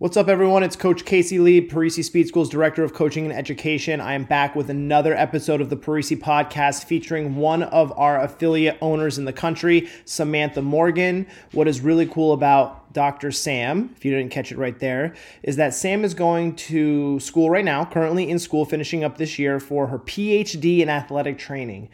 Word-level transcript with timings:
What's 0.00 0.16
up, 0.16 0.28
everyone? 0.28 0.62
It's 0.62 0.76
Coach 0.76 1.04
Casey 1.04 1.38
Lee, 1.38 1.60
Parisi 1.68 2.02
Speed 2.02 2.26
School's 2.26 2.48
Director 2.48 2.82
of 2.82 2.94
Coaching 2.94 3.26
and 3.26 3.34
Education. 3.34 4.00
I 4.00 4.14
am 4.14 4.24
back 4.24 4.56
with 4.56 4.70
another 4.70 5.14
episode 5.14 5.60
of 5.60 5.68
the 5.68 5.76
Parisi 5.76 6.18
Podcast 6.18 6.84
featuring 6.84 7.36
one 7.36 7.62
of 7.62 7.92
our 7.98 8.18
affiliate 8.18 8.78
owners 8.80 9.18
in 9.18 9.26
the 9.26 9.32
country, 9.34 9.90
Samantha 10.06 10.62
Morgan. 10.62 11.26
What 11.52 11.68
is 11.68 11.82
really 11.82 12.06
cool 12.06 12.32
about 12.32 12.79
Dr. 12.92 13.30
Sam, 13.30 13.94
if 13.96 14.04
you 14.04 14.10
didn't 14.10 14.30
catch 14.30 14.50
it 14.50 14.58
right 14.58 14.78
there, 14.78 15.14
is 15.42 15.56
that 15.56 15.74
Sam 15.74 16.04
is 16.04 16.14
going 16.14 16.56
to 16.56 17.20
school 17.20 17.50
right 17.50 17.64
now, 17.64 17.84
currently 17.84 18.28
in 18.28 18.38
school, 18.38 18.64
finishing 18.64 19.04
up 19.04 19.16
this 19.16 19.38
year 19.38 19.60
for 19.60 19.86
her 19.86 19.98
PhD 19.98 20.80
in 20.80 20.88
athletic 20.88 21.38
training. 21.38 21.88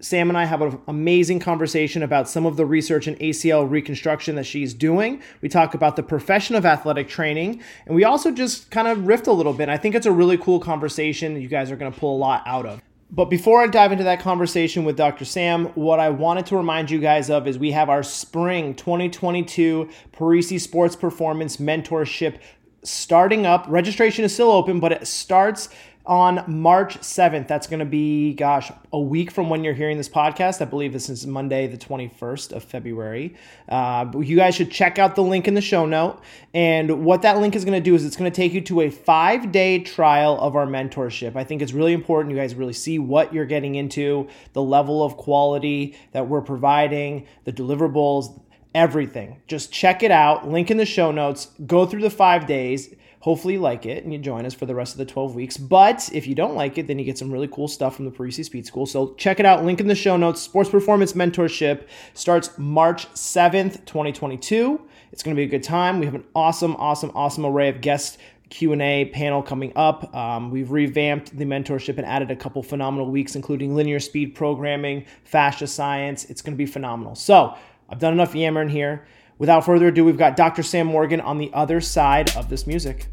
Sam 0.00 0.28
and 0.28 0.38
I 0.38 0.44
have 0.44 0.62
an 0.62 0.80
amazing 0.88 1.40
conversation 1.40 2.02
about 2.02 2.28
some 2.28 2.46
of 2.46 2.56
the 2.56 2.66
research 2.66 3.06
in 3.08 3.16
ACL 3.16 3.68
reconstruction 3.68 4.36
that 4.36 4.44
she's 4.44 4.72
doing. 4.72 5.22
We 5.40 5.48
talk 5.48 5.74
about 5.74 5.96
the 5.96 6.02
profession 6.02 6.56
of 6.56 6.64
athletic 6.64 7.08
training, 7.08 7.62
and 7.86 7.94
we 7.94 8.04
also 8.04 8.30
just 8.30 8.70
kind 8.70 8.88
of 8.88 9.06
riff 9.06 9.26
a 9.26 9.32
little 9.32 9.52
bit. 9.52 9.68
I 9.68 9.76
think 9.76 9.94
it's 9.94 10.06
a 10.06 10.12
really 10.12 10.38
cool 10.38 10.60
conversation 10.60 11.40
you 11.40 11.48
guys 11.48 11.70
are 11.70 11.76
going 11.76 11.92
to 11.92 11.98
pull 11.98 12.16
a 12.16 12.18
lot 12.18 12.42
out 12.46 12.66
of. 12.66 12.80
But 13.12 13.24
before 13.24 13.60
I 13.60 13.66
dive 13.66 13.90
into 13.90 14.04
that 14.04 14.20
conversation 14.20 14.84
with 14.84 14.96
Dr. 14.96 15.24
Sam, 15.24 15.66
what 15.74 15.98
I 15.98 16.10
wanted 16.10 16.46
to 16.46 16.56
remind 16.56 16.92
you 16.92 17.00
guys 17.00 17.28
of 17.28 17.48
is 17.48 17.58
we 17.58 17.72
have 17.72 17.88
our 17.88 18.04
spring 18.04 18.72
2022 18.74 19.88
Parisi 20.12 20.60
Sports 20.60 20.94
Performance 20.94 21.56
Mentorship 21.56 22.38
starting 22.84 23.46
up. 23.46 23.66
Registration 23.68 24.24
is 24.24 24.32
still 24.32 24.52
open, 24.52 24.78
but 24.78 24.92
it 24.92 25.08
starts 25.08 25.70
on 26.06 26.44
March 26.46 26.98
7th. 26.98 27.46
That's 27.46 27.66
going 27.66 27.80
to 27.80 27.84
be, 27.84 28.34
gosh, 28.34 28.72
a 28.92 28.98
week 28.98 29.30
from 29.30 29.50
when 29.50 29.62
you're 29.62 29.74
hearing 29.74 29.96
this 29.96 30.08
podcast. 30.08 30.60
I 30.60 30.64
believe 30.64 30.92
this 30.92 31.08
is 31.08 31.26
Monday, 31.26 31.66
the 31.66 31.76
21st 31.76 32.52
of 32.52 32.64
February. 32.64 33.34
Uh, 33.68 34.10
you 34.18 34.36
guys 34.36 34.54
should 34.54 34.70
check 34.70 34.98
out 34.98 35.14
the 35.14 35.22
link 35.22 35.46
in 35.46 35.54
the 35.54 35.60
show 35.60 35.86
note. 35.86 36.20
And 36.54 37.04
what 37.04 37.22
that 37.22 37.38
link 37.38 37.54
is 37.54 37.64
going 37.64 37.80
to 37.80 37.84
do 37.84 37.94
is 37.94 38.04
it's 38.04 38.16
going 38.16 38.30
to 38.30 38.34
take 38.34 38.52
you 38.52 38.60
to 38.62 38.80
a 38.82 38.90
five 38.90 39.52
day 39.52 39.80
trial 39.80 40.40
of 40.40 40.56
our 40.56 40.66
mentorship. 40.66 41.36
I 41.36 41.44
think 41.44 41.62
it's 41.62 41.72
really 41.72 41.92
important 41.92 42.34
you 42.34 42.40
guys 42.40 42.54
really 42.54 42.72
see 42.72 42.98
what 42.98 43.32
you're 43.32 43.46
getting 43.46 43.74
into, 43.74 44.28
the 44.52 44.62
level 44.62 45.04
of 45.04 45.16
quality 45.16 45.96
that 46.12 46.28
we're 46.28 46.42
providing, 46.42 47.26
the 47.44 47.52
deliverables 47.52 48.40
everything. 48.74 49.40
Just 49.46 49.72
check 49.72 50.02
it 50.02 50.10
out. 50.10 50.48
Link 50.48 50.70
in 50.70 50.76
the 50.76 50.86
show 50.86 51.10
notes. 51.10 51.48
Go 51.66 51.86
through 51.86 52.02
the 52.02 52.10
five 52.10 52.46
days. 52.46 52.94
Hopefully, 53.20 53.54
you 53.54 53.60
like 53.60 53.84
it 53.84 54.02
and 54.02 54.12
you 54.12 54.18
join 54.18 54.46
us 54.46 54.54
for 54.54 54.64
the 54.64 54.74
rest 54.74 54.94
of 54.94 54.98
the 54.98 55.04
12 55.04 55.34
weeks. 55.34 55.56
But 55.58 56.08
if 56.12 56.26
you 56.26 56.34
don't 56.34 56.54
like 56.54 56.78
it, 56.78 56.86
then 56.86 56.98
you 56.98 57.04
get 57.04 57.18
some 57.18 57.30
really 57.30 57.48
cool 57.48 57.68
stuff 57.68 57.96
from 57.96 58.06
the 58.06 58.10
Parisi 58.10 58.44
Speed 58.44 58.66
School. 58.66 58.86
So 58.86 59.14
check 59.14 59.38
it 59.38 59.46
out. 59.46 59.64
Link 59.64 59.78
in 59.78 59.88
the 59.88 59.94
show 59.94 60.16
notes. 60.16 60.40
Sports 60.40 60.70
Performance 60.70 61.12
Mentorship 61.12 61.86
starts 62.14 62.56
March 62.56 63.06
7th, 63.12 63.84
2022. 63.84 64.80
It's 65.12 65.22
going 65.22 65.36
to 65.36 65.38
be 65.38 65.44
a 65.44 65.48
good 65.48 65.62
time. 65.62 65.98
We 65.98 66.06
have 66.06 66.14
an 66.14 66.24
awesome, 66.34 66.76
awesome, 66.76 67.12
awesome 67.14 67.44
array 67.44 67.68
of 67.68 67.80
guests 67.80 68.16
q&a 68.50 69.04
panel 69.06 69.42
coming 69.42 69.72
up 69.76 70.12
um, 70.12 70.50
we've 70.50 70.72
revamped 70.72 71.36
the 71.38 71.44
mentorship 71.44 71.98
and 71.98 72.04
added 72.04 72.32
a 72.32 72.36
couple 72.36 72.60
phenomenal 72.64 73.08
weeks 73.08 73.36
including 73.36 73.76
linear 73.76 74.00
speed 74.00 74.34
programming 74.34 75.06
fascia 75.22 75.68
science 75.68 76.24
it's 76.24 76.42
going 76.42 76.52
to 76.52 76.58
be 76.58 76.66
phenomenal 76.66 77.14
so 77.14 77.56
i've 77.88 78.00
done 78.00 78.12
enough 78.12 78.34
yammering 78.34 78.68
here 78.68 79.06
Without 79.40 79.64
further 79.64 79.86
ado, 79.86 80.04
we've 80.04 80.18
got 80.18 80.36
Dr. 80.36 80.62
Sam 80.62 80.86
Morgan 80.86 81.18
on 81.18 81.38
the 81.38 81.50
other 81.54 81.80
side 81.80 82.36
of 82.36 82.50
this 82.50 82.66
music. 82.66 83.08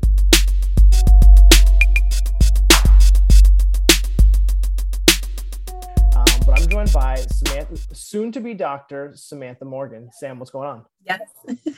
Um, 6.14 6.26
but 6.46 6.60
I'm 6.60 6.68
joined 6.68 6.92
by 6.92 7.16
Samantha, 7.16 7.78
soon 7.96 8.34
to 8.34 8.42
be 8.42 8.54
Dr. 8.54 9.14
Samantha 9.16 9.64
Morgan. 9.64 10.10
Sam, 10.12 10.38
what's 10.38 10.52
going 10.52 10.68
on? 10.68 10.84
Yes. 11.06 11.22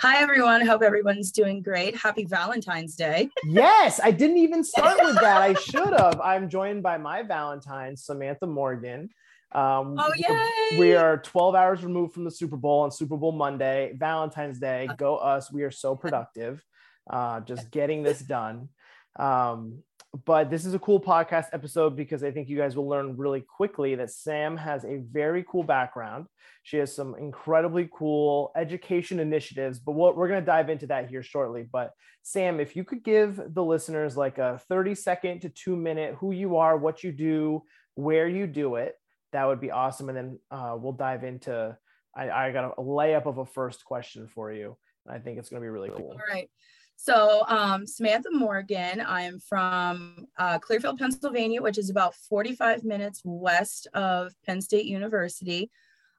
Hi, 0.00 0.20
everyone. 0.20 0.66
Hope 0.66 0.82
everyone's 0.82 1.30
doing 1.30 1.62
great. 1.62 1.94
Happy 1.94 2.24
Valentine's 2.24 2.96
Day. 2.96 3.30
yes, 3.44 4.00
I 4.02 4.10
didn't 4.10 4.38
even 4.38 4.64
start 4.64 4.98
with 5.00 5.14
that. 5.20 5.40
I 5.40 5.54
should 5.54 5.92
have. 5.96 6.20
I'm 6.20 6.48
joined 6.48 6.82
by 6.82 6.98
my 6.98 7.22
Valentine, 7.22 7.96
Samantha 7.96 8.48
Morgan. 8.48 9.10
Um, 9.54 9.96
oh, 9.98 10.12
yay! 10.16 10.78
We 10.78 10.94
are 10.94 11.18
12 11.18 11.54
hours 11.54 11.84
removed 11.84 12.12
from 12.12 12.24
the 12.24 12.30
Super 12.30 12.56
Bowl 12.56 12.80
on 12.80 12.90
Super 12.90 13.16
Bowl 13.16 13.30
Monday, 13.30 13.92
Valentine's 13.96 14.58
Day. 14.58 14.88
Go 14.98 15.16
us. 15.16 15.52
We 15.52 15.62
are 15.62 15.70
so 15.70 15.94
productive. 15.94 16.64
Uh, 17.08 17.40
just 17.40 17.70
getting 17.70 18.02
this 18.02 18.18
done. 18.22 18.68
Um, 19.16 19.84
but 20.26 20.50
this 20.50 20.64
is 20.64 20.74
a 20.74 20.78
cool 20.78 21.00
podcast 21.00 21.46
episode 21.52 21.96
because 21.96 22.22
I 22.22 22.30
think 22.30 22.48
you 22.48 22.56
guys 22.56 22.76
will 22.76 22.88
learn 22.88 23.16
really 23.16 23.40
quickly 23.40 23.94
that 23.96 24.10
Sam 24.10 24.56
has 24.56 24.84
a 24.84 24.98
very 25.10 25.44
cool 25.48 25.64
background. 25.64 26.26
She 26.62 26.76
has 26.78 26.94
some 26.94 27.14
incredibly 27.16 27.88
cool 27.92 28.52
education 28.56 29.20
initiatives, 29.20 29.78
but 29.78 29.92
what 29.92 30.16
we're 30.16 30.28
going 30.28 30.40
to 30.40 30.46
dive 30.46 30.70
into 30.70 30.86
that 30.88 31.10
here 31.10 31.22
shortly. 31.22 31.66
But 31.70 31.92
Sam, 32.22 32.58
if 32.58 32.74
you 32.74 32.84
could 32.84 33.04
give 33.04 33.40
the 33.54 33.64
listeners 33.64 34.16
like 34.16 34.38
a 34.38 34.60
30 34.68 34.94
second 34.94 35.40
to 35.40 35.48
two 35.48 35.76
minute 35.76 36.14
who 36.18 36.32
you 36.32 36.56
are, 36.56 36.76
what 36.76 37.04
you 37.04 37.12
do, 37.12 37.62
where 37.94 38.28
you 38.28 38.46
do 38.46 38.76
it, 38.76 38.94
that 39.34 39.48
would 39.48 39.60
be 39.60 39.72
awesome. 39.72 40.08
And 40.08 40.16
then 40.16 40.38
uh, 40.50 40.76
we'll 40.78 40.92
dive 40.92 41.24
into. 41.24 41.76
I, 42.16 42.30
I 42.30 42.52
got 42.52 42.74
a 42.78 42.80
layup 42.80 43.26
of 43.26 43.38
a 43.38 43.44
first 43.44 43.84
question 43.84 44.28
for 44.28 44.52
you. 44.52 44.76
I 45.08 45.18
think 45.18 45.38
it's 45.38 45.48
going 45.48 45.60
to 45.60 45.64
be 45.64 45.70
really 45.70 45.90
cool. 45.90 46.12
All 46.12 46.32
right. 46.32 46.48
So, 46.96 47.42
um, 47.48 47.84
Samantha 47.84 48.30
Morgan, 48.30 49.00
I 49.00 49.22
am 49.22 49.40
from 49.40 50.28
uh, 50.38 50.60
Clearfield, 50.60 50.98
Pennsylvania, 50.98 51.60
which 51.60 51.76
is 51.76 51.90
about 51.90 52.14
45 52.14 52.84
minutes 52.84 53.20
west 53.24 53.88
of 53.92 54.32
Penn 54.46 54.60
State 54.60 54.86
University. 54.86 55.68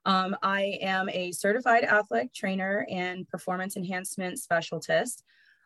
Um, 0.04 0.36
I 0.42 0.78
am 0.82 1.08
a 1.08 1.32
certified 1.32 1.84
athletic 1.84 2.34
trainer 2.34 2.86
and 2.90 3.26
performance 3.26 3.78
enhancement 3.78 4.38
specialist. 4.38 5.24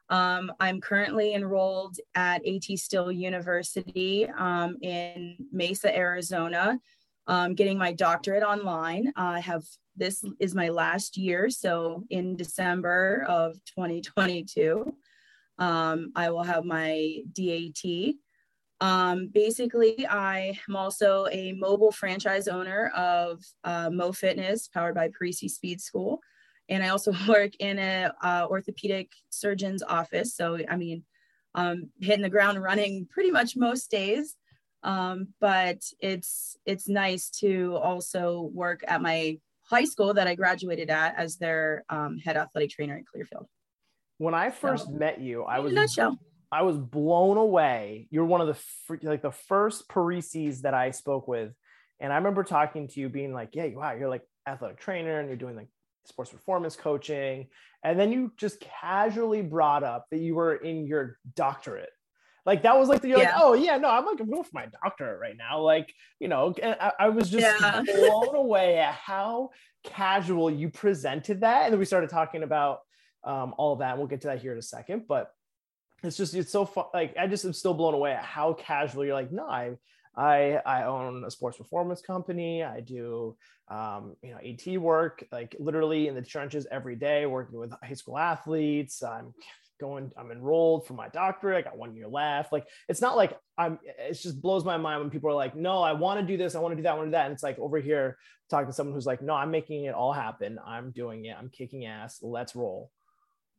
Um, 0.08 0.52
I'm 0.60 0.80
currently 0.80 1.34
enrolled 1.34 1.96
at 2.14 2.46
AT 2.46 2.78
Still 2.78 3.10
University 3.10 4.28
um, 4.38 4.76
in 4.80 5.36
Mesa, 5.52 5.94
Arizona 5.94 6.78
um, 7.26 7.54
getting 7.54 7.78
my 7.78 7.92
doctorate 7.92 8.42
online. 8.42 9.12
I 9.16 9.40
have 9.40 9.64
this 9.96 10.24
is 10.38 10.54
my 10.54 10.68
last 10.68 11.16
year, 11.16 11.50
so 11.50 12.04
in 12.10 12.36
December 12.36 13.24
of 13.28 13.54
2022, 13.66 14.94
um, 15.58 16.12
I 16.16 16.30
will 16.30 16.42
have 16.42 16.64
my 16.64 17.18
DAT. 17.32 18.14
Um, 18.80 19.28
basically, 19.32 20.06
I 20.06 20.58
am 20.68 20.74
also 20.74 21.26
a 21.30 21.52
mobile 21.52 21.92
franchise 21.92 22.48
owner 22.48 22.88
of 22.96 23.42
uh, 23.64 23.90
Mo 23.90 24.12
Fitness, 24.12 24.68
powered 24.68 24.94
by 24.94 25.08
Parisi 25.10 25.50
Speed 25.50 25.80
School, 25.80 26.20
and 26.70 26.82
I 26.82 26.88
also 26.88 27.12
work 27.28 27.52
in 27.58 27.78
a 27.78 28.12
uh, 28.22 28.46
orthopedic 28.48 29.12
surgeon's 29.28 29.82
office. 29.82 30.34
So, 30.34 30.58
I 30.68 30.76
mean, 30.76 31.04
um, 31.54 31.90
hitting 32.00 32.22
the 32.22 32.30
ground 32.30 32.62
running 32.62 33.06
pretty 33.10 33.30
much 33.30 33.56
most 33.56 33.90
days 33.90 34.36
um, 34.82 35.28
but 35.40 35.78
it's 36.00 36.56
it's 36.64 36.88
nice 36.88 37.28
to 37.40 37.76
also 37.76 38.50
work 38.52 38.82
at 38.86 39.02
my 39.02 39.38
high 39.68 39.84
school 39.84 40.14
that 40.14 40.26
I 40.26 40.34
graduated 40.34 40.90
at 40.90 41.16
as 41.16 41.36
their 41.36 41.84
um, 41.88 42.18
head 42.18 42.36
athletic 42.36 42.70
trainer 42.70 42.96
in 42.96 43.04
Clearfield. 43.04 43.46
When 44.18 44.34
I 44.34 44.50
first 44.50 44.86
so, 44.86 44.92
met 44.92 45.20
you, 45.20 45.44
I 45.44 45.60
was 45.60 45.72
nutshell. 45.72 46.18
I 46.52 46.62
was 46.62 46.76
blown 46.76 47.36
away. 47.36 48.08
You're 48.10 48.24
one 48.24 48.40
of 48.40 48.48
the 48.48 48.58
fr- 48.86 48.96
like 49.02 49.22
the 49.22 49.30
first 49.30 49.88
Parisis 49.88 50.62
that 50.62 50.74
I 50.74 50.90
spoke 50.90 51.28
with, 51.28 51.52
and 52.00 52.12
I 52.12 52.16
remember 52.16 52.42
talking 52.42 52.88
to 52.88 53.00
you, 53.00 53.08
being 53.08 53.32
like, 53.32 53.54
"Yeah, 53.54 53.66
wow, 53.74 53.92
you're 53.92 54.08
like 54.08 54.22
athletic 54.46 54.78
trainer, 54.78 55.20
and 55.20 55.28
you're 55.28 55.36
doing 55.36 55.56
like 55.56 55.68
sports 56.06 56.32
performance 56.32 56.74
coaching," 56.74 57.48
and 57.84 58.00
then 58.00 58.12
you 58.12 58.32
just 58.36 58.60
casually 58.60 59.42
brought 59.42 59.84
up 59.84 60.06
that 60.10 60.18
you 60.18 60.34
were 60.34 60.56
in 60.56 60.86
your 60.86 61.18
doctorate 61.34 61.90
like 62.46 62.62
that 62.62 62.78
was 62.78 62.88
like 62.88 63.02
the 63.02 63.08
you're 63.08 63.18
yeah. 63.18 63.32
like, 63.34 63.42
oh 63.42 63.54
yeah, 63.54 63.76
no, 63.76 63.88
I'm 63.88 64.06
like 64.06 64.20
I'm 64.20 64.30
going 64.30 64.44
for 64.44 64.50
my 64.54 64.66
doctorate 64.82 65.20
right 65.20 65.36
now. 65.36 65.60
Like, 65.60 65.92
you 66.18 66.28
know, 66.28 66.54
I, 66.62 66.92
I 66.98 67.08
was 67.10 67.30
just 67.30 67.44
yeah. 67.44 67.82
blown 67.84 68.34
away 68.34 68.78
at 68.78 68.94
how 68.94 69.50
casual 69.84 70.50
you 70.50 70.70
presented 70.70 71.40
that. 71.40 71.64
And 71.64 71.72
then 71.72 71.78
we 71.78 71.84
started 71.84 72.10
talking 72.10 72.42
about 72.42 72.80
um, 73.24 73.54
all 73.58 73.76
that. 73.76 73.90
And 73.90 73.98
we'll 73.98 74.08
get 74.08 74.22
to 74.22 74.28
that 74.28 74.40
here 74.40 74.52
in 74.52 74.58
a 74.58 74.62
second. 74.62 75.04
But 75.06 75.30
it's 76.02 76.16
just 76.16 76.34
it's 76.34 76.50
so 76.50 76.64
fun. 76.64 76.86
Like 76.94 77.14
I 77.18 77.26
just 77.26 77.44
am 77.44 77.52
still 77.52 77.74
blown 77.74 77.94
away 77.94 78.12
at 78.12 78.24
how 78.24 78.54
casual 78.54 79.04
you're 79.04 79.14
like, 79.14 79.32
no, 79.32 79.46
I 79.46 79.76
I 80.16 80.60
I 80.64 80.84
own 80.84 81.24
a 81.24 81.30
sports 81.30 81.58
performance 81.58 82.00
company. 82.00 82.64
I 82.64 82.80
do 82.80 83.36
um, 83.68 84.16
you 84.22 84.30
know 84.30 84.38
AT 84.38 84.80
work 84.80 85.24
like 85.30 85.54
literally 85.58 86.08
in 86.08 86.14
the 86.14 86.22
trenches 86.22 86.66
every 86.70 86.96
day, 86.96 87.26
working 87.26 87.58
with 87.58 87.72
high 87.82 87.94
school 87.94 88.18
athletes. 88.18 89.02
I'm 89.02 89.34
going 89.80 90.10
i'm 90.16 90.30
enrolled 90.30 90.86
for 90.86 90.92
my 90.92 91.08
doctorate 91.08 91.58
i 91.58 91.68
got 91.68 91.78
one 91.78 91.94
year 91.94 92.06
left. 92.06 92.52
Like 92.52 92.66
it's 92.88 93.00
not 93.00 93.16
like 93.16 93.38
i'm 93.58 93.78
it 93.84 94.14
just 94.14 94.40
blows 94.40 94.64
my 94.64 94.76
mind 94.76 95.00
when 95.00 95.10
people 95.10 95.30
are 95.30 95.34
like 95.34 95.56
no 95.56 95.82
i 95.82 95.92
want 95.92 96.20
to 96.20 96.26
do 96.26 96.36
this 96.36 96.54
i 96.54 96.60
want 96.60 96.72
to 96.72 96.76
do 96.76 96.82
that 96.82 96.92
i 96.92 96.94
want 96.94 97.06
to 97.06 97.10
do 97.10 97.12
that. 97.12 97.26
And 97.26 97.34
it's 97.34 97.42
like 97.42 97.58
over 97.58 97.78
here 97.78 98.18
talking 98.48 98.66
to 98.66 98.72
someone 98.72 98.94
who's 98.94 99.06
like 99.06 99.22
no 99.22 99.34
i'm 99.34 99.50
making 99.50 99.84
it 99.84 99.94
all 99.94 100.12
happen. 100.12 100.58
I'm 100.64 100.90
doing 100.90 101.24
it. 101.24 101.36
I'm 101.38 101.48
kicking 101.48 101.86
ass. 101.86 102.20
Let's 102.22 102.54
roll. 102.54 102.90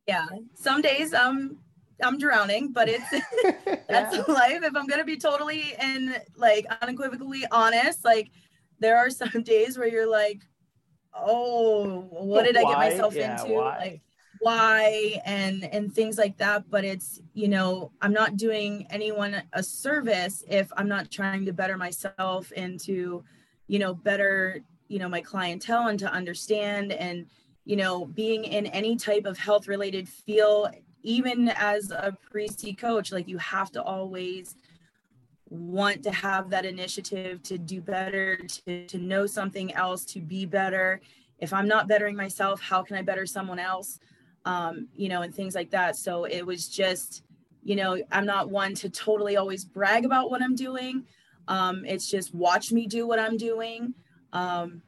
Yeah. 0.08 0.26
Some 0.56 0.82
days 0.82 1.14
um 1.14 1.58
i'm 2.04 2.18
drowning 2.18 2.72
but 2.72 2.90
it's 2.90 3.10
that's 3.88 4.16
yeah. 4.16 4.24
life. 4.28 4.64
If 4.64 4.76
i'm 4.76 4.88
gonna 4.88 5.04
be 5.04 5.18
totally 5.18 5.74
and 5.78 6.20
like 6.36 6.66
unequivocally 6.82 7.46
honest 7.52 8.04
like 8.04 8.32
there 8.80 8.98
are 8.98 9.10
some 9.10 9.30
days 9.44 9.78
where 9.78 9.88
you're 9.88 10.10
like 10.10 10.42
oh 11.14 12.02
what 12.10 12.44
did 12.44 12.56
why? 12.56 12.62
i 12.62 12.64
get 12.64 12.78
myself 12.78 13.16
yeah, 13.16 13.42
into? 13.42 13.54
why? 13.54 13.78
like 13.78 14.02
why 14.42 15.22
and 15.24 15.64
and 15.66 15.94
things 15.94 16.18
like 16.18 16.36
that 16.38 16.68
but 16.72 16.84
it's 16.84 17.22
you 17.36 17.48
know 17.48 17.92
i'm 18.02 18.12
not 18.12 18.38
doing 18.38 18.88
anyone 18.90 19.40
a 19.54 19.62
service 19.62 20.44
if 20.50 20.72
i'm 20.78 20.88
not 20.88 21.12
trying 21.12 21.46
to 21.46 21.54
better 21.54 21.78
myself 21.78 22.52
and 22.58 22.80
to 22.80 23.24
you 23.68 23.78
know 23.78 23.94
better 23.94 24.60
you 24.88 24.98
know 24.98 25.08
my 25.08 25.22
clientele 25.22 25.90
and 25.90 26.00
to 26.00 26.12
understand 26.12 26.92
and 26.92 27.28
you 27.66 27.76
know 27.76 28.06
being 28.06 28.44
in 28.44 28.66
any 28.68 28.96
type 28.96 29.26
of 29.26 29.38
health 29.38 29.68
related 29.68 30.10
field 30.10 30.70
even 31.04 31.50
as 31.50 31.92
a 31.92 32.18
Parisi 32.34 32.76
coach 32.76 33.12
like 33.12 33.28
you 33.28 33.38
have 33.38 33.72
to 33.72 33.84
always 33.84 34.56
want 35.50 36.02
to 36.02 36.12
have 36.12 36.50
that 36.50 36.66
initiative 36.66 37.44
to 37.44 37.60
do 37.60 37.80
better 37.80 38.38
to, 38.38 38.88
to 38.88 38.98
know 38.98 39.28
something 39.28 39.74
else 39.74 40.06
to 40.06 40.22
be 40.22 40.46
better. 40.46 41.02
If 41.40 41.54
i'm 41.54 41.68
not 41.68 41.88
bettering 41.88 42.16
myself 42.16 42.62
how 42.62 42.84
can 42.84 42.98
i 42.98 43.02
better 43.02 43.26
someone 43.26 43.60
else 43.60 44.00
um, 44.46 44.88
you 44.96 45.10
know, 45.10 45.22
and 45.22 45.34
things 45.34 45.56
like 45.56 45.72
that. 45.72 45.96
So 45.96 46.26
it 46.26 46.46
was 46.46 46.68
just, 46.68 47.24
you 47.64 47.76
know, 47.76 48.02
I'm 48.12 48.26
not 48.26 48.50
one 48.50 48.74
to 48.76 48.90
totally 48.90 49.38
always 49.38 49.66
brag 49.66 50.06
about 50.06 50.32
what 50.32 50.42
I'm 50.42 50.56
doing. 50.56 51.06
Um, 51.48 51.84
it's 51.86 52.10
just 52.10 52.34
watch 52.34 52.72
me 52.72 52.88
do 52.88 53.08
what 53.08 53.20
I'm 53.20 53.38
doing 53.38 53.94
um, 54.34 54.82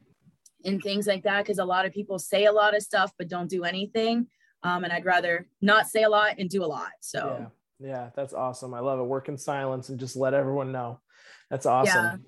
and 0.66 0.82
things 0.82 1.08
like 1.08 1.24
that. 1.24 1.44
Because 1.44 1.60
a 1.60 1.66
lot 1.66 1.86
of 1.86 1.94
people 1.94 2.20
say 2.20 2.46
a 2.46 2.52
lot 2.52 2.76
of 2.76 2.82
stuff 2.82 3.12
but 3.18 3.28
don't 3.28 3.50
do 3.50 3.64
anything. 3.64 4.28
Um, 4.64 4.84
and 4.84 4.94
I'd 4.94 5.06
rather 5.06 5.48
not 5.62 5.88
say 5.88 6.04
a 6.04 6.10
lot 6.10 6.36
and 6.40 6.50
do 6.50 6.64
a 6.64 6.68
lot. 6.68 6.92
So 7.02 7.50
yeah, 7.80 7.90
yeah 7.90 8.10
that's 8.16 8.34
awesome. 8.34 8.74
I 8.74 8.80
love 8.80 9.00
it. 9.00 9.04
Work 9.04 9.28
in 9.28 9.38
silence 9.38 9.90
and 9.90 10.00
just 10.00 10.16
let 10.16 10.34
everyone 10.34 10.72
know. 10.72 11.00
That's 11.50 11.66
awesome. 11.66 12.26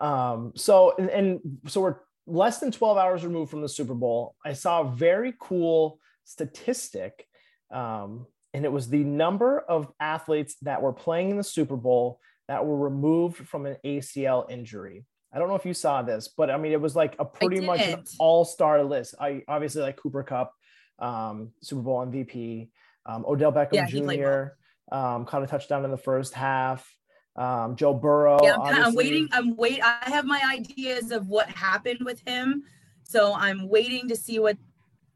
Yeah. 0.00 0.32
Um, 0.32 0.52
so 0.56 0.94
and, 0.98 1.10
and 1.10 1.40
so 1.68 1.82
we're 1.82 1.96
less 2.26 2.58
than 2.58 2.72
12 2.72 2.96
hours 2.96 3.24
removed 3.24 3.50
from 3.50 3.60
the 3.60 3.68
Super 3.68 3.94
Bowl. 3.94 4.34
I 4.44 4.54
saw 4.54 4.80
a 4.80 4.90
very 4.90 5.34
cool 5.38 6.00
statistic, 6.24 7.26
um, 7.70 8.26
and 8.52 8.64
it 8.64 8.72
was 8.72 8.88
the 8.88 9.04
number 9.04 9.60
of 9.60 9.92
athletes 10.00 10.56
that 10.62 10.82
were 10.82 10.92
playing 10.92 11.30
in 11.30 11.36
the 11.36 11.44
Super 11.44 11.76
Bowl 11.76 12.20
that 12.48 12.64
were 12.64 12.78
removed 12.78 13.48
from 13.48 13.66
an 13.66 13.76
ACL 13.84 14.50
injury. 14.50 15.04
I 15.32 15.38
don't 15.38 15.48
know 15.48 15.56
if 15.56 15.66
you 15.66 15.74
saw 15.74 16.02
this, 16.02 16.28
but 16.28 16.50
I 16.50 16.56
mean, 16.56 16.72
it 16.72 16.80
was 16.80 16.94
like 16.94 17.16
a 17.18 17.24
pretty 17.24 17.60
much 17.60 17.80
an 17.80 18.04
all-star 18.20 18.84
list. 18.84 19.16
I 19.20 19.42
obviously 19.48 19.82
like 19.82 19.96
Cooper 19.96 20.22
Kupp, 20.22 20.52
um, 21.00 21.50
Super 21.60 21.82
Bowl 21.82 22.06
MVP, 22.06 22.68
um, 23.06 23.24
Odell 23.26 23.52
Beckham 23.52 23.72
yeah, 23.72 23.86
Jr. 23.86 24.94
Um, 24.96 25.24
caught 25.24 25.42
a 25.42 25.46
touchdown 25.46 25.84
in 25.84 25.90
the 25.90 25.96
first 25.96 26.34
half. 26.34 26.88
Um, 27.36 27.74
Joe 27.74 27.94
Burrow. 27.94 28.38
Yeah, 28.42 28.56
I'm, 28.56 28.84
I'm 28.84 28.94
waiting. 28.94 29.28
I'm 29.32 29.56
wait. 29.56 29.80
I 29.82 29.98
have 30.02 30.24
my 30.24 30.40
ideas 30.52 31.10
of 31.10 31.26
what 31.26 31.48
happened 31.48 32.00
with 32.04 32.20
him, 32.24 32.62
so 33.02 33.34
I'm 33.34 33.68
waiting 33.68 34.08
to 34.10 34.16
see 34.16 34.38
what 34.38 34.56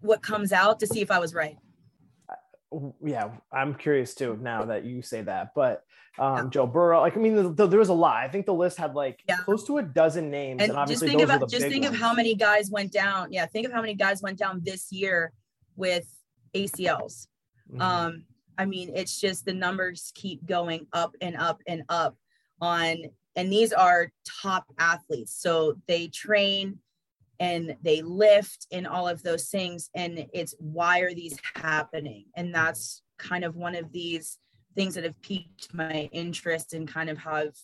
what 0.01 0.23
comes 0.23 0.53
out 0.53 0.81
to 0.81 0.87
see 0.87 1.01
if 1.01 1.11
I 1.11 1.19
was 1.19 1.35
right. 1.35 1.57
Yeah, 3.05 3.31
I'm 3.53 3.75
curious 3.75 4.15
too 4.15 4.39
now 4.41 4.65
that 4.67 4.85
you 4.85 5.03
say 5.03 5.23
that. 5.23 5.55
But 5.55 5.85
um, 6.19 6.37
yeah. 6.37 6.51
Joe 6.51 6.67
Burrow, 6.67 7.01
like 7.01 7.17
I 7.17 7.21
mean, 7.21 7.35
the, 7.35 7.49
the, 7.51 7.67
there 7.67 7.79
was 7.79 7.89
a 7.89 7.95
lot. 7.95 8.17
I 8.17 8.29
think 8.29 8.47
the 8.47 8.55
list 8.55 8.77
had 8.77 8.95
like 8.95 9.23
yeah. 9.29 9.39
close 9.39 9.65
to 9.67 9.79
a 9.79 9.83
dozen 9.83 10.31
names, 10.31 10.61
and, 10.61 10.71
and 10.71 10.79
obviously 10.79 11.09
just 11.09 11.19
think 11.19 11.29
about 11.29 11.51
just 11.51 11.67
think 11.67 11.85
ones. 11.85 11.95
of 11.95 12.01
how 12.01 12.13
many 12.13 12.35
guys 12.35 12.71
went 12.71 12.93
down. 12.93 13.33
Yeah, 13.33 13.47
think 13.47 13.67
of 13.67 13.73
how 13.73 13.81
many 13.81 13.95
guys 13.95 14.21
went 14.23 14.39
down 14.39 14.61
this 14.65 14.93
year 14.93 15.33
with 15.77 16.07
ACLs. 16.55 17.29
Mm-hmm. 17.71 17.81
Um, 17.81 18.25
I 18.59 18.67
mean, 18.67 18.91
it's 18.95 19.21
just 19.21 19.45
the 19.45 19.55
numbers 19.55 20.13
keep 20.15 20.45
going 20.45 20.87
up 20.93 21.15
and 21.21 21.37
up 21.37 21.61
and 21.67 21.85
up 21.89 22.17
on, 22.61 22.97
and 23.37 23.53
these 23.53 23.73
are 23.73 24.13
top 24.43 24.65
athletes. 24.79 25.33
So 25.41 25.79
they 25.87 26.09
train 26.09 26.81
and 27.41 27.77
they 27.83 28.03
lift 28.03 28.67
and 28.73 28.87
all 28.87 29.09
of 29.09 29.23
those 29.23 29.49
things 29.49 29.91
and 29.95 30.27
it's 30.33 30.55
why 30.59 31.01
are 31.01 31.15
these 31.15 31.39
happening? 31.55 32.27
And 32.37 32.55
that's 32.55 33.03
kind 33.19 33.45
of 33.45 33.57
one 33.57 33.75
of 33.75 33.93
these 33.93 34.39
things 34.75 34.95
that 34.95 35.05
have 35.05 35.21
piqued 35.23 35.75
my 35.75 36.09
interest 36.13 36.73
and 36.73 36.87
kind 36.87 37.11
of 37.11 37.19
how 37.19 37.35
i've 37.35 37.59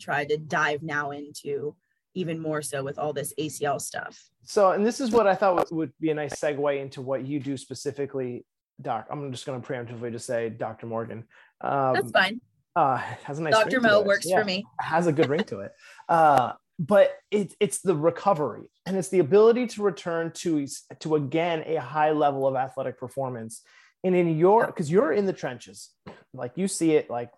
tried 0.00 0.28
to 0.30 0.38
dive 0.38 0.82
now 0.82 1.10
into 1.10 1.76
even 2.14 2.38
more 2.38 2.62
so 2.62 2.82
with 2.82 2.98
all 2.98 3.12
this 3.12 3.34
acl 3.38 3.80
stuff. 3.80 4.30
So 4.42 4.72
and 4.72 4.84
this 4.84 5.00
is 5.00 5.10
what 5.10 5.26
i 5.26 5.34
thought 5.34 5.70
would 5.70 5.92
be 6.00 6.10
a 6.10 6.14
nice 6.14 6.34
segue 6.40 6.80
into 6.80 7.02
what 7.02 7.26
you 7.26 7.40
do 7.40 7.56
specifically 7.56 8.46
doc. 8.80 9.06
I'm 9.10 9.30
just 9.30 9.44
going 9.44 9.60
to 9.60 9.66
preemptively 9.66 10.10
just 10.10 10.26
say 10.26 10.48
dr 10.48 10.84
morgan. 10.86 11.24
Um, 11.60 11.92
that's 11.94 12.10
fine. 12.10 12.40
uh 12.74 12.96
has 12.96 13.38
a 13.38 13.42
nice 13.42 13.52
dr 13.52 13.80
mo 13.80 14.00
works 14.00 14.26
yeah, 14.26 14.38
for 14.38 14.44
me. 14.44 14.64
has 14.80 15.06
a 15.06 15.12
good 15.12 15.28
ring 15.28 15.44
to 15.44 15.60
it. 15.60 15.72
Uh 16.08 16.54
but 16.80 17.12
it, 17.30 17.54
it's 17.60 17.82
the 17.82 17.94
recovery 17.94 18.62
and 18.86 18.96
it's 18.96 19.10
the 19.10 19.18
ability 19.18 19.66
to 19.66 19.82
return 19.82 20.32
to 20.32 20.66
to 21.00 21.14
again 21.14 21.62
a 21.66 21.76
high 21.76 22.10
level 22.10 22.46
of 22.46 22.56
athletic 22.56 22.98
performance. 22.98 23.62
And 24.02 24.16
in 24.16 24.38
your 24.38 24.66
because 24.66 24.90
you're 24.90 25.12
in 25.12 25.26
the 25.26 25.32
trenches 25.34 25.90
like 26.32 26.52
you 26.56 26.66
see 26.66 26.92
it 26.92 27.10
like 27.10 27.30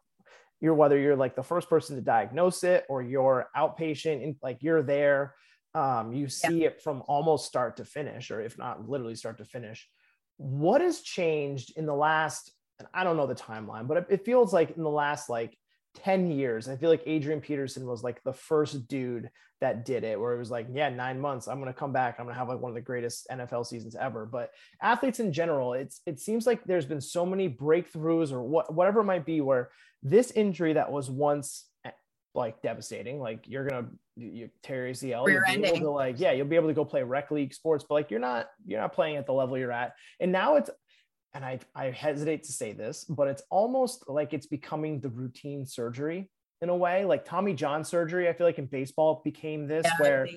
you're 0.61 0.75
whether 0.75 0.97
you're 0.97 1.17
like 1.17 1.35
the 1.35 1.43
first 1.43 1.69
person 1.69 1.97
to 1.97 2.03
diagnose 2.03 2.62
it 2.62 2.85
or 2.89 3.03
you're 3.03 3.49
outpatient 3.56 4.23
and 4.23 4.37
like 4.44 4.59
you're 4.61 4.83
there 4.83 5.35
um, 5.75 6.12
you 6.12 6.29
see 6.29 6.61
yeah. 6.61 6.69
it 6.69 6.81
from 6.81 7.03
almost 7.09 7.47
start 7.47 7.79
to 7.79 7.85
finish 7.85 8.31
or 8.31 8.41
if 8.41 8.56
not 8.59 8.89
literally 8.89 9.17
start 9.17 9.39
to 9.39 9.44
finish. 9.44 9.89
What 10.37 10.83
has 10.83 11.00
changed 11.00 11.77
in 11.77 11.85
the 11.85 11.94
last 11.94 12.53
i 12.94 13.05
don't 13.05 13.17
know 13.17 13.27
the 13.27 13.35
timeline 13.35 13.87
but 13.87 13.97
it, 13.97 14.06
it 14.09 14.25
feels 14.25 14.53
like 14.53 14.77
in 14.77 14.83
the 14.83 14.91
last 14.91 15.29
like 15.29 15.56
10 15.97 16.31
years. 16.31 16.69
I 16.69 16.77
feel 16.77 16.91
like 16.91 17.03
Adrian 17.06 17.41
Peterson 17.41 17.87
was 17.87 18.03
like 18.03 18.23
the 18.25 18.33
first 18.33 18.89
dude 18.89 19.31
that 19.61 19.85
did 19.85 20.03
it, 20.05 20.19
where 20.19 20.35
it 20.35 20.39
was 20.39 20.50
like, 20.50 20.67
yeah, 20.73 20.89
nine 20.89 21.21
months, 21.21 21.47
I'm 21.47 21.59
gonna 21.61 21.73
come 21.73 21.93
back. 21.93 22.17
I'm 22.19 22.27
gonna 22.27 22.39
have 22.39 22.49
like 22.49 22.61
one 22.61 22.71
of 22.71 22.75
the 22.75 22.81
greatest 22.81 23.27
NFL 23.31 23.65
seasons 23.67 23.94
ever. 23.94 24.27
But 24.27 24.50
athletes 24.83 25.21
in 25.21 25.33
general, 25.33 25.73
it's 25.75 26.00
it 26.05 26.19
seems 26.19 26.47
like 26.47 26.65
there's 26.65 26.87
been 26.87 27.00
so 27.00 27.25
many 27.25 27.49
breakthroughs 27.49 28.33
or 28.33 28.43
what 28.43 28.75
whatever 28.75 29.00
it 29.00 29.05
might 29.05 29.25
be, 29.25 29.41
where 29.41 29.71
this 30.03 30.33
injury 30.33 30.73
that 30.73 30.91
was 30.91 31.09
once 31.09 31.67
eh, 31.85 31.91
like 32.35 32.61
devastating, 32.62 33.21
like 33.21 33.44
you're 33.47 33.67
gonna 33.67 33.89
you 34.17 34.50
tear 34.62 34.87
your 34.87 34.94
ACL, 34.94 35.29
you'll 35.31 35.62
be 35.62 35.69
able 35.69 35.79
to 35.79 35.91
like, 35.91 36.19
yeah, 36.19 36.33
you'll 36.33 36.47
be 36.49 36.56
able 36.56 36.69
to 36.69 36.75
go 36.75 36.85
play 36.85 37.03
rec 37.03 37.31
league 37.31 37.55
sports, 37.55 37.85
but 37.89 37.94
like 37.94 38.11
you're 38.11 38.21
not 38.21 38.49
you're 38.67 38.81
not 38.81 38.93
playing 38.93 39.17
at 39.17 39.27
the 39.27 39.33
level 39.33 39.56
you're 39.56 39.73
at. 39.73 39.93
And 40.21 40.33
now 40.33 40.56
it's 40.56 40.71
and 41.34 41.44
I, 41.44 41.58
I 41.75 41.90
hesitate 41.90 42.44
to 42.44 42.52
say 42.52 42.73
this, 42.73 43.05
but 43.05 43.29
it's 43.29 43.43
almost 43.50 44.08
like 44.08 44.32
it's 44.32 44.46
becoming 44.46 45.00
the 45.00 45.08
routine 45.08 45.64
surgery 45.67 46.31
in 46.62 46.69
a 46.69 46.76
way. 46.76 47.05
Like 47.05 47.25
Tommy 47.25 47.55
John 47.55 47.84
surgery, 47.84 48.29
I 48.29 48.32
feel 48.32 48.46
like 48.46 48.58
in 48.58 48.67
baseball 48.67 49.20
became 49.25 49.67
this 49.67 49.84
yeah, 49.84 49.93
where 49.99 50.29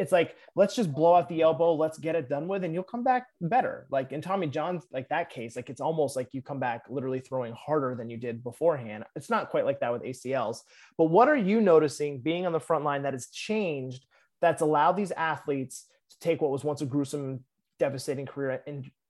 it's 0.00 0.10
like, 0.10 0.36
let's 0.56 0.74
just 0.74 0.92
blow 0.92 1.14
out 1.14 1.28
the 1.28 1.42
elbow, 1.42 1.74
let's 1.74 1.98
get 1.98 2.16
it 2.16 2.28
done 2.28 2.48
with, 2.48 2.64
and 2.64 2.74
you'll 2.74 2.82
come 2.82 3.04
back 3.04 3.28
better. 3.40 3.86
Like 3.90 4.12
in 4.12 4.20
Tommy 4.20 4.48
John's, 4.48 4.84
like 4.92 5.08
that 5.10 5.30
case, 5.30 5.54
like 5.54 5.70
it's 5.70 5.80
almost 5.80 6.16
like 6.16 6.28
you 6.32 6.42
come 6.42 6.58
back 6.58 6.82
literally 6.90 7.20
throwing 7.20 7.52
harder 7.52 7.94
than 7.94 8.10
you 8.10 8.16
did 8.16 8.42
beforehand. 8.42 9.04
It's 9.14 9.30
not 9.30 9.50
quite 9.50 9.64
like 9.64 9.80
that 9.80 9.92
with 9.92 10.02
ACLs. 10.02 10.62
But 10.96 11.06
what 11.06 11.28
are 11.28 11.36
you 11.36 11.60
noticing 11.60 12.20
being 12.20 12.44
on 12.44 12.52
the 12.52 12.60
front 12.60 12.84
line 12.84 13.02
that 13.02 13.12
has 13.12 13.28
changed 13.28 14.04
that's 14.40 14.62
allowed 14.62 14.92
these 14.92 15.12
athletes 15.12 15.86
to 16.10 16.18
take 16.20 16.42
what 16.42 16.50
was 16.50 16.64
once 16.64 16.80
a 16.80 16.86
gruesome, 16.86 17.44
devastating 17.78 18.26
career 18.26 18.62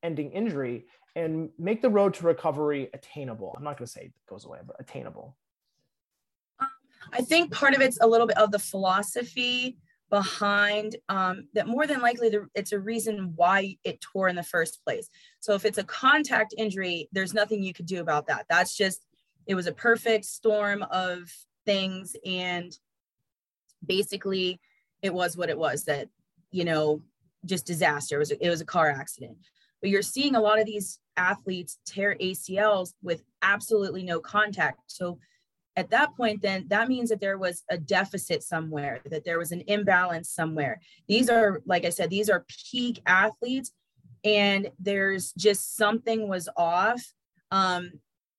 ending 0.02 0.30
injury 0.33 0.87
and 1.17 1.50
make 1.59 1.83
the 1.83 1.91
road 1.91 2.15
to 2.15 2.27
recovery 2.27 2.91
attainable. 2.95 3.55
I'm 3.57 3.65
not 3.65 3.77
going 3.77 3.87
to 3.87 3.93
say 3.93 4.03
it 4.03 4.12
goes 4.29 4.45
away, 4.45 4.59
but 4.67 4.77
attainable. 4.79 5.37
Um, 6.61 6.69
I 7.12 7.23
think 7.23 7.53
part 7.53 7.75
of 7.75 7.81
it's 7.81 7.99
a 8.00 8.07
little 8.07 8.27
bit 8.27 8.38
of 8.38 8.53
the 8.53 8.59
philosophy 8.59 9.79
behind 10.11 10.97
um, 11.09 11.49
that 11.53 11.67
more 11.67 11.87
than 11.87 12.00
likely 12.00 12.31
the, 12.31 12.47
it's 12.55 12.73
a 12.73 12.79
reason 12.79 13.33
why 13.37 13.77
it 13.85 14.00
tore 14.00 14.29
in 14.29 14.37
the 14.37 14.43
first 14.43 14.83
place. 14.85 15.11
So 15.41 15.55
if 15.55 15.65
it's 15.65 15.79
a 15.79 15.85
contact 15.85 16.55
injury, 16.57 17.09
there's 17.12 17.35
nothing 17.35 17.62
you 17.62 17.75
could 17.75 17.87
do 17.87 18.00
about 18.00 18.27
that. 18.29 18.47
That's 18.49 18.75
just, 18.75 19.05
it 19.47 19.55
was 19.55 19.67
a 19.67 19.73
perfect 19.73 20.25
storm 20.25 20.83
of 20.91 21.31
things. 21.67 22.17
And 22.25 22.73
basically 23.85 24.61
it 25.03 25.12
was 25.12 25.37
what 25.37 25.50
it 25.50 25.59
was 25.59 25.85
that, 25.85 26.09
you 26.50 26.65
know, 26.65 27.03
just 27.45 27.67
disaster. 27.67 28.17
It 28.17 28.21
was, 28.21 28.31
it 28.31 28.49
was 28.49 28.61
a 28.61 28.67
car 28.67 28.88
accident 28.88 29.37
but 29.80 29.90
you're 29.90 30.02
seeing 30.02 30.35
a 30.35 30.40
lot 30.40 30.58
of 30.58 30.66
these 30.66 30.99
athletes 31.16 31.78
tear 31.87 32.16
ACLs 32.20 32.94
with 33.02 33.23
absolutely 33.42 34.02
no 34.02 34.20
contact. 34.20 34.80
So 34.87 35.18
at 35.76 35.90
that 35.90 36.16
point, 36.16 36.42
then 36.42 36.66
that 36.68 36.88
means 36.88 37.08
that 37.11 37.20
there 37.20 37.38
was 37.38 37.62
a 37.70 37.78
deficit 37.78 38.42
somewhere, 38.42 39.00
that 39.11 39.25
there 39.25 39.38
was 39.38 39.52
an 39.52 39.62
imbalance 39.68 40.30
somewhere. 40.30 40.80
These 41.06 41.30
are, 41.30 41.62
like 41.66 41.85
I 41.85 41.90
said, 41.90 42.11
these 42.11 42.28
are 42.28 42.44
peak 42.70 43.00
athletes, 43.06 43.73
and 44.25 44.70
there's 44.80 45.32
just 45.35 45.76
something 45.76 46.28
was 46.28 46.49
off. 46.56 47.02
Um, 47.52 47.92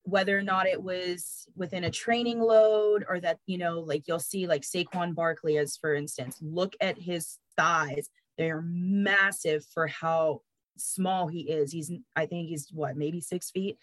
whether 0.04 0.38
or 0.38 0.42
not 0.42 0.68
it 0.68 0.82
was 0.82 1.48
within 1.56 1.84
a 1.84 1.92
training 1.92 2.40
load 2.40 3.06
or 3.08 3.20
that, 3.20 3.38
you 3.46 3.58
know, 3.58 3.80
like 3.80 4.04
you'll 4.08 4.20
see 4.20 4.48
like 4.48 4.64
Saquon 4.64 5.14
Barkley, 5.14 5.58
as 5.58 5.78
for 5.78 5.94
instance, 5.94 6.40
look 6.42 6.74
at 6.82 6.98
his 6.98 7.38
thighs. 7.56 8.10
They're 8.38 8.64
massive 8.66 9.66
for 9.74 9.88
how 9.88 10.42
small 10.80 11.28
he 11.28 11.42
is. 11.42 11.72
He's, 11.72 11.92
I 12.16 12.26
think 12.26 12.50
he's 12.50 12.70
what, 12.72 12.98
maybe 12.98 13.22
six 13.22 13.52
feet. 13.52 13.78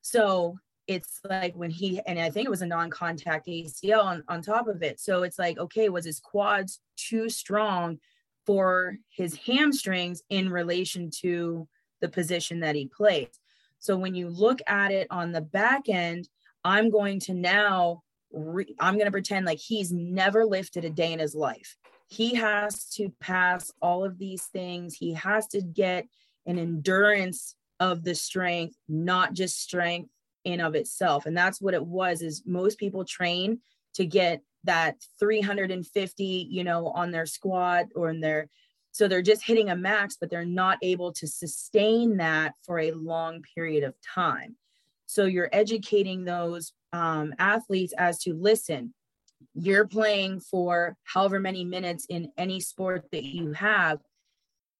So 0.00 0.58
it's 0.86 1.20
like 1.28 1.54
when 1.54 1.70
he, 1.70 2.00
and 2.06 2.18
I 2.18 2.30
think 2.30 2.46
it 2.46 2.50
was 2.50 2.62
a 2.62 2.66
non 2.66 2.90
contact 2.90 3.46
ACL 3.46 4.04
on, 4.04 4.24
on 4.28 4.42
top 4.42 4.68
of 4.68 4.82
it. 4.82 5.00
So 5.00 5.22
it's 5.22 5.38
like, 5.38 5.58
okay, 5.58 5.88
was 5.88 6.04
his 6.04 6.20
quads 6.20 6.80
too 6.96 7.28
strong 7.28 7.98
for 8.44 8.96
his 9.08 9.36
hamstrings 9.36 10.22
in 10.28 10.50
relation 10.50 11.10
to 11.20 11.68
the 12.00 12.08
position 12.08 12.60
that 12.60 12.74
he 12.74 12.86
plays. 12.86 13.28
So 13.78 13.96
when 13.96 14.14
you 14.14 14.28
look 14.28 14.60
at 14.66 14.92
it 14.92 15.06
on 15.10 15.32
the 15.32 15.40
back 15.40 15.88
end, 15.88 16.28
I'm 16.64 16.90
going 16.90 17.20
to 17.20 17.34
now, 17.34 18.02
re- 18.32 18.74
I'm 18.78 18.94
going 18.94 19.06
to 19.06 19.12
pretend 19.12 19.46
like 19.46 19.58
he's 19.58 19.92
never 19.92 20.44
lifted 20.44 20.84
a 20.84 20.90
day 20.90 21.12
in 21.12 21.18
his 21.18 21.34
life. 21.34 21.76
He 22.08 22.34
has 22.34 22.86
to 22.90 23.12
pass 23.20 23.72
all 23.80 24.04
of 24.04 24.18
these 24.18 24.44
things. 24.44 24.94
He 24.94 25.12
has 25.14 25.46
to 25.48 25.62
get 25.62 26.06
an 26.46 26.58
endurance 26.58 27.54
of 27.80 28.04
the 28.04 28.14
strength, 28.14 28.76
not 28.88 29.32
just 29.32 29.60
strength 29.60 30.10
in 30.44 30.60
of 30.60 30.74
itself. 30.74 31.26
And 31.26 31.36
that's 31.36 31.60
what 31.60 31.74
it 31.74 31.84
was 31.84 32.22
is 32.22 32.42
most 32.46 32.78
people 32.78 33.04
train 33.04 33.60
to 33.94 34.04
get 34.04 34.42
that 34.64 34.96
350, 35.18 36.48
you 36.50 36.64
know, 36.64 36.88
on 36.88 37.10
their 37.10 37.26
squat 37.26 37.86
or 37.94 38.10
in 38.10 38.20
their 38.20 38.48
so 38.92 39.08
they're 39.08 39.22
just 39.22 39.42
hitting 39.42 39.70
a 39.70 39.76
max, 39.76 40.18
but 40.20 40.28
they're 40.28 40.44
not 40.44 40.76
able 40.82 41.12
to 41.14 41.26
sustain 41.26 42.18
that 42.18 42.52
for 42.62 42.78
a 42.78 42.92
long 42.92 43.42
period 43.54 43.84
of 43.84 43.94
time. 44.02 44.56
So 45.06 45.24
you're 45.24 45.48
educating 45.50 46.24
those 46.24 46.72
um, 46.92 47.34
athletes 47.38 47.94
as 47.96 48.18
to 48.24 48.34
listen, 48.34 48.92
you're 49.54 49.86
playing 49.86 50.40
for 50.40 50.96
however 51.04 51.40
many 51.40 51.64
minutes 51.64 52.06
in 52.08 52.30
any 52.36 52.60
sport 52.60 53.06
that 53.12 53.24
you 53.24 53.52
have. 53.52 53.98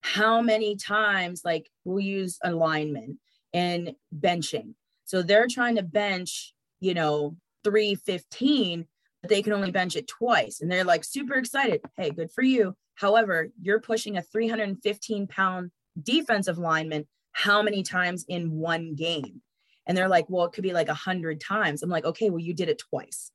How 0.02 0.42
many 0.42 0.76
times, 0.76 1.42
like 1.44 1.70
we'll 1.84 2.00
use 2.00 2.38
alignment 2.42 3.18
and 3.52 3.94
benching. 4.16 4.74
So 5.04 5.22
they're 5.22 5.46
trying 5.48 5.76
to 5.76 5.82
bench, 5.82 6.54
you 6.80 6.94
know, 6.94 7.36
315, 7.64 8.86
but 9.20 9.28
they 9.28 9.42
can 9.42 9.52
only 9.52 9.70
bench 9.70 9.94
it 9.94 10.08
twice. 10.08 10.60
And 10.60 10.70
they're 10.70 10.84
like 10.84 11.04
super 11.04 11.34
excited. 11.34 11.80
Hey, 11.96 12.10
good 12.10 12.32
for 12.32 12.42
you. 12.42 12.74
However, 12.94 13.48
you're 13.60 13.80
pushing 13.80 14.16
a 14.16 14.22
315 14.22 15.26
pound 15.26 15.70
defensive 16.02 16.58
lineman 16.58 17.06
how 17.32 17.62
many 17.62 17.82
times 17.82 18.24
in 18.28 18.52
one 18.52 18.94
game? 18.94 19.42
And 19.86 19.96
they're 19.96 20.08
like, 20.08 20.26
well, 20.28 20.44
it 20.44 20.52
could 20.52 20.62
be 20.62 20.72
like 20.72 20.88
a 20.88 20.94
hundred 20.94 21.40
times. 21.40 21.82
I'm 21.82 21.90
like, 21.90 22.04
okay, 22.04 22.30
well, 22.30 22.38
you 22.38 22.54
did 22.54 22.68
it 22.68 22.78
twice. 22.90 23.32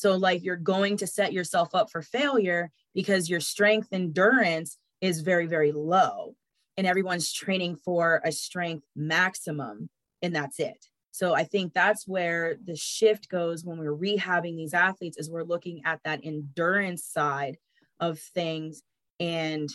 So 0.00 0.16
like 0.16 0.42
you're 0.42 0.56
going 0.56 0.96
to 0.96 1.06
set 1.06 1.34
yourself 1.34 1.74
up 1.74 1.90
for 1.90 2.00
failure 2.00 2.70
because 2.94 3.28
your 3.28 3.40
strength 3.40 3.88
endurance 3.92 4.78
is 5.02 5.20
very, 5.20 5.46
very 5.46 5.72
low. 5.72 6.36
And 6.78 6.86
everyone's 6.86 7.30
training 7.30 7.76
for 7.76 8.22
a 8.24 8.32
strength 8.32 8.86
maximum, 8.96 9.90
and 10.22 10.34
that's 10.34 10.58
it. 10.58 10.86
So 11.10 11.34
I 11.34 11.44
think 11.44 11.74
that's 11.74 12.08
where 12.08 12.56
the 12.64 12.76
shift 12.76 13.28
goes 13.28 13.62
when 13.62 13.78
we're 13.78 13.94
rehabbing 13.94 14.56
these 14.56 14.72
athletes 14.72 15.18
is 15.18 15.28
we're 15.28 15.42
looking 15.42 15.82
at 15.84 16.00
that 16.04 16.20
endurance 16.24 17.04
side 17.04 17.58
of 17.98 18.18
things 18.18 18.82
and 19.18 19.68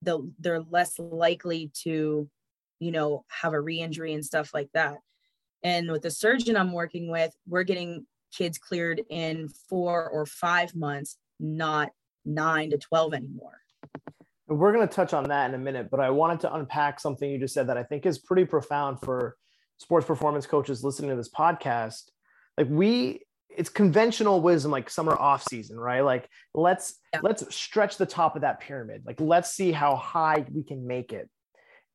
the, 0.00 0.28
they're 0.40 0.64
less 0.70 0.98
likely 0.98 1.70
to, 1.84 2.28
you 2.80 2.90
know, 2.90 3.24
have 3.28 3.52
a 3.52 3.60
re-injury 3.60 4.12
and 4.12 4.24
stuff 4.24 4.52
like 4.52 4.70
that. 4.74 4.98
And 5.62 5.92
with 5.92 6.02
the 6.02 6.10
surgeon 6.10 6.56
I'm 6.56 6.72
working 6.72 7.08
with, 7.08 7.32
we're 7.46 7.62
getting 7.62 8.06
kids 8.32 8.58
cleared 8.58 9.02
in 9.10 9.48
four 9.68 10.08
or 10.08 10.26
five 10.26 10.74
months, 10.74 11.16
not 11.38 11.90
nine 12.24 12.70
to 12.70 12.78
12 12.78 13.14
anymore. 13.14 13.58
We're 14.48 14.72
going 14.72 14.86
to 14.86 14.94
touch 14.94 15.14
on 15.14 15.24
that 15.24 15.48
in 15.48 15.54
a 15.54 15.58
minute, 15.58 15.88
but 15.90 16.00
I 16.00 16.10
wanted 16.10 16.40
to 16.40 16.54
unpack 16.54 17.00
something 17.00 17.30
you 17.30 17.38
just 17.38 17.54
said 17.54 17.68
that 17.68 17.78
I 17.78 17.84
think 17.84 18.04
is 18.06 18.18
pretty 18.18 18.44
profound 18.44 19.00
for 19.00 19.36
sports 19.78 20.06
performance 20.06 20.46
coaches 20.46 20.84
listening 20.84 21.10
to 21.10 21.16
this 21.16 21.30
podcast. 21.30 22.10
Like 22.58 22.68
we 22.68 23.22
it's 23.56 23.68
conventional 23.68 24.40
wisdom 24.40 24.70
like 24.70 24.88
summer 24.88 25.12
off 25.12 25.44
season 25.44 25.78
right 25.78 26.00
like 26.00 26.28
let's 26.54 26.98
yeah. 27.12 27.20
let's 27.22 27.54
stretch 27.54 27.96
the 27.96 28.06
top 28.06 28.34
of 28.34 28.42
that 28.42 28.60
pyramid 28.60 29.02
like 29.06 29.20
let's 29.20 29.52
see 29.52 29.72
how 29.72 29.94
high 29.94 30.44
we 30.52 30.62
can 30.62 30.86
make 30.86 31.12
it 31.12 31.28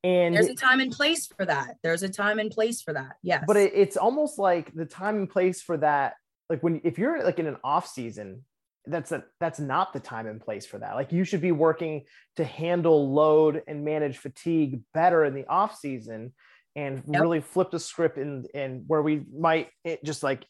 and 0.04 0.34
there's 0.34 0.46
a 0.46 0.54
time 0.54 0.80
and 0.80 0.92
place 0.92 1.26
for 1.26 1.44
that 1.44 1.76
there's 1.82 2.02
a 2.02 2.08
time 2.08 2.38
and 2.38 2.50
place 2.50 2.80
for 2.80 2.92
that 2.92 3.16
yes 3.22 3.42
but 3.46 3.56
it, 3.56 3.72
it's 3.74 3.96
almost 3.96 4.38
like 4.38 4.72
the 4.74 4.84
time 4.84 5.16
and 5.16 5.28
place 5.28 5.60
for 5.60 5.76
that 5.76 6.14
like 6.48 6.62
when 6.62 6.80
if 6.84 6.98
you're 6.98 7.22
like 7.24 7.38
in 7.38 7.46
an 7.46 7.56
off 7.62 7.86
season 7.86 8.44
that's 8.86 9.12
a, 9.12 9.22
that's 9.38 9.60
not 9.60 9.92
the 9.92 10.00
time 10.00 10.26
and 10.26 10.40
place 10.40 10.64
for 10.64 10.78
that 10.78 10.94
like 10.94 11.12
you 11.12 11.24
should 11.24 11.42
be 11.42 11.52
working 11.52 12.04
to 12.36 12.44
handle 12.44 13.12
load 13.12 13.62
and 13.66 13.84
manage 13.84 14.16
fatigue 14.18 14.80
better 14.94 15.24
in 15.24 15.34
the 15.34 15.46
off 15.46 15.76
season 15.76 16.32
and 16.74 17.02
yep. 17.06 17.20
really 17.20 17.40
flip 17.40 17.70
the 17.70 17.80
script 17.80 18.18
and 18.18 18.46
and 18.54 18.84
where 18.86 19.02
we 19.02 19.24
might 19.32 19.68
eh, 19.84 19.96
just 20.04 20.22
like 20.22 20.46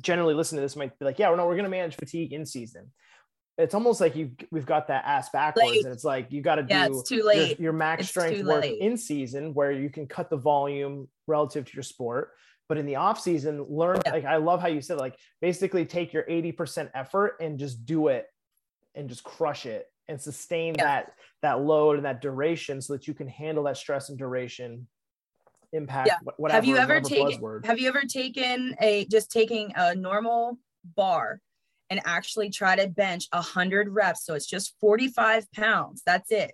generally 0.00 0.34
listen 0.34 0.56
to 0.56 0.62
this 0.62 0.76
might 0.76 0.98
be 0.98 1.04
like, 1.04 1.18
yeah, 1.18 1.34
no, 1.34 1.46
we're 1.46 1.54
going 1.54 1.64
to 1.64 1.70
manage 1.70 1.96
fatigue 1.96 2.32
in 2.32 2.44
season. 2.46 2.90
It's 3.56 3.74
almost 3.74 4.00
like 4.00 4.16
you 4.16 4.32
we've 4.50 4.66
got 4.66 4.88
that 4.88 5.04
ass 5.04 5.30
backwards, 5.30 5.68
late. 5.68 5.84
and 5.84 5.94
it's 5.94 6.02
like 6.02 6.32
you 6.32 6.42
got 6.42 6.56
to 6.56 6.66
yeah, 6.68 6.88
do 6.88 7.04
too 7.06 7.22
late. 7.22 7.60
Your, 7.60 7.66
your 7.66 7.72
max 7.72 8.00
it's 8.00 8.10
strength 8.10 8.44
work 8.44 8.64
in 8.64 8.96
season, 8.96 9.54
where 9.54 9.70
you 9.70 9.88
can 9.90 10.08
cut 10.08 10.28
the 10.28 10.36
volume 10.36 11.08
relative 11.28 11.64
to 11.64 11.72
your 11.72 11.84
sport. 11.84 12.32
But 12.68 12.78
in 12.78 12.86
the 12.86 12.96
off 12.96 13.20
season, 13.20 13.64
learn. 13.68 14.00
Yeah. 14.06 14.12
Like 14.12 14.24
I 14.24 14.36
love 14.36 14.60
how 14.60 14.68
you 14.68 14.80
said, 14.80 14.98
like 14.98 15.16
basically 15.40 15.84
take 15.84 16.12
your 16.12 16.24
eighty 16.28 16.52
percent 16.52 16.90
effort 16.94 17.36
and 17.40 17.58
just 17.58 17.84
do 17.84 18.08
it, 18.08 18.26
and 18.94 19.08
just 19.08 19.22
crush 19.22 19.66
it 19.66 19.86
and 20.08 20.20
sustain 20.20 20.74
yeah. 20.78 20.84
that 20.84 21.12
that 21.42 21.60
load 21.60 21.96
and 21.96 22.04
that 22.04 22.22
duration, 22.22 22.80
so 22.80 22.94
that 22.94 23.06
you 23.06 23.14
can 23.14 23.28
handle 23.28 23.64
that 23.64 23.76
stress 23.76 24.08
and 24.08 24.18
duration 24.18 24.86
impact 25.74 26.06
yeah. 26.06 26.18
whatever 26.36 26.56
have 26.56 26.64
you 26.64 26.76
ever 26.76 27.00
taken 27.00 27.40
buzzword. 27.40 27.64
have 27.64 27.78
you 27.78 27.88
ever 27.88 28.02
taken 28.02 28.74
a 28.80 29.04
just 29.06 29.30
taking 29.30 29.72
a 29.76 29.94
normal 29.94 30.56
bar 30.96 31.40
and 31.90 32.00
actually 32.04 32.48
try 32.48 32.76
to 32.76 32.88
bench 32.88 33.26
100 33.32 33.88
reps 33.88 34.24
so 34.24 34.34
it's 34.34 34.46
just 34.46 34.74
45 34.80 35.50
pounds 35.52 36.02
that's 36.06 36.30
it 36.30 36.52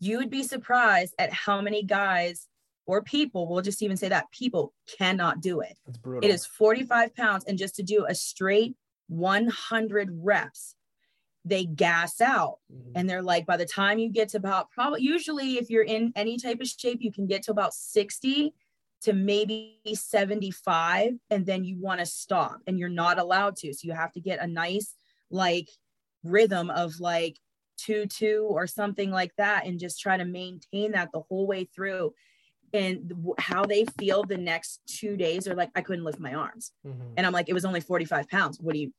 you 0.00 0.18
would 0.18 0.30
be 0.30 0.42
surprised 0.42 1.14
at 1.18 1.32
how 1.32 1.60
many 1.60 1.82
guys 1.82 2.46
or 2.86 3.02
people 3.02 3.48
we'll 3.48 3.62
just 3.62 3.82
even 3.82 3.96
say 3.96 4.08
that 4.08 4.30
people 4.30 4.72
cannot 4.98 5.40
do 5.40 5.60
it 5.60 5.78
brutal. 6.02 6.28
it 6.28 6.32
is 6.32 6.46
45 6.46 7.14
pounds 7.14 7.44
and 7.44 7.58
just 7.58 7.76
to 7.76 7.82
do 7.82 8.06
a 8.06 8.14
straight 8.14 8.76
100 9.08 10.10
reps 10.12 10.74
they 11.44 11.64
gas 11.64 12.20
out 12.20 12.58
mm-hmm. 12.72 12.92
and 12.94 13.08
they're 13.08 13.22
like 13.22 13.46
by 13.46 13.56
the 13.56 13.66
time 13.66 13.98
you 13.98 14.08
get 14.08 14.28
to 14.30 14.36
about 14.36 14.70
probably 14.70 15.02
usually 15.02 15.54
if 15.54 15.70
you're 15.70 15.82
in 15.82 16.12
any 16.14 16.38
type 16.38 16.60
of 16.60 16.68
shape 16.68 16.98
you 17.00 17.12
can 17.12 17.26
get 17.26 17.42
to 17.42 17.50
about 17.50 17.74
60 17.74 18.54
to 19.02 19.12
maybe 19.12 19.80
75 19.92 21.14
and 21.30 21.44
then 21.44 21.64
you 21.64 21.76
want 21.80 21.98
to 22.00 22.06
stop 22.06 22.58
and 22.66 22.78
you're 22.78 22.88
not 22.88 23.18
allowed 23.18 23.56
to 23.56 23.72
so 23.72 23.86
you 23.86 23.92
have 23.92 24.12
to 24.12 24.20
get 24.20 24.40
a 24.40 24.46
nice 24.46 24.94
like 25.30 25.68
rhythm 26.22 26.70
of 26.70 27.00
like 27.00 27.38
2 27.78 28.06
2 28.06 28.46
or 28.48 28.66
something 28.66 29.10
like 29.10 29.32
that 29.36 29.66
and 29.66 29.80
just 29.80 30.00
try 30.00 30.16
to 30.16 30.24
maintain 30.24 30.92
that 30.92 31.10
the 31.12 31.22
whole 31.22 31.46
way 31.46 31.64
through 31.64 32.14
and 32.72 33.12
how 33.38 33.64
they 33.64 33.84
feel 33.98 34.24
the 34.24 34.36
next 34.36 34.80
two 34.86 35.16
days 35.16 35.46
are 35.46 35.54
like 35.54 35.70
i 35.74 35.80
couldn't 35.80 36.04
lift 36.04 36.18
my 36.18 36.34
arms. 36.34 36.72
Mm-hmm. 36.86 37.14
and 37.16 37.26
i'm 37.26 37.32
like 37.32 37.48
it 37.48 37.54
was 37.54 37.64
only 37.64 37.80
45 37.80 38.28
pounds. 38.28 38.58
What 38.60 38.74
do 38.74 38.80
you 38.80 38.92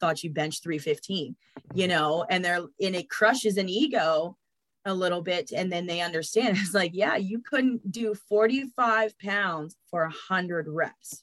thought 0.00 0.22
you 0.22 0.30
benched 0.30 0.62
315 0.62 1.36
you 1.74 1.82
mm-hmm. 1.82 1.90
know? 1.90 2.26
And 2.28 2.44
they're 2.44 2.66
and 2.80 2.96
it 2.96 3.08
crushes 3.08 3.56
an 3.56 3.68
ego 3.68 4.36
a 4.84 4.94
little 4.94 5.22
bit 5.22 5.52
and 5.52 5.72
then 5.72 5.86
they 5.86 6.00
understand. 6.00 6.56
It's 6.60 6.74
like 6.74 6.92
yeah 6.94 7.16
you 7.16 7.40
couldn't 7.40 7.90
do 7.90 8.14
45 8.14 9.18
pounds 9.18 9.76
for 9.90 10.02
100 10.02 10.68
reps. 10.68 11.22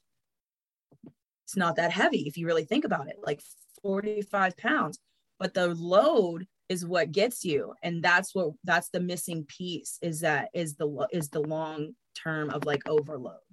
It's 1.46 1.58
not 1.58 1.76
that 1.76 1.92
heavy 1.92 2.28
if 2.28 2.38
you 2.38 2.48
really 2.48 2.66
think 2.66 2.86
about 2.86 3.08
it 3.08 3.18
like 3.26 3.42
45 3.82 4.58
pounds. 4.58 5.00
But 5.40 5.54
the 5.54 5.68
load 5.68 6.48
is 6.74 6.86
what 6.86 7.12
gets 7.12 7.46
you 7.46 7.74
and 7.84 8.04
that's 8.04 8.34
what 8.36 8.50
that's 8.64 8.90
the 8.90 9.00
missing 9.00 9.46
piece 9.48 9.98
is 10.02 10.20
that 10.20 10.50
is 10.54 10.76
the 10.76 11.08
is 11.12 11.30
the 11.30 11.40
long 11.40 11.94
term 12.16 12.50
of 12.50 12.66
like 12.66 12.82
overload 12.88 13.46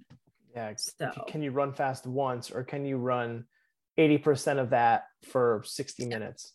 yeah 0.55 0.73
so 0.75 1.11
can 1.27 1.41
you 1.41 1.51
run 1.51 1.71
fast 1.71 2.05
once 2.05 2.51
or 2.51 2.63
can 2.63 2.83
you 2.85 2.97
run 2.97 3.45
80% 3.97 4.59
of 4.59 4.69
that 4.71 5.05
for 5.29 5.61
60 5.65 6.05
minutes. 6.05 6.53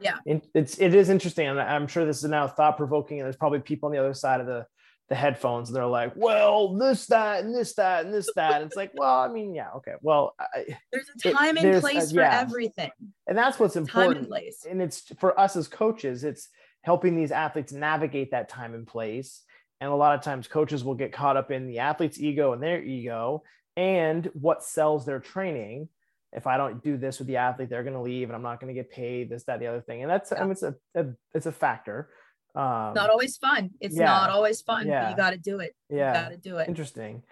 Yeah. 0.00 0.16
It's, 0.26 0.78
it 0.78 0.94
is 0.94 1.08
interesting. 1.08 1.46
And 1.46 1.60
I'm 1.60 1.86
sure 1.86 2.04
this 2.04 2.24
is 2.24 2.30
now 2.30 2.48
thought 2.48 2.76
provoking. 2.76 3.20
And 3.20 3.26
there's 3.26 3.36
probably 3.36 3.60
people 3.60 3.86
on 3.86 3.92
the 3.92 4.00
other 4.00 4.14
side 4.14 4.40
of 4.40 4.46
the, 4.46 4.66
the 5.08 5.14
headphones. 5.14 5.68
And 5.68 5.76
they're 5.76 5.86
like, 5.86 6.12
well, 6.16 6.76
this, 6.76 7.06
that, 7.06 7.44
and 7.44 7.54
this, 7.54 7.74
that, 7.74 8.04
and 8.04 8.14
this, 8.14 8.30
that. 8.36 8.56
And 8.56 8.64
it's 8.64 8.76
like, 8.76 8.92
well, 8.94 9.20
I 9.20 9.28
mean, 9.28 9.54
yeah, 9.54 9.70
okay. 9.76 9.94
Well, 10.00 10.34
I, 10.38 10.76
there's 10.92 11.08
a 11.24 11.32
time 11.32 11.56
it, 11.56 11.64
and 11.64 11.80
place 11.80 12.12
uh, 12.12 12.14
for 12.14 12.22
everything. 12.22 12.90
And 13.26 13.36
that's 13.36 13.58
what's 13.58 13.76
important. 13.76 14.14
Time 14.14 14.22
and 14.22 14.28
place. 14.28 14.66
And 14.68 14.80
it's 14.80 15.02
for 15.18 15.38
us 15.38 15.56
as 15.56 15.68
coaches, 15.68 16.24
it's 16.24 16.48
helping 16.82 17.16
these 17.16 17.32
athletes 17.32 17.72
navigate 17.72 18.30
that 18.32 18.48
time 18.48 18.74
and 18.74 18.86
place. 18.86 19.42
And 19.80 19.90
a 19.90 19.94
lot 19.94 20.14
of 20.14 20.22
times 20.22 20.48
coaches 20.48 20.84
will 20.84 20.94
get 20.94 21.12
caught 21.12 21.36
up 21.36 21.50
in 21.50 21.66
the 21.66 21.80
athlete's 21.80 22.20
ego 22.20 22.52
and 22.52 22.62
their 22.62 22.82
ego 22.82 23.42
and 23.76 24.30
what 24.34 24.62
sells 24.62 25.04
their 25.04 25.18
training 25.18 25.88
if 26.32 26.46
I 26.46 26.56
don't 26.56 26.82
do 26.82 26.96
this 26.96 27.18
with 27.18 27.28
the 27.28 27.36
athlete, 27.36 27.68
they're 27.68 27.82
going 27.82 27.94
to 27.94 28.00
leave 28.00 28.28
and 28.28 28.36
I'm 28.36 28.42
not 28.42 28.60
going 28.60 28.74
to 28.74 28.78
get 28.78 28.90
paid 28.90 29.28
this, 29.28 29.44
that, 29.44 29.60
the 29.60 29.66
other 29.66 29.80
thing. 29.80 30.02
And 30.02 30.10
that's, 30.10 30.32
yeah. 30.32 30.38
I 30.38 30.42
mean, 30.42 30.52
it's 30.52 30.62
a, 30.62 30.74
a, 30.94 31.06
it's 31.34 31.46
a 31.46 31.52
factor. 31.52 32.08
Um, 32.54 32.92
not 32.94 33.10
always 33.10 33.36
fun. 33.36 33.70
It's 33.80 33.96
yeah. 33.96 34.06
not 34.06 34.30
always 34.30 34.60
fun. 34.60 34.86
Yeah. 34.86 35.10
you 35.10 35.16
got 35.16 35.30
to 35.30 35.38
do 35.38 35.60
it. 35.60 35.74
Yeah. 35.88 36.24
Got 36.24 36.28
to 36.30 36.36
do 36.36 36.58
it. 36.58 36.68
Interesting. 36.68 37.22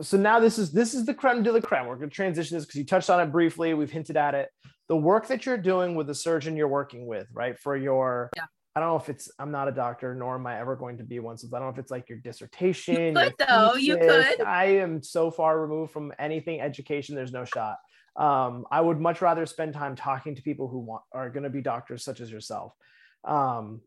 So 0.00 0.16
now 0.16 0.40
this 0.40 0.58
is, 0.58 0.72
this 0.72 0.94
is 0.94 1.06
the 1.06 1.14
creme 1.14 1.42
de 1.42 1.52
la 1.52 1.60
creme. 1.60 1.86
We're 1.86 1.96
going 1.96 2.10
to 2.10 2.14
transition 2.14 2.56
this 2.56 2.64
because 2.64 2.78
you 2.78 2.84
touched 2.84 3.10
on 3.10 3.20
it 3.20 3.32
briefly. 3.32 3.74
We've 3.74 3.90
hinted 3.90 4.16
at 4.16 4.34
it. 4.34 4.48
The 4.88 4.96
work 4.96 5.26
that 5.28 5.46
you're 5.46 5.58
doing 5.58 5.94
with 5.94 6.06
the 6.06 6.14
surgeon 6.14 6.56
you're 6.56 6.68
working 6.68 7.06
with, 7.06 7.26
right. 7.32 7.58
For 7.58 7.76
your, 7.76 8.30
yeah. 8.36 8.44
I 8.76 8.80
don't 8.80 8.90
know 8.90 8.96
if 8.96 9.08
it's 9.08 9.30
I'm 9.38 9.50
not 9.50 9.68
a 9.68 9.72
doctor, 9.72 10.14
nor 10.14 10.34
am 10.34 10.46
I 10.46 10.60
ever 10.60 10.76
going 10.76 10.98
to 10.98 11.04
be 11.04 11.18
one. 11.18 11.38
So 11.38 11.48
I 11.48 11.58
don't 11.58 11.68
know 11.68 11.72
if 11.72 11.78
it's 11.78 11.90
like 11.90 12.10
your 12.10 12.18
dissertation. 12.18 12.94
You 12.94 13.12
could 13.14 13.34
though, 13.38 13.72
thesis. 13.74 13.88
you 13.88 13.96
could. 13.96 14.42
I 14.42 14.64
am 14.66 15.02
so 15.02 15.30
far 15.30 15.58
removed 15.58 15.92
from 15.92 16.12
anything 16.18 16.60
education. 16.60 17.16
There's 17.16 17.32
no 17.32 17.46
shot. 17.46 17.76
Um, 18.16 18.66
I 18.70 18.82
would 18.82 19.00
much 19.00 19.22
rather 19.22 19.46
spend 19.46 19.72
time 19.72 19.96
talking 19.96 20.34
to 20.34 20.42
people 20.42 20.68
who 20.68 20.80
want 20.80 21.02
are 21.12 21.30
going 21.30 21.44
to 21.44 21.50
be 21.50 21.62
doctors, 21.62 22.04
such 22.04 22.20
as 22.20 22.30
yourself. 22.30 22.74
Um, 23.24 23.80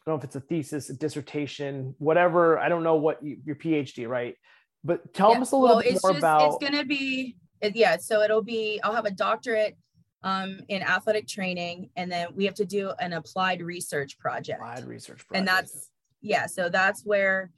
I 0.00 0.10
don't 0.10 0.14
know 0.14 0.18
if 0.18 0.24
it's 0.24 0.36
a 0.36 0.40
thesis, 0.40 0.88
a 0.88 0.94
dissertation, 0.94 1.94
whatever. 1.98 2.58
I 2.58 2.68
don't 2.68 2.82
know 2.82 2.96
what 2.96 3.22
you, 3.22 3.36
your 3.44 3.56
PhD, 3.56 4.08
right? 4.08 4.34
But 4.82 5.12
tell 5.12 5.32
yeah. 5.32 5.40
us 5.40 5.52
a 5.52 5.56
little 5.56 5.76
well, 5.76 5.84
bit 5.84 6.02
more 6.02 6.12
just, 6.12 6.18
about. 6.18 6.48
It's 6.48 6.58
going 6.58 6.80
to 6.80 6.86
be, 6.86 7.36
yeah. 7.74 7.98
So 7.98 8.22
it'll 8.22 8.42
be. 8.42 8.80
I'll 8.82 8.94
have 8.94 9.04
a 9.04 9.10
doctorate 9.10 9.76
um, 10.22 10.60
in 10.68 10.82
athletic 10.82 11.28
training, 11.28 11.90
and 11.96 12.10
then 12.10 12.28
we 12.34 12.46
have 12.46 12.54
to 12.54 12.64
do 12.64 12.92
an 12.98 13.12
applied 13.12 13.60
research 13.60 14.18
project. 14.18 14.60
Applied 14.60 14.86
research 14.86 15.26
project. 15.26 15.36
And 15.36 15.46
that's 15.46 15.90
yeah. 16.22 16.46
So 16.46 16.70
that's 16.70 17.04
where 17.04 17.50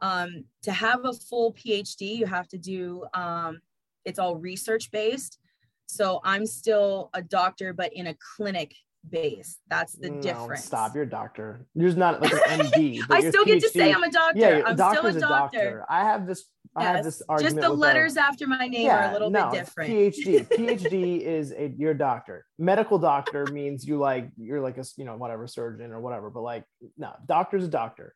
um, 0.00 0.44
to 0.62 0.70
have 0.70 1.04
a 1.04 1.12
full 1.12 1.52
PhD, 1.52 2.16
you 2.16 2.26
have 2.26 2.46
to 2.48 2.58
do. 2.58 3.04
Um, 3.12 3.60
it's 4.04 4.20
all 4.20 4.36
research 4.36 4.90
based. 4.92 5.38
So 5.86 6.20
I'm 6.22 6.46
still 6.46 7.10
a 7.14 7.22
doctor, 7.22 7.72
but 7.72 7.92
in 7.92 8.08
a 8.08 8.16
clinic 8.36 8.74
base. 9.10 9.58
That's 9.68 9.94
the 9.94 10.10
no, 10.10 10.20
difference. 10.20 10.64
Stop, 10.64 10.94
you're 10.94 11.04
a 11.04 11.08
doctor. 11.08 11.66
You're 11.74 11.94
not 11.94 12.20
like 12.20 12.32
an 12.32 12.66
MD. 12.66 13.00
I 13.10 13.28
still 13.28 13.44
get 13.44 13.60
to 13.60 13.68
say 13.68 13.92
I'm 13.92 14.02
a 14.02 14.10
doctor. 14.10 14.38
Yeah, 14.38 14.62
I'm 14.66 14.76
still 14.76 15.06
a 15.06 15.12
doctor. 15.12 15.18
Doctor. 15.20 15.86
I 15.88 16.04
have 16.04 16.26
this 16.26 16.46
I 16.76 16.84
have 16.84 17.04
this 17.04 17.22
argument. 17.28 17.56
Just 17.56 17.68
the 17.68 17.74
letters 17.74 18.16
after 18.16 18.46
my 18.46 18.66
name 18.66 18.86
yeah, 18.86 19.06
are 19.06 19.10
a 19.10 19.12
little 19.12 19.30
no, 19.30 19.50
bit 19.50 19.60
different. 19.60 19.90
PhD. 19.90 20.48
PhD 20.48 21.20
is 21.20 21.52
a 21.52 21.72
you're 21.76 21.92
a 21.92 21.98
doctor. 21.98 22.44
Medical 22.58 22.98
doctor 22.98 23.46
means 23.46 23.86
you 23.86 23.98
like 23.98 24.30
you're 24.36 24.60
like 24.60 24.78
a 24.78 24.84
you 24.96 25.04
know 25.04 25.16
whatever 25.16 25.46
surgeon 25.46 25.92
or 25.92 26.00
whatever. 26.00 26.30
But 26.30 26.42
like 26.42 26.64
no, 26.96 27.12
doctor's 27.26 27.64
a 27.64 27.68
doctor. 27.68 28.14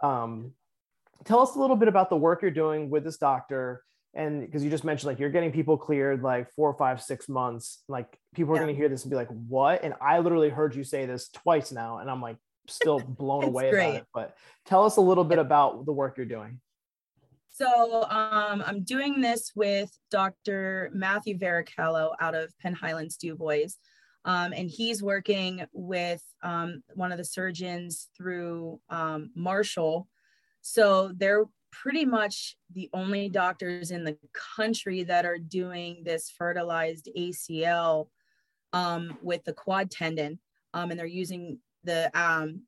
Um, 0.00 0.52
tell 1.24 1.40
us 1.40 1.56
a 1.56 1.58
little 1.58 1.76
bit 1.76 1.88
about 1.88 2.10
the 2.10 2.16
work 2.16 2.42
you're 2.42 2.50
doing 2.50 2.90
with 2.90 3.04
this 3.04 3.16
doctor 3.16 3.82
and 4.14 4.40
because 4.40 4.62
you 4.62 4.70
just 4.70 4.84
mentioned 4.84 5.08
like 5.08 5.18
you're 5.18 5.30
getting 5.30 5.52
people 5.52 5.76
cleared 5.76 6.22
like 6.22 6.50
four 6.54 6.72
five 6.74 7.02
six 7.02 7.28
months 7.28 7.82
like 7.88 8.18
people 8.34 8.52
are 8.52 8.56
yeah. 8.56 8.62
going 8.62 8.74
to 8.74 8.78
hear 8.78 8.88
this 8.88 9.02
and 9.02 9.10
be 9.10 9.16
like 9.16 9.28
what 9.28 9.82
and 9.82 9.94
i 10.00 10.18
literally 10.18 10.48
heard 10.48 10.74
you 10.74 10.84
say 10.84 11.06
this 11.06 11.28
twice 11.28 11.72
now 11.72 11.98
and 11.98 12.10
i'm 12.10 12.22
like 12.22 12.36
still 12.68 12.98
blown 13.18 13.44
away 13.44 13.70
great. 13.70 13.88
about 13.88 13.96
it 13.96 14.06
but 14.14 14.36
tell 14.66 14.84
us 14.84 14.96
a 14.96 15.00
little 15.00 15.24
bit 15.24 15.38
about 15.38 15.84
the 15.86 15.92
work 15.92 16.16
you're 16.16 16.26
doing 16.26 16.60
so 17.54 18.02
um, 18.10 18.64
I'm 18.66 18.82
doing 18.82 19.20
this 19.20 19.52
with 19.54 19.88
Dr. 20.10 20.90
Matthew 20.92 21.38
Varicallo 21.38 22.10
out 22.20 22.34
of 22.34 22.52
Penn 22.58 22.74
Highlands 22.74 23.16
Du 23.16 23.36
Bois. 23.36 23.68
Um, 24.24 24.52
and 24.52 24.68
he's 24.68 25.04
working 25.04 25.64
with 25.72 26.20
um, 26.42 26.82
one 26.94 27.12
of 27.12 27.18
the 27.18 27.24
surgeons 27.24 28.08
through 28.16 28.80
um, 28.90 29.30
Marshall. 29.36 30.08
So 30.62 31.12
they're 31.14 31.44
pretty 31.82 32.04
much 32.04 32.56
the 32.72 32.88
only 32.92 33.28
doctors 33.28 33.90
in 33.90 34.04
the 34.04 34.16
country 34.56 35.02
that 35.04 35.24
are 35.24 35.38
doing 35.38 36.02
this 36.04 36.30
fertilized 36.30 37.08
ACL 37.16 38.08
um, 38.72 39.16
with 39.22 39.44
the 39.44 39.52
quad 39.52 39.90
tendon. 39.90 40.38
Um, 40.72 40.90
and 40.90 40.98
they're 40.98 41.06
using 41.06 41.58
the 41.84 42.10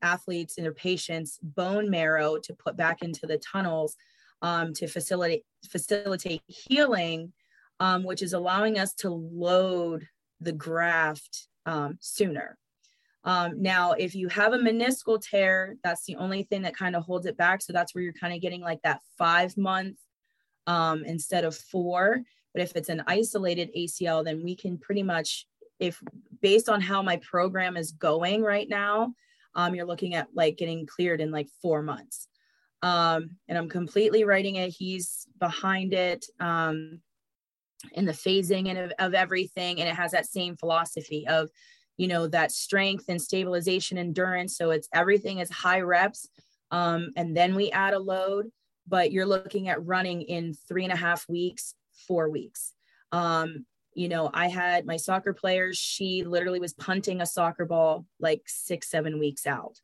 athletes 0.02 0.58
and 0.58 0.64
their 0.64 0.74
patients' 0.74 1.38
bone 1.42 1.90
marrow 1.90 2.38
to 2.38 2.54
put 2.54 2.76
back 2.76 3.02
into 3.02 3.26
the 3.26 3.38
tunnels 3.38 3.96
um, 4.42 4.72
to 4.74 4.86
facilitate 4.86 5.44
facilitate 5.68 6.42
healing, 6.46 7.32
um, 7.80 8.04
which 8.04 8.22
is 8.22 8.34
allowing 8.34 8.78
us 8.78 8.94
to 8.94 9.10
load 9.10 10.06
the 10.40 10.52
graft 10.52 11.48
um, 11.64 11.96
sooner. 12.00 12.58
Um, 13.26 13.60
now, 13.60 13.92
if 13.92 14.14
you 14.14 14.28
have 14.28 14.52
a 14.54 14.58
meniscal 14.58 15.20
tear, 15.20 15.76
that's 15.84 16.06
the 16.06 16.16
only 16.16 16.44
thing 16.44 16.62
that 16.62 16.76
kind 16.76 16.96
of 16.96 17.02
holds 17.02 17.26
it 17.26 17.36
back. 17.36 17.60
So 17.60 17.72
that's 17.72 17.94
where 17.94 18.02
you're 18.02 18.12
kind 18.14 18.32
of 18.32 18.40
getting 18.40 18.62
like 18.62 18.80
that 18.82 19.00
five 19.18 19.56
month 19.56 19.98
um, 20.66 21.04
instead 21.04 21.44
of 21.44 21.54
four. 21.54 22.22
But 22.54 22.62
if 22.62 22.74
it's 22.76 22.88
an 22.88 23.02
isolated 23.06 23.70
ACL, 23.76 24.24
then 24.24 24.42
we 24.42 24.56
can 24.56 24.78
pretty 24.78 25.02
much, 25.02 25.46
if 25.78 26.00
based 26.40 26.68
on 26.68 26.80
how 26.80 27.02
my 27.02 27.16
program 27.18 27.76
is 27.76 27.92
going 27.92 28.42
right 28.42 28.68
now, 28.68 29.12
um, 29.54 29.74
you're 29.74 29.86
looking 29.86 30.14
at 30.14 30.28
like 30.34 30.56
getting 30.56 30.86
cleared 30.86 31.20
in 31.20 31.30
like 31.30 31.48
four 31.60 31.82
months 31.82 32.28
um, 32.82 33.30
and 33.48 33.56
I'm 33.56 33.68
completely 33.68 34.24
writing 34.24 34.56
it. 34.56 34.68
He's 34.68 35.26
behind 35.38 35.92
it 35.92 36.26
um, 36.40 37.00
in 37.92 38.04
the 38.04 38.12
phasing 38.12 38.68
and 38.68 38.78
of, 38.78 38.92
of 38.98 39.14
everything, 39.14 39.80
and 39.80 39.88
it 39.88 39.94
has 39.94 40.12
that 40.12 40.26
same 40.26 40.56
philosophy 40.56 41.26
of, 41.26 41.50
you 41.96 42.08
know, 42.08 42.26
that 42.28 42.52
strength 42.52 43.06
and 43.08 43.20
stabilization, 43.20 43.98
endurance. 43.98 44.56
So 44.56 44.70
it's 44.70 44.88
everything 44.92 45.38
is 45.38 45.50
high 45.50 45.80
reps, 45.80 46.28
um, 46.70 47.12
and 47.16 47.36
then 47.36 47.54
we 47.54 47.70
add 47.70 47.94
a 47.94 47.98
load. 47.98 48.50
But 48.88 49.10
you're 49.10 49.26
looking 49.26 49.68
at 49.68 49.84
running 49.84 50.22
in 50.22 50.54
three 50.68 50.84
and 50.84 50.92
a 50.92 50.96
half 50.96 51.28
weeks, 51.28 51.74
four 52.06 52.30
weeks. 52.30 52.72
Um, 53.10 53.66
you 53.94 54.08
know, 54.08 54.30
I 54.32 54.48
had 54.48 54.86
my 54.86 54.96
soccer 54.96 55.32
players. 55.32 55.76
She 55.78 56.22
literally 56.22 56.60
was 56.60 56.74
punting 56.74 57.20
a 57.20 57.26
soccer 57.26 57.64
ball 57.64 58.04
like 58.20 58.42
six, 58.46 58.90
seven 58.90 59.18
weeks 59.18 59.46
out. 59.46 59.80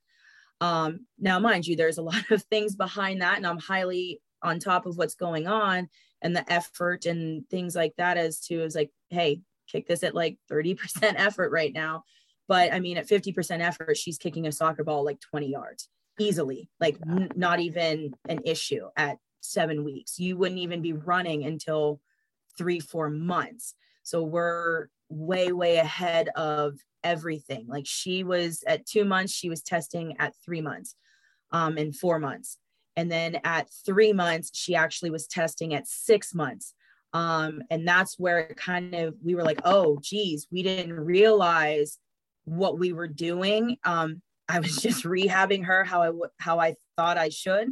Um, 0.60 1.06
now, 1.18 1.40
mind 1.40 1.66
you, 1.66 1.74
there's 1.74 1.98
a 1.98 2.02
lot 2.12 2.30
of 2.30 2.42
things 2.44 2.76
behind 2.76 3.22
that, 3.22 3.38
and 3.38 3.46
I'm 3.46 3.58
highly 3.58 4.20
on 4.42 4.58
top 4.58 4.86
of 4.86 4.96
what's 4.96 5.14
going 5.14 5.46
on 5.46 5.88
and 6.20 6.36
the 6.36 6.50
effort 6.52 7.06
and 7.06 7.48
things 7.48 7.74
like 7.74 7.94
that 7.96 8.16
as 8.16 8.40
to 8.40 8.62
is 8.62 8.74
like, 8.74 8.90
hey, 9.10 9.40
kick 9.72 9.88
this 9.88 10.02
at 10.02 10.14
like 10.14 10.38
30% 10.50 10.78
effort 11.02 11.50
right 11.50 11.72
now. 11.72 12.04
But 12.48 12.72
I 12.72 12.80
mean, 12.80 12.98
at 12.98 13.08
50% 13.08 13.60
effort, 13.60 13.96
she's 13.96 14.18
kicking 14.18 14.46
a 14.46 14.52
soccer 14.52 14.84
ball 14.84 15.04
like 15.04 15.20
20 15.20 15.48
yards 15.48 15.88
easily, 16.18 16.68
like 16.80 16.98
n- 17.08 17.30
not 17.34 17.60
even 17.60 18.14
an 18.28 18.40
issue 18.44 18.88
at 18.96 19.18
seven 19.40 19.84
weeks. 19.84 20.18
You 20.18 20.36
wouldn't 20.36 20.60
even 20.60 20.82
be 20.82 20.92
running 20.92 21.44
until 21.44 22.00
three, 22.56 22.80
four 22.80 23.10
months. 23.10 23.74
So 24.02 24.22
we're 24.22 24.88
way, 25.08 25.52
way 25.52 25.76
ahead 25.76 26.28
of 26.36 26.78
everything. 27.04 27.66
Like 27.68 27.86
she 27.86 28.24
was 28.24 28.62
at 28.66 28.86
two 28.86 29.04
months, 29.04 29.32
she 29.32 29.48
was 29.48 29.62
testing 29.62 30.16
at 30.18 30.34
three 30.44 30.60
months, 30.60 30.94
um, 31.50 31.76
and 31.76 31.94
four 31.94 32.18
months. 32.18 32.58
And 32.96 33.10
then 33.10 33.40
at 33.44 33.70
three 33.86 34.12
months, 34.12 34.50
she 34.52 34.74
actually 34.74 35.10
was 35.10 35.26
testing 35.26 35.74
at 35.74 35.88
six 35.88 36.34
months. 36.34 36.74
Um, 37.12 37.62
and 37.70 37.86
that's 37.86 38.18
where 38.18 38.38
it 38.38 38.56
kind 38.56 38.94
of 38.94 39.14
we 39.22 39.34
were 39.34 39.42
like, 39.42 39.60
oh, 39.64 39.98
geez, 40.00 40.46
we 40.50 40.62
didn't 40.62 40.98
realize 40.98 41.98
what 42.44 42.78
we 42.78 42.92
were 42.92 43.08
doing. 43.08 43.76
Um, 43.84 44.22
I 44.48 44.60
was 44.60 44.76
just 44.82 45.04
rehabbing 45.04 45.64
her 45.64 45.84
how 45.84 46.02
I 46.02 46.12
how 46.38 46.58
I 46.58 46.74
thought 46.96 47.18
I 47.18 47.28
should, 47.28 47.68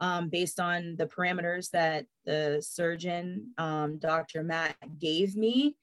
um, 0.00 0.28
based 0.28 0.60
on 0.60 0.96
the 0.96 1.06
parameters 1.06 1.70
that 1.70 2.06
the 2.24 2.62
surgeon, 2.66 3.52
um, 3.58 3.98
Dr. 3.98 4.42
Matt, 4.42 4.76
gave 4.98 5.36
me. 5.36 5.76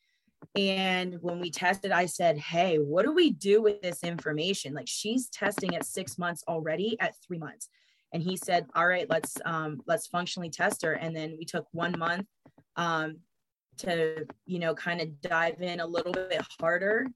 And 0.55 1.21
when 1.21 1.39
we 1.39 1.51
tested, 1.51 1.91
I 1.91 2.07
said, 2.07 2.37
Hey, 2.37 2.77
what 2.77 3.05
do 3.05 3.13
we 3.13 3.31
do 3.31 3.61
with 3.61 3.81
this 3.81 4.03
information? 4.03 4.73
Like 4.73 4.87
she's 4.87 5.29
testing 5.29 5.75
at 5.75 5.85
six 5.85 6.17
months 6.17 6.43
already 6.47 6.99
at 6.99 7.15
three 7.25 7.37
months. 7.37 7.69
And 8.13 8.21
he 8.21 8.35
said, 8.35 8.67
All 8.75 8.87
right, 8.87 9.09
let's 9.09 9.37
um, 9.45 9.81
let's 9.87 10.07
functionally 10.07 10.49
test 10.49 10.83
her. 10.83 10.93
And 10.93 11.15
then 11.15 11.35
we 11.37 11.45
took 11.45 11.67
one 11.71 11.97
month 11.97 12.27
um, 12.75 13.17
to, 13.77 14.25
you 14.45 14.59
know, 14.59 14.73
kind 14.73 15.01
of 15.01 15.21
dive 15.21 15.61
in 15.61 15.79
a 15.79 15.85
little 15.85 16.11
bit 16.11 16.41
harder. 16.59 17.07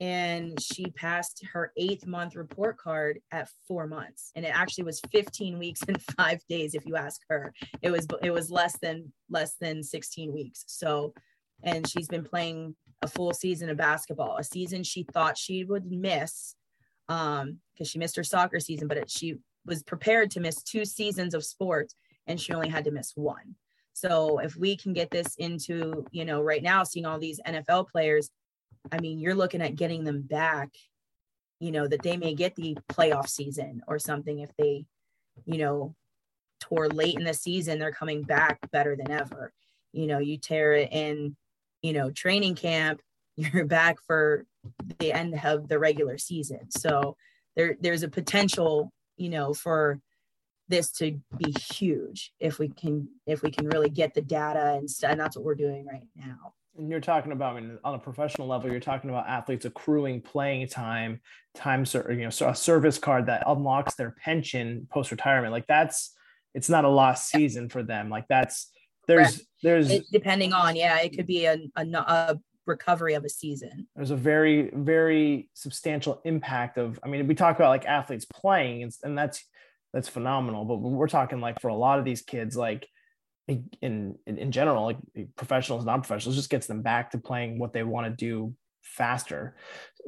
And 0.00 0.60
she 0.60 0.86
passed 0.92 1.44
her 1.52 1.72
eighth 1.76 2.06
month 2.06 2.36
report 2.36 2.78
card 2.78 3.18
at 3.32 3.48
four 3.66 3.88
months. 3.88 4.30
And 4.36 4.44
it 4.44 4.56
actually 4.56 4.84
was 4.84 5.00
15 5.12 5.58
weeks 5.58 5.80
and 5.88 6.00
five 6.16 6.40
days, 6.48 6.74
if 6.74 6.86
you 6.86 6.96
ask 6.96 7.20
her. 7.28 7.52
It 7.82 7.90
was 7.90 8.06
it 8.22 8.30
was 8.30 8.50
less 8.50 8.78
than 8.80 9.12
less 9.28 9.56
than 9.60 9.82
16 9.82 10.32
weeks. 10.32 10.64
So 10.66 11.14
and 11.64 11.88
she's 11.88 12.06
been 12.06 12.24
playing 12.24 12.76
a 13.02 13.08
full 13.08 13.32
season 13.32 13.68
of 13.68 13.76
basketball, 13.76 14.36
a 14.36 14.44
season 14.44 14.84
she 14.84 15.04
thought 15.12 15.36
she 15.36 15.64
would 15.64 15.90
miss 15.90 16.54
um 17.08 17.58
because 17.72 17.90
she 17.90 17.98
missed 17.98 18.16
her 18.16 18.24
soccer 18.24 18.60
season, 18.60 18.86
but 18.86 18.98
it, 18.98 19.10
she 19.10 19.36
was 19.66 19.82
prepared 19.82 20.30
to 20.32 20.40
miss 20.40 20.62
two 20.62 20.84
seasons 20.84 21.34
of 21.34 21.44
sports 21.44 21.94
and 22.26 22.40
she 22.40 22.52
only 22.52 22.68
had 22.68 22.84
to 22.84 22.90
miss 22.90 23.12
one. 23.14 23.56
So 24.00 24.38
if 24.38 24.56
we 24.56 24.76
can 24.76 24.92
get 24.92 25.10
this 25.10 25.34
into, 25.36 26.04
you 26.10 26.24
know, 26.24 26.42
right 26.42 26.62
now 26.62 26.84
seeing 26.84 27.06
all 27.06 27.18
these 27.18 27.40
NFL 27.46 27.88
players, 27.88 28.30
I 28.92 29.00
mean, 29.00 29.18
you're 29.18 29.34
looking 29.34 29.62
at 29.62 29.76
getting 29.76 30.04
them 30.04 30.22
back, 30.22 30.70
you 31.60 31.72
know, 31.72 31.86
that 31.86 32.02
they 32.02 32.16
may 32.16 32.34
get 32.34 32.54
the 32.54 32.76
playoff 32.90 33.28
season 33.28 33.82
or 33.88 33.98
something 33.98 34.38
if 34.38 34.50
they, 34.56 34.86
you 35.44 35.58
know, 35.58 35.94
tore 36.60 36.88
late 36.88 37.16
in 37.16 37.24
the 37.24 37.34
season, 37.34 37.78
they're 37.78 37.92
coming 37.92 38.22
back 38.22 38.58
better 38.70 38.96
than 38.96 39.10
ever. 39.10 39.52
You 39.92 40.06
know, 40.06 40.18
you 40.18 40.38
tear 40.38 40.74
it 40.74 40.92
in 40.92 41.36
you 41.82 41.92
know, 41.92 42.10
training 42.10 42.54
camp, 42.54 43.00
you're 43.36 43.66
back 43.66 43.98
for 44.06 44.44
the 44.98 45.12
end 45.12 45.38
of 45.44 45.68
the 45.68 45.78
regular 45.78 46.18
season. 46.18 46.70
So 46.70 47.16
there 47.56 47.76
there's 47.80 48.02
a 48.02 48.08
potential, 48.08 48.92
you 49.16 49.28
know, 49.28 49.54
for 49.54 50.00
this 50.68 50.90
to 50.92 51.18
be 51.36 51.54
huge 51.72 52.32
if 52.40 52.58
we 52.58 52.68
can 52.68 53.08
if 53.26 53.42
we 53.42 53.50
can 53.50 53.66
really 53.68 53.90
get 53.90 54.14
the 54.14 54.22
data 54.22 54.74
and, 54.74 54.88
and 55.02 55.18
that's 55.18 55.36
what 55.36 55.44
we're 55.44 55.54
doing 55.54 55.86
right 55.86 56.06
now. 56.14 56.52
And 56.76 56.90
you're 56.90 57.00
talking 57.00 57.32
about 57.32 57.56
I 57.56 57.60
mean, 57.60 57.78
on 57.82 57.94
a 57.94 57.98
professional 57.98 58.46
level 58.46 58.70
you're 58.70 58.80
talking 58.80 59.10
about 59.10 59.26
athletes 59.28 59.64
accruing 59.64 60.20
playing 60.20 60.68
time 60.68 61.20
time 61.54 61.84
you 61.94 62.16
know 62.16 62.30
so 62.30 62.48
a 62.48 62.54
service 62.54 62.98
card 62.98 63.26
that 63.26 63.42
unlocks 63.46 63.94
their 63.94 64.14
pension 64.22 64.86
post 64.90 65.10
retirement 65.10 65.52
like 65.52 65.66
that's 65.66 66.14
it's 66.54 66.68
not 66.68 66.84
a 66.84 66.88
lost 66.88 67.28
season 67.28 67.68
for 67.68 67.82
them. 67.82 68.10
Like 68.10 68.26
that's 68.28 68.70
there's 69.06 69.36
Correct. 69.36 69.46
there's 69.62 69.90
it, 69.90 70.04
depending 70.12 70.52
on 70.52 70.76
yeah 70.76 70.98
it 71.00 71.16
could 71.16 71.26
be 71.26 71.46
a, 71.46 71.56
a, 71.76 71.84
a 71.84 72.40
recovery 72.66 73.14
of 73.14 73.24
a 73.24 73.28
season. 73.28 73.86
There's 73.96 74.10
a 74.10 74.16
very 74.16 74.70
very 74.74 75.48
substantial 75.54 76.20
impact 76.24 76.76
of 76.76 76.98
i 77.02 77.08
mean 77.08 77.26
we 77.26 77.34
talk 77.34 77.56
about 77.56 77.70
like 77.70 77.86
athletes 77.86 78.26
playing 78.26 78.82
and, 78.82 78.92
and 79.02 79.16
that's 79.16 79.44
that's 79.92 80.08
phenomenal 80.08 80.64
but 80.64 80.76
we're 80.76 81.08
talking 81.08 81.40
like 81.40 81.60
for 81.60 81.68
a 81.68 81.74
lot 81.74 81.98
of 81.98 82.04
these 82.04 82.22
kids 82.22 82.56
like 82.56 82.86
in, 83.46 83.64
in 83.80 84.38
in 84.38 84.52
general 84.52 84.84
like 84.84 84.98
professionals 85.36 85.84
non-professionals 85.84 86.36
just 86.36 86.50
gets 86.50 86.66
them 86.66 86.82
back 86.82 87.10
to 87.10 87.18
playing 87.18 87.58
what 87.58 87.72
they 87.72 87.82
want 87.82 88.06
to 88.06 88.12
do 88.12 88.54
faster 88.82 89.56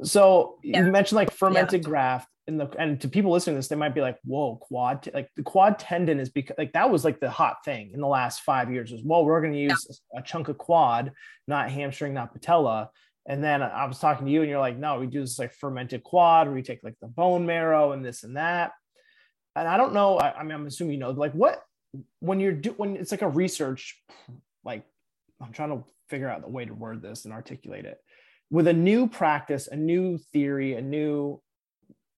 so 0.03 0.57
yeah. 0.63 0.83
you 0.83 0.91
mentioned 0.91 1.15
like 1.15 1.31
fermented 1.31 1.81
yeah. 1.81 1.89
graft 1.89 2.27
in 2.47 2.57
the 2.57 2.67
and 2.79 2.99
to 3.01 3.07
people 3.07 3.31
listening 3.31 3.55
to 3.55 3.59
this 3.59 3.67
they 3.67 3.75
might 3.75 3.95
be 3.95 4.01
like 4.01 4.17
whoa 4.23 4.57
quad 4.57 5.07
like 5.13 5.29
the 5.35 5.43
quad 5.43 5.77
tendon 5.77 6.19
is 6.19 6.29
because 6.29 6.55
like 6.57 6.73
that 6.73 6.89
was 6.89 7.05
like 7.05 7.19
the 7.19 7.29
hot 7.29 7.57
thing 7.63 7.91
in 7.93 8.01
the 8.01 8.07
last 8.07 8.41
five 8.41 8.71
years 8.71 8.91
as 8.91 9.01
well 9.03 9.23
we're 9.23 9.41
going 9.41 9.53
to 9.53 9.59
use 9.59 10.01
yeah. 10.13 10.19
a 10.19 10.23
chunk 10.23 10.47
of 10.47 10.57
quad 10.57 11.11
not 11.47 11.69
hamstring 11.69 12.13
not 12.13 12.33
patella 12.33 12.89
and 13.27 13.43
then 13.43 13.61
i 13.61 13.85
was 13.85 13.99
talking 13.99 14.25
to 14.25 14.31
you 14.31 14.41
and 14.41 14.49
you're 14.49 14.59
like 14.59 14.77
no 14.77 14.99
we 14.99 15.05
do 15.05 15.21
this 15.21 15.37
like 15.37 15.53
fermented 15.53 16.03
quad 16.03 16.47
where 16.47 16.55
we 16.55 16.63
take 16.63 16.79
like 16.83 16.95
the 17.01 17.07
bone 17.07 17.45
marrow 17.45 17.91
and 17.91 18.03
this 18.03 18.23
and 18.23 18.37
that 18.37 18.71
and 19.55 19.67
i 19.67 19.77
don't 19.77 19.93
know 19.93 20.17
i, 20.17 20.31
I 20.31 20.43
mean 20.43 20.53
i'm 20.53 20.67
assuming 20.67 20.93
you 20.93 20.99
know 20.99 21.11
like 21.11 21.33
what 21.33 21.63
when 22.19 22.39
you're 22.39 22.53
do 22.53 22.71
when 22.77 22.95
it's 22.95 23.11
like 23.11 23.21
a 23.21 23.29
research 23.29 24.01
like 24.63 24.83
i'm 25.41 25.51
trying 25.51 25.69
to 25.69 25.83
figure 26.11 26.29
out 26.29 26.41
the 26.41 26.49
way 26.49 26.65
to 26.65 26.73
word 26.73 27.01
this 27.01 27.23
and 27.23 27.33
articulate 27.33 27.85
it. 27.85 27.97
With 28.51 28.67
a 28.67 28.73
new 28.73 29.07
practice 29.07 29.67
a 29.67 29.77
new 29.77 30.19
theory 30.33 30.75
a 30.75 30.81
new 30.81 31.41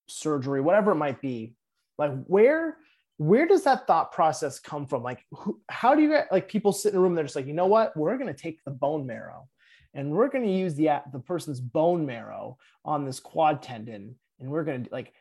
surgery 0.08 0.60
whatever 0.60 0.91
it 0.91 0.96
might 0.96 1.22
be 1.22 1.54
like 1.98 2.12
where 2.26 2.78
where 3.17 3.48
does 3.48 3.63
that 3.63 3.86
thought 3.86 4.12
process 4.12 4.60
come 4.60 4.88
from? 4.88 5.04
Like 5.04 5.24
who, 5.32 5.62
how 5.69 5.93
do 5.93 6.02
you 6.02 6.10
get 6.10 6.32
like 6.32 6.50
people 6.50 6.74
sit 6.74 6.93
in 6.93 6.98
a 6.98 7.02
room 7.02 7.13
they're 7.13 7.24
just 7.24 7.36
like 7.36 7.46
you 7.46 7.54
know 7.54 7.67
what? 7.67 7.96
We're 7.96 8.17
going 8.17 8.34
to 8.34 8.41
take 8.41 8.58
the 8.65 8.72
bone 8.72 9.06
marrow 9.06 9.48
and 9.93 10.12
we're 10.12 10.30
going 10.30 10.43
to 10.43 10.52
use 10.52 10.74
the 10.74 10.89
the 11.13 11.19
person's 11.19 11.60
bone 11.60 12.06
marrow 12.08 12.58
on 12.84 13.06
this 13.06 13.19
quad 13.19 13.62
tendon 13.62 14.15
and 14.39 14.50
we're 14.50 14.63
going 14.63 14.86
to 14.86 14.89
like 14.91 15.13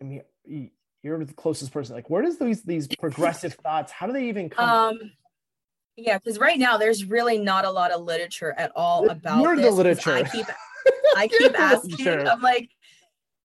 i 0.00 0.04
mean 0.04 0.22
you're 1.02 1.24
the 1.24 1.32
closest 1.34 1.72
person 1.72 1.94
like 1.94 2.10
where 2.10 2.22
does 2.22 2.38
these 2.38 2.62
these 2.62 2.88
progressive 2.98 3.54
thoughts 3.54 3.92
how 3.92 4.06
do 4.06 4.12
they 4.12 4.28
even 4.28 4.48
come 4.48 4.68
um 4.68 5.12
yeah 5.96 6.18
because 6.18 6.38
right 6.38 6.58
now 6.58 6.76
there's 6.76 7.04
really 7.04 7.38
not 7.38 7.64
a 7.64 7.70
lot 7.70 7.90
of 7.90 8.02
literature 8.02 8.54
at 8.56 8.72
all 8.74 9.08
about 9.08 9.56
the 9.56 9.70
literature 9.70 10.12
i 10.14 10.22
keep 10.22 10.46
i 11.16 11.28
keep 11.28 11.58
asking 11.58 12.26
i'm 12.28 12.40
like 12.40 12.70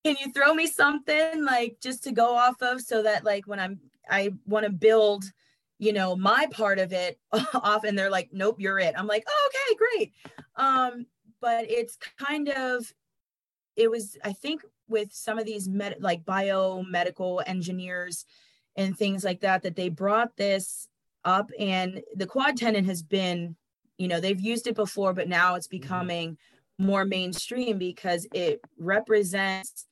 can 0.04 0.16
you 0.20 0.32
throw 0.34 0.54
me 0.54 0.68
something 0.68 1.46
like 1.46 1.78
just 1.82 2.04
to 2.04 2.12
go 2.12 2.36
off 2.36 2.62
of 2.62 2.82
so 2.82 3.04
that 3.04 3.24
like 3.24 3.48
when 3.48 3.60
i'm 3.60 3.80
i 4.10 4.32
want 4.46 4.66
to 4.66 4.72
build 4.72 5.24
you 5.80 5.92
know 5.92 6.16
my 6.16 6.48
part 6.52 6.80
of 6.80 6.94
it 6.94 7.20
off? 7.54 7.84
And 7.84 7.98
they're 7.98 8.10
like 8.10 8.30
nope 8.32 8.56
you're 8.60 8.80
it. 8.80 8.96
I'm 8.98 9.08
like 9.08 9.26
oh, 9.28 9.50
okay 9.50 9.78
great. 9.78 10.14
Um 10.56 11.06
but 11.42 11.70
it's 11.70 11.98
kind 12.18 12.48
of 12.50 12.92
it 13.76 13.92
was 13.92 14.18
i 14.24 14.32
think 14.32 14.64
with 14.88 15.12
some 15.12 15.40
of 15.40 15.46
these 15.46 15.68
med- 15.68 15.98
like 16.00 16.24
biomedical 16.24 17.42
engineers 17.46 18.26
and 18.76 18.98
things 18.98 19.24
like 19.24 19.42
that 19.42 19.64
that 19.64 19.76
they 19.76 19.90
brought 19.90 20.36
this 20.38 20.88
up 21.26 21.50
and 21.60 22.02
the 22.16 22.28
quad 22.28 22.58
tendon 22.58 22.86
has 22.86 23.02
been 23.02 23.56
you 23.98 24.08
know 24.08 24.20
they've 24.20 24.42
used 24.42 24.68
it 24.68 24.76
before 24.76 25.14
but 25.14 25.30
now 25.30 25.56
it's 25.56 25.68
mm-hmm. 25.68 25.82
becoming 25.82 26.38
more 26.78 27.06
mainstream 27.06 27.78
because 27.78 28.28
it 28.34 28.60
represents 28.78 29.88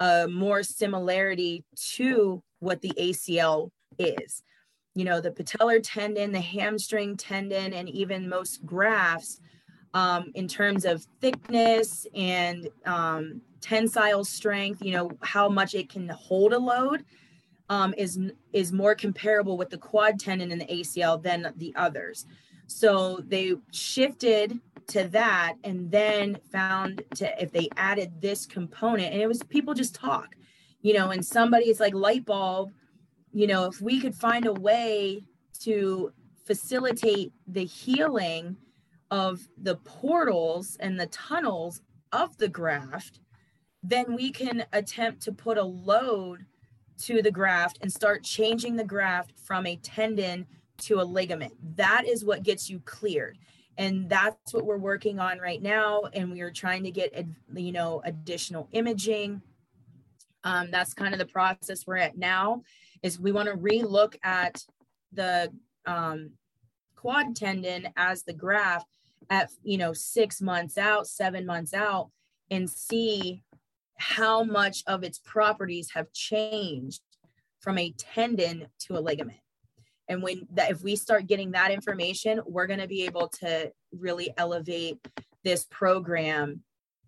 a 0.00 0.28
more 0.28 0.62
similarity 0.62 1.64
to 1.94 2.42
what 2.58 2.80
the 2.82 2.92
ACL 2.98 3.70
is. 3.98 4.42
You 4.94 5.04
know, 5.04 5.20
the 5.20 5.30
patellar 5.30 5.80
tendon, 5.82 6.32
the 6.32 6.40
hamstring 6.40 7.16
tendon, 7.16 7.72
and 7.72 7.88
even 7.88 8.28
most 8.28 8.64
grafts 8.64 9.40
um, 9.94 10.30
in 10.34 10.48
terms 10.48 10.84
of 10.84 11.06
thickness 11.20 12.06
and 12.14 12.68
um, 12.84 13.40
tensile 13.68 14.24
strength, 14.24 14.82
you 14.82 14.92
know, 14.92 15.10
how 15.22 15.48
much 15.48 15.74
it 15.74 15.88
can 15.88 16.08
hold 16.08 16.52
a 16.52 16.58
load 16.58 17.04
um, 17.68 17.94
is, 17.96 18.18
is 18.52 18.72
more 18.72 18.94
comparable 18.94 19.56
with 19.56 19.70
the 19.70 19.78
quad 19.78 20.20
tendon 20.20 20.52
and 20.52 20.60
the 20.60 20.66
ACL 20.66 21.20
than 21.20 21.52
the 21.56 21.74
others. 21.74 22.26
So 22.68 23.20
they 23.26 23.54
shifted 23.72 24.60
to 24.88 25.08
that 25.08 25.54
and 25.64 25.90
then 25.90 26.38
found 26.52 27.02
to 27.16 27.42
if 27.42 27.50
they 27.50 27.68
added 27.76 28.20
this 28.20 28.46
component 28.46 29.12
and 29.12 29.20
it 29.20 29.26
was 29.26 29.42
people 29.44 29.74
just 29.74 29.94
talk, 29.94 30.36
you 30.82 30.94
know, 30.94 31.10
and 31.10 31.24
somebody 31.24 31.68
is 31.68 31.80
like 31.80 31.94
light 31.94 32.24
bulb, 32.24 32.70
you 33.32 33.48
know, 33.48 33.64
if 33.64 33.80
we 33.80 34.00
could 34.00 34.14
find 34.14 34.46
a 34.46 34.52
way 34.52 35.24
to 35.60 36.12
facilitate 36.44 37.32
the 37.48 37.64
healing 37.64 38.56
of 39.10 39.48
the 39.60 39.76
portals 39.76 40.76
and 40.78 40.98
the 40.98 41.06
tunnels 41.06 41.82
of 42.12 42.36
the 42.38 42.48
graft, 42.48 43.20
then 43.88 44.14
we 44.14 44.30
can 44.30 44.64
attempt 44.72 45.22
to 45.22 45.32
put 45.32 45.58
a 45.58 45.64
load 45.64 46.44
to 46.98 47.22
the 47.22 47.30
graft 47.30 47.78
and 47.82 47.92
start 47.92 48.24
changing 48.24 48.76
the 48.76 48.84
graft 48.84 49.32
from 49.38 49.66
a 49.66 49.76
tendon 49.76 50.46
to 50.78 51.00
a 51.00 51.04
ligament. 51.04 51.52
That 51.76 52.06
is 52.06 52.24
what 52.24 52.42
gets 52.42 52.68
you 52.68 52.80
cleared. 52.80 53.38
And 53.78 54.08
that's 54.08 54.54
what 54.54 54.64
we're 54.64 54.78
working 54.78 55.18
on 55.18 55.38
right 55.38 55.60
now. 55.60 56.02
And 56.14 56.32
we 56.32 56.40
are 56.40 56.50
trying 56.50 56.84
to 56.84 56.90
get, 56.90 57.14
you 57.54 57.72
know, 57.72 58.00
additional 58.04 58.68
imaging. 58.72 59.42
Um, 60.44 60.70
that's 60.70 60.94
kind 60.94 61.12
of 61.12 61.18
the 61.18 61.26
process 61.26 61.86
we're 61.86 61.96
at 61.98 62.16
now 62.16 62.62
is 63.02 63.20
we 63.20 63.32
want 63.32 63.48
to 63.48 63.56
relook 63.56 64.16
at 64.22 64.64
the 65.12 65.52
um, 65.86 66.30
quad 66.94 67.36
tendon 67.36 67.88
as 67.96 68.22
the 68.22 68.32
graft 68.32 68.86
at 69.30 69.50
you 69.62 69.78
know 69.78 69.92
six 69.92 70.40
months 70.40 70.78
out 70.78 71.06
seven 71.06 71.44
months 71.44 71.74
out 71.74 72.10
and 72.50 72.68
see 72.70 73.42
how 73.96 74.44
much 74.44 74.82
of 74.86 75.02
its 75.02 75.18
properties 75.18 75.90
have 75.94 76.12
changed 76.12 77.02
from 77.60 77.78
a 77.78 77.92
tendon 77.92 78.66
to 78.78 78.96
a 78.96 79.00
ligament. 79.00 79.38
And 80.08 80.22
when 80.22 80.46
that 80.52 80.70
if 80.70 80.82
we 80.82 80.94
start 80.96 81.26
getting 81.26 81.52
that 81.52 81.70
information 81.70 82.40
we're 82.46 82.66
going 82.66 82.80
to 82.80 82.86
be 82.86 83.04
able 83.04 83.28
to 83.40 83.72
really 83.92 84.32
elevate 84.36 84.98
this 85.42 85.66
program 85.70 86.62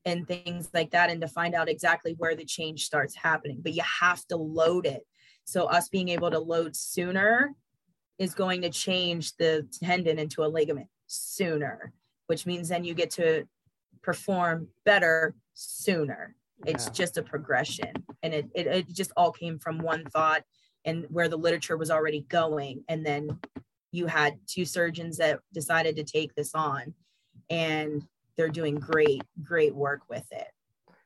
and 0.05 0.27
things 0.27 0.71
like 0.73 0.91
that 0.93 1.11
and 1.11 1.21
to 1.21 1.29
find 1.29 1.55
out 1.55 1.69
exactly 1.69 2.15
where 2.19 2.35
the 2.35 2.45
change 2.45 2.85
starts 2.85 3.15
happening. 3.15 3.61
But 3.63 3.75
you 3.75 3.83
have 4.01 4.25
to 4.27 4.37
load 4.37 4.87
it. 4.87 5.03
So 5.45 5.67
us 5.67 5.89
being 5.89 6.09
able 6.09 6.31
to 6.31 6.39
load 6.39 6.75
sooner 6.75 7.55
is 8.19 8.35
going 8.35 8.63
to 8.63 8.71
change 8.71 9.37
the 9.37 9.69
tendon 9.81 10.19
into 10.19 10.43
a 10.43 10.49
ligament 10.49 10.89
sooner 11.07 11.93
which 12.29 12.47
means 12.47 12.69
then 12.69 12.85
you 12.85 12.95
get 12.95 13.11
to 13.11 13.45
perform 14.03 14.69
better 14.85 15.35
sooner. 15.55 16.37
Yeah. 16.65 16.73
It's 16.73 16.91
just 16.91 17.17
a 17.17 17.23
progression. 17.23 17.93
And 18.23 18.35
it, 18.35 18.49
it, 18.55 18.67
it 18.67 18.89
just 18.89 19.13
all 19.17 19.33
came 19.33 19.59
from 19.59 19.79
one 19.79 20.05
thought 20.05 20.43
and 20.85 21.07
where 21.11 21.29
the 21.29 21.37
literature 21.37 21.77
was 21.77 21.91
already 21.91 22.23
going. 22.29 22.85
And 22.89 23.05
then 23.05 23.39
you 23.93 24.07
had 24.07 24.39
two 24.47 24.65
surgeons 24.65 25.17
that 25.19 25.41
decided 25.53 25.97
to 25.97 26.05
take 26.05 26.35
this 26.35 26.55
on 26.55 26.95
and 27.51 28.05
they're 28.37 28.49
doing 28.49 28.77
great, 28.77 29.23
great 29.43 29.75
work 29.75 30.03
with 30.09 30.27
it. 30.33 30.49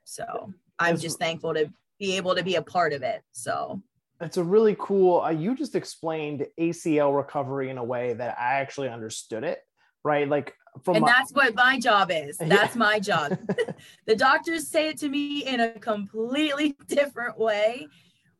So 0.05 0.53
I'm 0.79 0.99
just 0.99 1.19
thankful 1.19 1.55
to 1.55 1.71
be 1.99 2.17
able 2.17 2.35
to 2.35 2.43
be 2.43 2.57
a 2.57 2.63
part 2.63 2.93
of 2.93 3.03
it. 3.03 3.23
So 3.33 3.81
it's 4.21 4.37
a 4.37 4.45
really 4.45 4.77
cool, 4.79 5.21
uh, 5.21 5.31
you 5.31 5.55
just 5.55 5.75
explained 5.75 6.47
ACL 6.59 7.17
recovery 7.17 7.71
in 7.71 7.79
a 7.79 7.85
way 7.85 8.15
that 8.15 8.37
I 8.39 8.55
actually 8.55 8.89
understood 8.89 9.45
it 9.45 9.61
right? 10.05 10.29
Like 10.29 10.55
from 10.83 10.97
and 10.97 11.03
my- 11.03 11.13
that's 11.13 11.33
what 11.33 11.55
my 11.55 11.79
job 11.79 12.11
is. 12.11 12.37
That's 12.41 12.75
yeah. 12.75 12.79
my 12.79 12.99
job. 12.99 13.39
the 14.07 14.17
doctors 14.17 14.67
say 14.67 14.89
it 14.89 14.99
to 14.99 15.09
me 15.09 15.45
in 15.45 15.61
a 15.61 15.73
completely 15.79 16.77
different 16.89 17.39
way, 17.39 17.89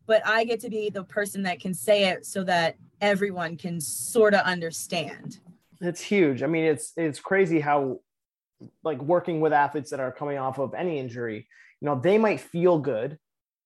but 0.07 0.27
I 0.27 0.45
get 0.45 0.61
to 0.61 0.71
be 0.71 0.91
the 0.91 1.05
person 1.05 1.43
that 1.45 1.61
can 1.61 1.75
say 1.75 2.09
it 2.09 2.27
so 2.27 2.43
that 2.45 2.77
everyone 3.01 3.57
can 3.57 3.81
sort 3.81 4.35
of 4.35 4.41
understand. 4.41 5.41
It's 5.81 6.01
huge. 6.01 6.43
I 6.43 6.47
mean, 6.47 6.65
it's 6.65 6.93
it's 6.97 7.21
crazy 7.21 7.61
how 7.61 8.01
like 8.85 9.03
working 9.03 9.41
with 9.41 9.53
athletes 9.53 9.91
that 9.91 10.01
are 10.01 10.13
coming 10.13 10.39
off 10.39 10.59
of 10.59 10.75
any 10.75 10.99
injury, 10.99 11.49
you 11.81 11.87
know, 11.87 12.01
they 12.01 12.17
might 12.17 12.41
feel 12.41 12.79
good 12.79 13.19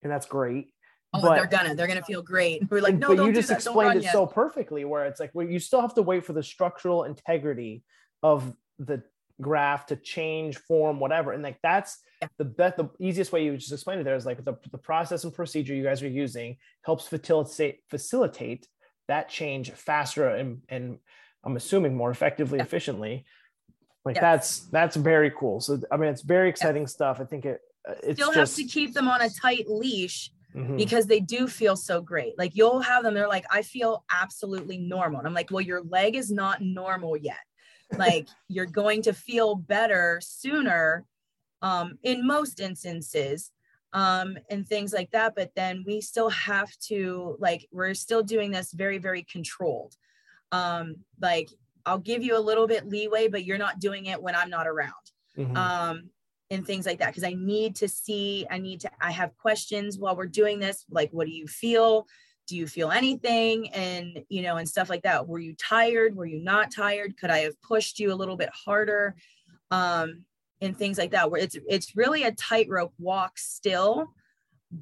and 0.02 0.10
that's 0.10 0.26
great. 0.26 0.72
Oh, 1.12 1.20
but, 1.20 1.36
they're 1.36 1.46
gonna, 1.46 1.74
they're 1.74 1.86
gonna 1.86 2.02
feel 2.02 2.22
great. 2.22 2.68
We're 2.70 2.80
like, 2.80 2.96
no, 2.96 3.14
but 3.14 3.24
you 3.24 3.32
just 3.32 3.50
explained 3.50 3.98
it 3.98 4.04
yet. 4.04 4.12
so 4.12 4.26
perfectly, 4.26 4.84
where 4.84 5.06
it's 5.06 5.20
like, 5.20 5.30
well, 5.34 5.46
you 5.46 5.58
still 5.58 5.80
have 5.80 5.94
to 5.94 6.02
wait 6.02 6.24
for 6.24 6.32
the 6.32 6.42
structural 6.42 7.04
integrity 7.04 7.82
of 8.30 8.54
the 8.78 9.02
graft 9.40 9.88
to 9.90 9.96
change 9.96 10.56
form, 10.58 10.98
whatever. 10.98 11.32
And 11.32 11.42
like 11.42 11.58
that's 11.62 11.98
the 12.38 12.44
best, 12.44 12.76
the 12.76 12.88
easiest 12.98 13.32
way 13.32 13.44
you 13.44 13.56
just 13.56 13.72
explained 13.72 14.00
it 14.00 14.04
there 14.04 14.16
is 14.16 14.26
like 14.26 14.44
the, 14.44 14.54
the 14.72 14.78
process 14.78 15.24
and 15.24 15.32
procedure 15.32 15.74
you 15.74 15.84
guys 15.84 16.02
are 16.02 16.08
using 16.08 16.56
helps 16.82 17.06
facilitate 17.06 17.80
facilitate 17.88 18.66
that 19.08 19.28
change 19.28 19.70
faster 19.72 20.28
and, 20.28 20.62
and 20.68 20.98
I'm 21.44 21.56
assuming 21.56 21.94
more 21.94 22.10
effectively, 22.10 22.58
yeah. 22.58 22.64
efficiently. 22.64 23.24
Like 24.04 24.16
yes. 24.16 24.22
that's 24.22 24.60
that's 24.76 24.96
very 24.96 25.30
cool. 25.38 25.60
So 25.60 25.80
I 25.92 25.96
mean, 25.96 26.10
it's 26.10 26.22
very 26.22 26.48
exciting 26.48 26.86
stuff. 26.86 27.20
I 27.20 27.24
think 27.24 27.44
it. 27.44 27.60
It's 28.02 28.18
still 28.20 28.32
just... 28.32 28.56
have 28.58 28.66
to 28.66 28.72
keep 28.72 28.94
them 28.94 29.08
on 29.08 29.20
a 29.20 29.30
tight 29.30 29.66
leash 29.68 30.32
mm-hmm. 30.56 30.76
because 30.76 31.06
they 31.06 31.20
do 31.20 31.46
feel 31.46 31.76
so 31.76 32.00
great. 32.00 32.36
Like 32.38 32.56
you'll 32.56 32.80
have 32.80 33.02
them, 33.04 33.14
they're 33.14 33.28
like, 33.28 33.46
I 33.50 33.62
feel 33.62 34.04
absolutely 34.10 34.78
normal. 34.78 35.18
And 35.18 35.28
I'm 35.28 35.34
like, 35.34 35.50
well, 35.50 35.60
your 35.60 35.82
leg 35.82 36.16
is 36.16 36.30
not 36.30 36.62
normal 36.62 37.16
yet. 37.16 37.44
Like 37.96 38.28
you're 38.48 38.66
going 38.66 39.02
to 39.02 39.12
feel 39.12 39.54
better 39.54 40.20
sooner 40.22 41.04
um, 41.62 41.98
in 42.02 42.26
most 42.26 42.60
instances 42.60 43.50
um, 43.92 44.36
and 44.50 44.66
things 44.66 44.92
like 44.92 45.10
that. 45.12 45.34
But 45.34 45.52
then 45.54 45.84
we 45.86 46.00
still 46.00 46.30
have 46.30 46.70
to, 46.88 47.36
like, 47.38 47.66
we're 47.72 47.94
still 47.94 48.22
doing 48.22 48.50
this 48.50 48.72
very, 48.72 48.98
very 48.98 49.22
controlled. 49.22 49.94
Um, 50.52 50.96
like, 51.20 51.48
I'll 51.86 51.98
give 51.98 52.22
you 52.22 52.36
a 52.36 52.40
little 52.40 52.66
bit 52.66 52.88
leeway, 52.88 53.28
but 53.28 53.44
you're 53.44 53.58
not 53.58 53.78
doing 53.78 54.06
it 54.06 54.20
when 54.20 54.34
I'm 54.34 54.50
not 54.50 54.66
around. 54.66 54.92
Mm-hmm. 55.38 55.56
Um, 55.56 56.10
and 56.50 56.66
things 56.66 56.86
like 56.86 56.98
that 56.98 57.08
because 57.08 57.24
I 57.24 57.34
need 57.34 57.76
to 57.76 57.88
see, 57.88 58.46
I 58.50 58.58
need 58.58 58.80
to, 58.80 58.90
I 59.00 59.10
have 59.10 59.36
questions 59.36 59.98
while 59.98 60.14
we're 60.14 60.26
doing 60.26 60.60
this. 60.60 60.84
Like, 60.90 61.10
what 61.10 61.26
do 61.26 61.32
you 61.32 61.46
feel? 61.46 62.06
Do 62.46 62.56
you 62.56 62.66
feel 62.66 62.90
anything? 62.90 63.70
And, 63.70 64.24
you 64.28 64.42
know, 64.42 64.56
and 64.56 64.68
stuff 64.68 64.88
like 64.88 65.02
that. 65.02 65.26
Were 65.26 65.38
you 65.38 65.54
tired? 65.54 66.16
Were 66.16 66.26
you 66.26 66.42
not 66.42 66.70
tired? 66.70 67.16
Could 67.18 67.30
I 67.30 67.38
have 67.38 67.60
pushed 67.62 67.98
you 67.98 68.12
a 68.12 68.14
little 68.14 68.36
bit 68.36 68.50
harder? 68.50 69.16
Um, 69.70 70.24
and 70.60 70.76
things 70.76 70.96
like 70.96 71.10
that, 71.10 71.30
where 71.30 71.40
it's, 71.40 71.56
it's 71.68 71.96
really 71.96 72.22
a 72.22 72.32
tightrope 72.32 72.94
walk 72.98 73.36
still, 73.36 74.06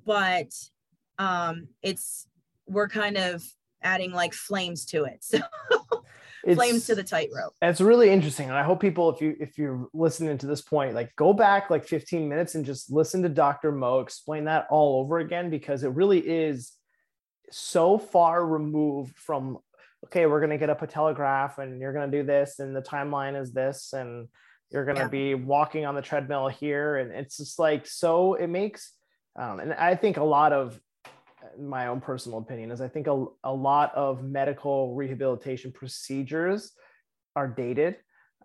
but 0.06 0.50
um, 1.18 1.68
it's, 1.82 2.28
we're 2.66 2.88
kind 2.88 3.16
of 3.16 3.42
adding 3.82 4.12
like 4.12 4.34
flames 4.34 4.84
to 4.86 5.04
it. 5.04 5.24
So 6.44 6.54
flames 6.54 6.86
to 6.86 6.94
the 6.94 7.02
tightrope. 7.02 7.54
It's 7.62 7.80
really 7.80 8.10
interesting, 8.10 8.48
and 8.48 8.58
I 8.58 8.62
hope 8.62 8.80
people, 8.80 9.10
if 9.10 9.20
you 9.20 9.36
if 9.40 9.56
you're 9.58 9.88
listening 9.92 10.36
to 10.38 10.46
this 10.46 10.60
point, 10.60 10.94
like 10.94 11.14
go 11.16 11.32
back 11.32 11.70
like 11.70 11.86
15 11.86 12.28
minutes 12.28 12.54
and 12.54 12.64
just 12.64 12.92
listen 12.92 13.22
to 13.22 13.28
Dr. 13.28 13.72
Mo 13.72 14.00
explain 14.00 14.44
that 14.44 14.66
all 14.70 15.00
over 15.00 15.18
again 15.18 15.50
because 15.50 15.84
it 15.84 15.90
really 15.90 16.20
is 16.20 16.72
so 17.50 17.98
far 17.98 18.46
removed 18.46 19.16
from 19.16 19.58
okay, 20.06 20.26
we're 20.26 20.40
gonna 20.40 20.58
get 20.58 20.70
up 20.70 20.82
a 20.82 20.86
telegraph 20.86 21.58
and 21.58 21.80
you're 21.80 21.92
gonna 21.92 22.10
do 22.10 22.22
this, 22.22 22.58
and 22.58 22.74
the 22.74 22.82
timeline 22.82 23.40
is 23.40 23.52
this, 23.52 23.92
and 23.92 24.28
you're 24.70 24.84
gonna 24.84 25.00
yeah. 25.00 25.08
be 25.08 25.34
walking 25.34 25.86
on 25.86 25.94
the 25.94 26.02
treadmill 26.02 26.48
here, 26.48 26.96
and 26.96 27.12
it's 27.12 27.38
just 27.38 27.58
like 27.58 27.86
so. 27.86 28.34
It 28.34 28.48
makes 28.48 28.92
um, 29.36 29.60
and 29.60 29.72
I 29.74 29.96
think 29.96 30.16
a 30.16 30.24
lot 30.24 30.52
of 30.52 30.78
my 31.58 31.88
own 31.88 32.00
personal 32.00 32.38
opinion 32.38 32.70
is 32.70 32.80
I 32.80 32.88
think 32.88 33.06
a, 33.06 33.26
a 33.42 33.52
lot 33.52 33.94
of 33.94 34.22
medical 34.22 34.94
rehabilitation 34.94 35.72
procedures 35.72 36.72
are 37.36 37.48
dated 37.48 37.96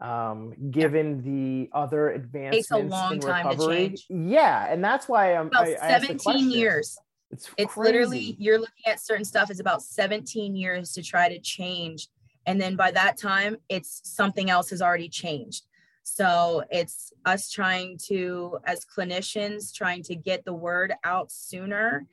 um, 0.02 0.54
given 0.72 1.22
the 1.24 1.70
other 1.74 2.10
advancements 2.12 2.72
it 2.72 2.76
takes 2.76 2.86
a 2.86 2.88
long 2.88 3.14
in 3.16 3.20
time 3.20 3.48
recovery. 3.48 3.90
To 3.90 3.98
change. 3.98 4.06
Yeah, 4.10 4.72
and 4.72 4.84
that's 4.84 5.10
why 5.10 5.36
I'm 5.36 5.48
about 5.48 5.68
I, 5.68 6.00
17 6.00 6.50
years. 6.50 6.98
It's, 7.32 7.50
it's 7.58 7.78
literally 7.78 8.36
you're 8.39 8.60
looking 8.60 8.86
at 8.88 9.00
certain 9.00 9.26
stuff 9.26 9.52
is 9.52 9.60
about 9.60 9.82
17 9.82 10.56
years 10.56 10.94
to 10.94 11.04
try 11.04 11.30
to 11.30 11.39
change. 11.39 12.08
And 12.46 12.60
then 12.60 12.76
by 12.76 12.92
that 12.92 13.18
time, 13.18 13.58
it's 13.70 14.02
something 14.04 14.50
else 14.50 14.70
has 14.72 14.82
already 14.82 15.10
changed. 15.10 15.65
So 16.04 16.63
it's 16.72 17.13
us 17.26 17.52
trying 17.52 18.00
to, 18.08 18.58
as 18.65 18.86
clinicians, 18.86 19.74
trying 19.74 20.02
to 20.04 20.15
get 20.15 20.44
the 20.44 20.54
word 20.54 20.94
out 21.04 21.32
sooner 21.32 22.08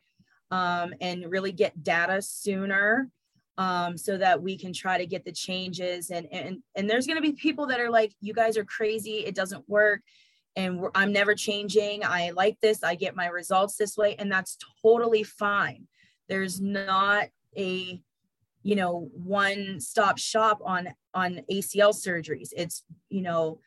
um, 0.51 0.93
and 1.01 1.31
really 1.31 1.53
get 1.53 1.83
data 1.83 2.21
sooner 2.21 3.11
um, 3.59 3.97
so 3.97 4.19
that 4.19 4.43
we 4.43 4.59
can 4.59 4.73
try 4.73 4.99
to 4.99 5.07
get 5.07 5.25
the 5.25 5.33
changes. 5.33 6.11
And 6.11 6.27
and 6.31 6.63
and 6.75 6.91
there's 6.91 7.07
going 7.07 7.17
to 7.17 7.23
be 7.23 7.33
people 7.33 7.67
that 7.69 7.81
are 7.81 7.91
like, 7.91 8.13
you 8.21 8.35
guys 8.35 8.57
are 8.59 8.65
crazy. 8.65 9.25
It 9.25 9.35
doesn't 9.35 9.67
work. 9.69 10.03
And 10.57 10.87
I'm 10.95 11.13
never 11.13 11.35
changing. 11.35 12.03
I 12.03 12.31
like 12.31 12.59
this. 12.61 12.83
I 12.83 12.95
get 12.95 13.15
my 13.15 13.27
results 13.27 13.77
this 13.77 13.97
way, 13.97 14.17
and 14.19 14.33
that's 14.33 14.57
totally 14.83 15.23
fine. 15.23 15.87
There's 16.29 16.61
not 16.61 17.29
a 17.57 18.01
you 18.63 18.75
know 18.75 19.11
one 19.13 19.79
stop 19.79 20.19
shop 20.19 20.61
on 20.65 20.89
on 21.15 21.43
ACL 21.51 21.95
surgeries. 21.95 22.49
It's 22.57 22.83
you 23.11 23.23
know 23.23 23.61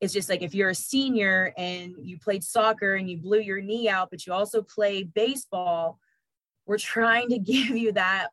it's 0.00 0.12
just 0.12 0.28
like 0.28 0.42
if 0.42 0.54
you're 0.54 0.70
a 0.70 0.74
senior 0.74 1.54
and 1.56 1.94
you 2.02 2.18
played 2.18 2.42
soccer 2.42 2.94
and 2.94 3.08
you 3.08 3.16
blew 3.16 3.40
your 3.40 3.60
knee 3.60 3.88
out, 3.88 4.10
but 4.10 4.26
you 4.26 4.32
also 4.32 4.60
play 4.60 5.02
baseball, 5.02 5.98
we're 6.66 6.78
trying 6.78 7.28
to 7.30 7.38
give 7.52 7.70
you 7.70 7.92
that 7.92 8.28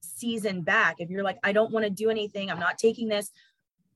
season 0.00 0.62
back. 0.62 0.96
If 0.98 1.10
you're 1.10 1.24
like, 1.24 1.38
I 1.42 1.52
don't 1.52 1.72
want 1.72 1.84
to 1.84 1.90
do 1.90 2.10
anything, 2.10 2.50
I'm 2.50 2.60
not 2.60 2.78
taking 2.78 3.08
this 3.08 3.30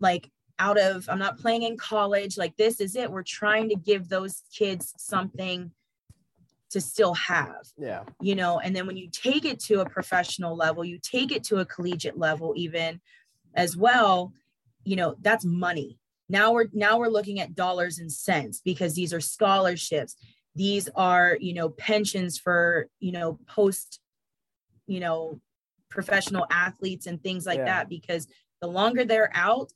like 0.01 0.31
out 0.63 0.79
of, 0.79 1.09
I'm 1.09 1.19
not 1.19 1.39
playing 1.39 1.63
in 1.63 1.77
college, 1.77 2.39
like 2.39 2.57
this 2.57 2.81
is 2.81 2.97
it. 2.97 3.11
We're 3.11 3.23
trying 3.23 3.69
to 3.71 3.75
give 3.75 4.09
those 4.09 4.43
kids 4.57 4.95
something 4.97 5.71
to 6.71 6.81
still 6.81 7.15
have. 7.15 7.67
Yeah. 7.77 8.05
You 8.21 8.35
know, 8.35 8.61
and 8.61 8.75
then 8.75 8.87
when 8.87 8.97
you 8.97 9.09
take 9.11 9.45
it 9.45 9.61
to 9.61 9.81
a 9.81 9.89
professional 9.89 10.57
level, 10.57 10.85
you 10.85 10.99
take 11.03 11.33
it 11.33 11.45
to 11.45 11.59
a 11.59 11.67
collegiate 11.67 12.19
level, 12.19 12.55
even 12.57 13.01
as 13.55 13.77
well, 13.77 14.33
you 14.85 14.97
know, 14.97 15.17
that's 15.21 15.45
money. 15.45 15.99
Now 16.29 16.53
we're 16.53 16.69
now 16.73 16.99
we're 16.99 17.09
looking 17.09 17.41
at 17.41 17.55
dollars 17.55 17.99
and 17.99 18.11
cents 18.11 18.63
because 18.65 18.95
these 18.95 19.13
are 19.13 19.21
scholarships 19.21 20.17
these 20.55 20.89
are 20.95 21.37
you 21.41 21.55
know 21.55 21.69
pensions 21.71 22.39
for 22.39 22.89
you 23.01 23.13
know 23.13 23.39
post 23.47 24.01
you 24.87 25.01
know 25.01 25.41
professional 25.89 26.47
athletes 26.51 27.07
and 27.07 27.23
things 27.23 27.47
like 27.47 27.59
yeah. 27.59 27.65
that 27.65 27.89
because 27.89 28.27
the 28.61 28.67
longer 28.67 29.05
they're 29.05 29.31
out 29.35 29.73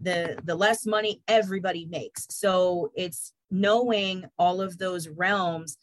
the 0.00 0.38
the 0.44 0.54
less 0.54 0.86
money 0.86 1.22
everybody 1.28 1.86
makes 1.86 2.26
so 2.30 2.90
it's 2.94 3.32
knowing 3.50 4.24
all 4.38 4.60
of 4.60 4.78
those 4.78 5.08
realms 5.08 5.76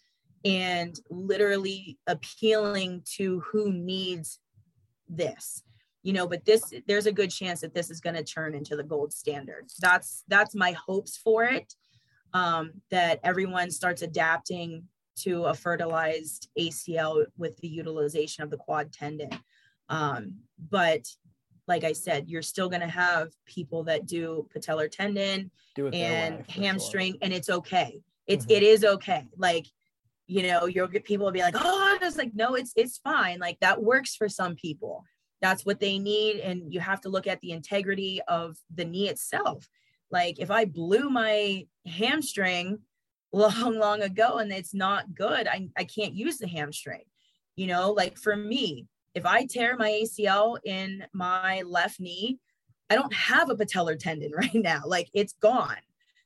and 0.46 1.00
literally 1.10 1.98
appealing 2.08 3.02
to 3.06 3.40
who 3.42 3.72
needs 3.72 4.40
this 5.10 5.64
you 6.04 6.14
know 6.14 6.28
but 6.28 6.46
this 6.46 6.74
there's 6.88 7.06
a 7.06 7.12
good 7.12 7.30
chance 7.30 7.62
that 7.62 7.74
this 7.74 7.90
is 7.90 8.00
going 8.00 8.16
to 8.16 8.24
turn 8.24 8.56
into 8.56 8.76
the 8.76 8.84
gold 8.84 9.14
standard 9.14 9.66
that's 9.80 10.24
that's 10.28 10.56
my 10.56 10.72
hopes 10.72 11.18
for 11.18 11.44
it 11.44 11.74
um, 12.34 12.72
that 12.92 13.20
everyone 13.24 13.72
starts 13.72 14.02
adapting 14.02 14.84
to 15.18 15.46
a 15.46 15.54
fertilized 15.54 16.50
ACL 16.58 17.26
with 17.38 17.58
the 17.58 17.68
utilization 17.68 18.44
of 18.44 18.50
the 18.50 18.58
quad 18.58 18.94
tendon. 18.94 19.30
Um, 19.90 20.36
but 20.70 21.08
like 21.68 21.84
I 21.84 21.94
said, 21.94 22.30
you're 22.30 22.42
still 22.42 22.70
going 22.70 22.82
to 22.82 22.88
have 22.88 23.30
people 23.46 23.84
that 23.86 24.06
do 24.06 24.48
patellar 24.56 24.90
tendon 24.90 25.52
and 25.78 26.50
hamstring, 26.50 27.14
sure. 27.14 27.20
and 27.22 27.34
it's 27.34 27.50
okay. 27.50 28.00
It's 28.26 28.46
mm-hmm. 28.46 28.56
it 28.56 28.64
is 28.64 28.84
okay. 28.84 29.28
Like 29.38 29.68
you 30.28 30.44
know, 30.44 30.66
you'll 30.66 30.88
get 30.88 31.06
people 31.06 31.26
will 31.26 31.32
be 31.32 31.42
like, 31.42 31.56
oh, 31.58 31.98
it's 32.02 32.18
like 32.18 32.32
no, 32.36 32.56
it's 32.56 32.74
it's 32.76 32.98
fine. 32.98 33.40
Like 33.40 33.60
that 33.62 33.82
works 33.82 34.16
for 34.16 34.28
some 34.30 34.56
people. 34.56 35.04
That's 35.42 35.66
what 35.66 35.80
they 35.80 36.00
need, 36.00 36.40
and 36.40 36.74
you 36.74 36.80
have 36.80 37.02
to 37.02 37.10
look 37.10 37.28
at 37.28 37.40
the 37.42 37.52
integrity 37.52 38.22
of 38.28 38.58
the 38.74 38.86
knee 38.86 39.10
itself. 39.10 39.68
Like 40.12 40.40
if 40.40 40.52
I 40.52 40.66
blew 40.66 41.10
my 41.10 41.68
hamstring 41.86 42.80
long, 43.34 43.78
long 43.78 44.02
ago 44.02 44.38
and 44.38 44.52
it's 44.52 44.74
not 44.74 45.14
good, 45.14 45.48
I, 45.48 45.70
I 45.78 45.84
can't 45.84 46.14
use 46.14 46.38
the 46.38 46.48
hamstring. 46.48 47.04
You 47.56 47.68
know, 47.68 47.92
like 47.92 48.18
for 48.18 48.36
me, 48.36 48.88
if 49.18 49.26
I 49.26 49.46
tear 49.46 49.76
my 49.76 49.90
ACL 49.90 50.60
in 50.64 51.04
my 51.12 51.64
left 51.64 52.00
knee, 52.00 52.40
I 52.90 52.96
don't 52.96 53.14
have 53.14 53.50
a 53.50 53.56
patellar 53.56 54.00
tendon 54.00 54.32
right 54.36 54.54
now. 54.54 54.84
Like 54.86 55.10
it's 55.14 55.34
gone. 55.34 55.78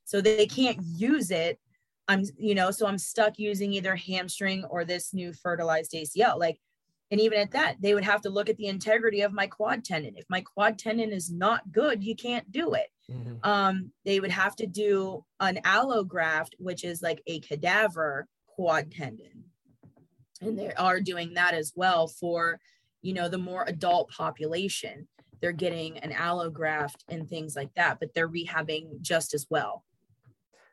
So 0.04 0.22
they 0.22 0.46
can't 0.46 0.78
use 0.82 1.32
it. 1.32 1.60
I'm, 2.08 2.24
you 2.38 2.54
know, 2.54 2.72
so 2.72 2.86
I'm 2.86 2.98
stuck 2.98 3.40
using 3.40 3.72
either 3.74 3.96
hamstring 3.96 4.66
or 4.66 4.84
this 4.84 5.14
new 5.14 5.32
fertilized 5.32 5.94
ACL. 5.94 6.38
Like, 6.38 6.60
and 7.10 7.22
even 7.22 7.40
at 7.40 7.52
that, 7.52 7.78
they 7.80 7.94
would 7.94 8.04
have 8.04 8.22
to 8.22 8.30
look 8.30 8.50
at 8.50 8.58
the 8.58 8.68
integrity 8.68 9.22
of 9.22 9.32
my 9.32 9.48
quad 9.48 9.86
tendon. 9.86 10.16
If 10.18 10.26
my 10.30 10.42
quad 10.42 10.78
tendon 10.78 11.12
is 11.12 11.32
not 11.32 11.72
good, 11.72 12.04
you 12.04 12.16
can't 12.16 12.50
do 12.52 12.74
it. 12.74 12.90
Mm-hmm. 13.10 13.36
Um, 13.44 13.92
they 14.04 14.20
would 14.20 14.32
have 14.32 14.56
to 14.58 14.68
do 14.68 15.24
an 15.40 15.60
allograft, 15.64 16.52
which 16.58 16.84
is 16.84 17.02
like 17.02 17.22
a 17.28 17.40
cadaver 17.40 18.28
quad 18.48 18.92
tendon. 18.92 19.46
And 20.42 20.58
they 20.58 20.74
are 20.74 21.00
doing 21.00 21.36
that 21.36 21.54
as 21.54 21.72
well 21.76 22.08
for, 22.08 22.60
you 23.02 23.14
know, 23.14 23.30
the 23.30 23.38
more 23.38 23.64
adult 23.68 24.10
population. 24.10 25.08
They're 25.42 25.52
getting 25.52 25.98
an 26.00 26.12
allograft 26.12 27.04
and 27.10 27.28
things 27.28 27.56
like 27.56 27.74
that, 27.76 28.00
but 28.00 28.14
they're 28.14 28.30
rehabbing 28.30 29.02
just 29.02 29.34
as 29.34 29.48
well. 29.50 29.84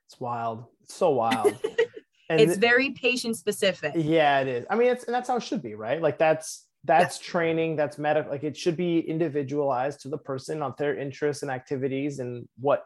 It's 0.06 0.20
wild. 0.20 0.64
It's 0.82 0.94
so 0.94 1.10
wild. 1.10 1.58
and 2.28 2.40
it's 2.40 2.58
very 2.58 2.90
patient 2.90 3.36
specific. 3.36 3.92
Yeah, 3.96 4.40
it 4.40 4.48
is. 4.48 4.66
I 4.68 4.76
mean, 4.76 4.88
it's 4.88 5.04
and 5.04 5.14
that's 5.14 5.28
how 5.28 5.36
it 5.36 5.42
should 5.42 5.62
be, 5.62 5.74
right? 5.74 6.02
Like 6.02 6.18
that's 6.18 6.66
that's 6.84 7.18
yeah. 7.20 7.30
training 7.30 7.76
that's 7.76 7.98
medical 7.98 8.30
like 8.30 8.44
it 8.44 8.56
should 8.56 8.76
be 8.76 9.00
individualized 9.00 10.00
to 10.00 10.08
the 10.08 10.16
person 10.16 10.62
on 10.62 10.72
their 10.78 10.96
interests 10.96 11.42
and 11.42 11.50
activities 11.50 12.20
and 12.20 12.46
what 12.60 12.84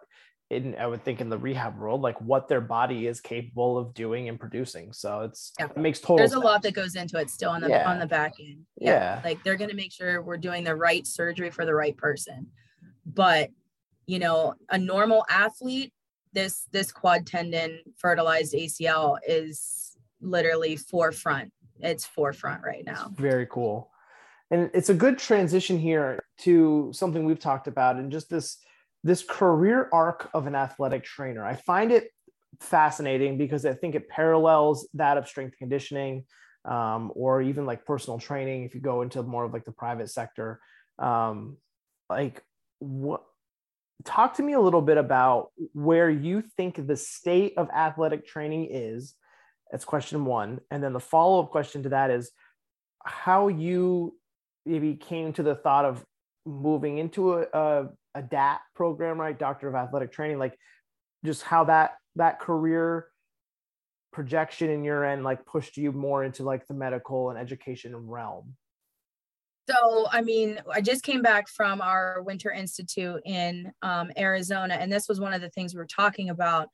in 0.53 0.77
i 0.77 0.87
would 0.87 1.03
think 1.05 1.21
in 1.21 1.29
the 1.29 1.38
rehab 1.38 1.79
world 1.79 2.01
like 2.01 2.21
what 2.21 2.49
their 2.49 2.61
body 2.61 3.07
is 3.07 3.21
capable 3.21 3.79
of 3.79 3.93
doing 3.95 4.29
and 4.29 4.38
producing 4.38 4.93
so 4.93 5.21
it's 5.21 5.53
yeah. 5.59 5.67
it 5.67 5.77
makes 5.77 5.99
total 5.99 6.19
there's 6.19 6.31
sense. 6.31 6.43
a 6.43 6.47
lot 6.47 6.62
that 6.62 6.75
goes 6.75 6.95
into 6.95 7.19
it 7.19 7.31
still 7.31 7.51
on 7.51 7.61
the 7.61 7.69
yeah. 7.69 7.91
on 7.91 7.99
the 7.99 8.07
back 8.07 8.35
end 8.41 8.61
yeah. 8.79 8.91
yeah 8.91 9.21
like 9.25 9.43
they're 9.43 9.57
going 9.57 9.71
to 9.71 9.77
make 9.77 9.93
sure 9.93 10.23
we're 10.23 10.37
doing 10.37 10.62
the 10.62 10.75
right 10.75 11.07
surgery 11.07 11.51
for 11.51 11.65
the 11.65 11.75
right 11.75 11.97
person 11.97 12.47
but 13.05 13.51
you 14.07 14.19
know, 14.19 14.55
a 14.69 14.79
normal 14.79 15.25
athlete, 15.29 15.93
this 16.33 16.67
this 16.73 16.91
quad 16.91 17.27
tendon 17.27 17.81
fertilized 17.97 18.55
ACL 18.55 19.19
is 19.27 19.97
literally 20.21 20.77
forefront. 20.77 21.53
It's 21.81 22.05
forefront 22.05 22.62
right 22.62 22.85
now. 22.85 23.11
Very 23.15 23.47
cool. 23.47 23.91
And 24.51 24.71
it's 24.75 24.91
a 24.91 24.95
good 24.95 25.19
transition 25.19 25.79
here 25.79 26.23
to 26.41 26.91
something 26.93 27.25
we've 27.25 27.38
talked 27.38 27.69
about 27.69 27.97
and 27.97 28.12
just 28.12 28.29
this 28.29 28.59
this 29.05 29.23
career 29.23 29.88
arc 29.93 30.31
of 30.35 30.47
an 30.47 30.55
athletic 30.55 31.05
trainer. 31.05 31.45
I 31.45 31.55
find 31.55 31.91
it 31.93 32.09
fascinating 32.61 33.38
because 33.38 33.67
I 33.67 33.75
think 33.75 33.95
it 33.95 34.09
parallels 34.09 34.88
that 34.95 35.17
of 35.17 35.27
strength 35.27 35.57
conditioning 35.59 36.25
um, 36.65 37.11
or 37.15 37.43
even 37.43 37.67
like 37.67 37.85
personal 37.85 38.19
training 38.19 38.65
if 38.65 38.75
you 38.75 38.81
go 38.81 39.03
into 39.03 39.23
more 39.23 39.45
of 39.45 39.53
like 39.53 39.65
the 39.65 39.73
private 39.73 40.11
sector. 40.11 40.61
Um, 40.99 41.57
like 42.09 42.43
what 42.79 43.23
talk 44.05 44.35
to 44.35 44.43
me 44.43 44.53
a 44.53 44.61
little 44.61 44.83
bit 44.83 44.99
about 44.99 45.51
where 45.73 46.11
you 46.11 46.43
think 46.57 46.87
the 46.87 46.97
state 46.97 47.55
of 47.57 47.71
athletic 47.71 48.27
training 48.27 48.69
is. 48.71 49.15
That's 49.71 49.85
question 49.85 50.25
one. 50.25 50.61
And 50.71 50.83
then 50.83 50.93
the 50.93 51.01
follow 51.01 51.43
up 51.43 51.51
question 51.51 51.83
to 51.85 51.91
that 51.91 52.11
is 52.11 52.31
how 53.05 53.49
you 53.49 54.15
maybe 54.67 54.95
came 54.95 55.33
to 55.35 55.43
the 55.43 55.55
thought 55.55 55.85
of 55.85 56.05
moving 56.44 56.98
into 56.98 57.35
a, 57.35 57.46
a, 57.52 57.88
a 58.14 58.22
DAT 58.22 58.61
program, 58.74 59.20
right? 59.20 59.38
Doctor 59.38 59.68
of 59.68 59.74
Athletic 59.74 60.12
Training, 60.12 60.38
like 60.38 60.59
just 61.24 61.42
how 61.42 61.64
that 61.64 61.92
that 62.16 62.40
career 62.40 63.09
projection 64.12 64.68
in 64.68 64.85
your 64.85 65.05
end 65.05 65.24
like 65.24 65.46
pushed 65.46 65.78
you 65.78 65.90
more 65.90 66.22
into 66.22 66.42
like 66.42 66.66
the 66.66 66.74
medical 66.74 67.31
and 67.31 67.38
education 67.38 67.96
realm 67.96 68.55
so, 69.70 70.07
I 70.11 70.22
mean, 70.22 70.61
I 70.72 70.81
just 70.81 71.05
came 71.05 71.22
back 71.22 71.48
from 71.48 71.81
our 71.81 72.22
Winter 72.22 72.50
Institute 72.50 73.22
in 73.24 73.72
um, 73.83 74.11
Arizona, 74.18 74.74
and 74.74 74.92
this 74.92 75.09
was 75.09 75.20
one 75.20 75.33
of 75.33 75.40
the 75.40 75.50
things 75.50 75.72
we 75.72 75.78
were 75.78 75.87
talking 75.87 76.31
about 76.31 76.68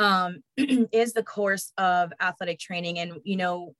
um, 0.00 0.42
is 0.56 1.12
the 1.12 1.22
course 1.22 1.72
of 1.78 2.12
athletic 2.20 2.58
training. 2.58 2.98
And, 2.98 3.20
you 3.22 3.36
know, 3.36 3.74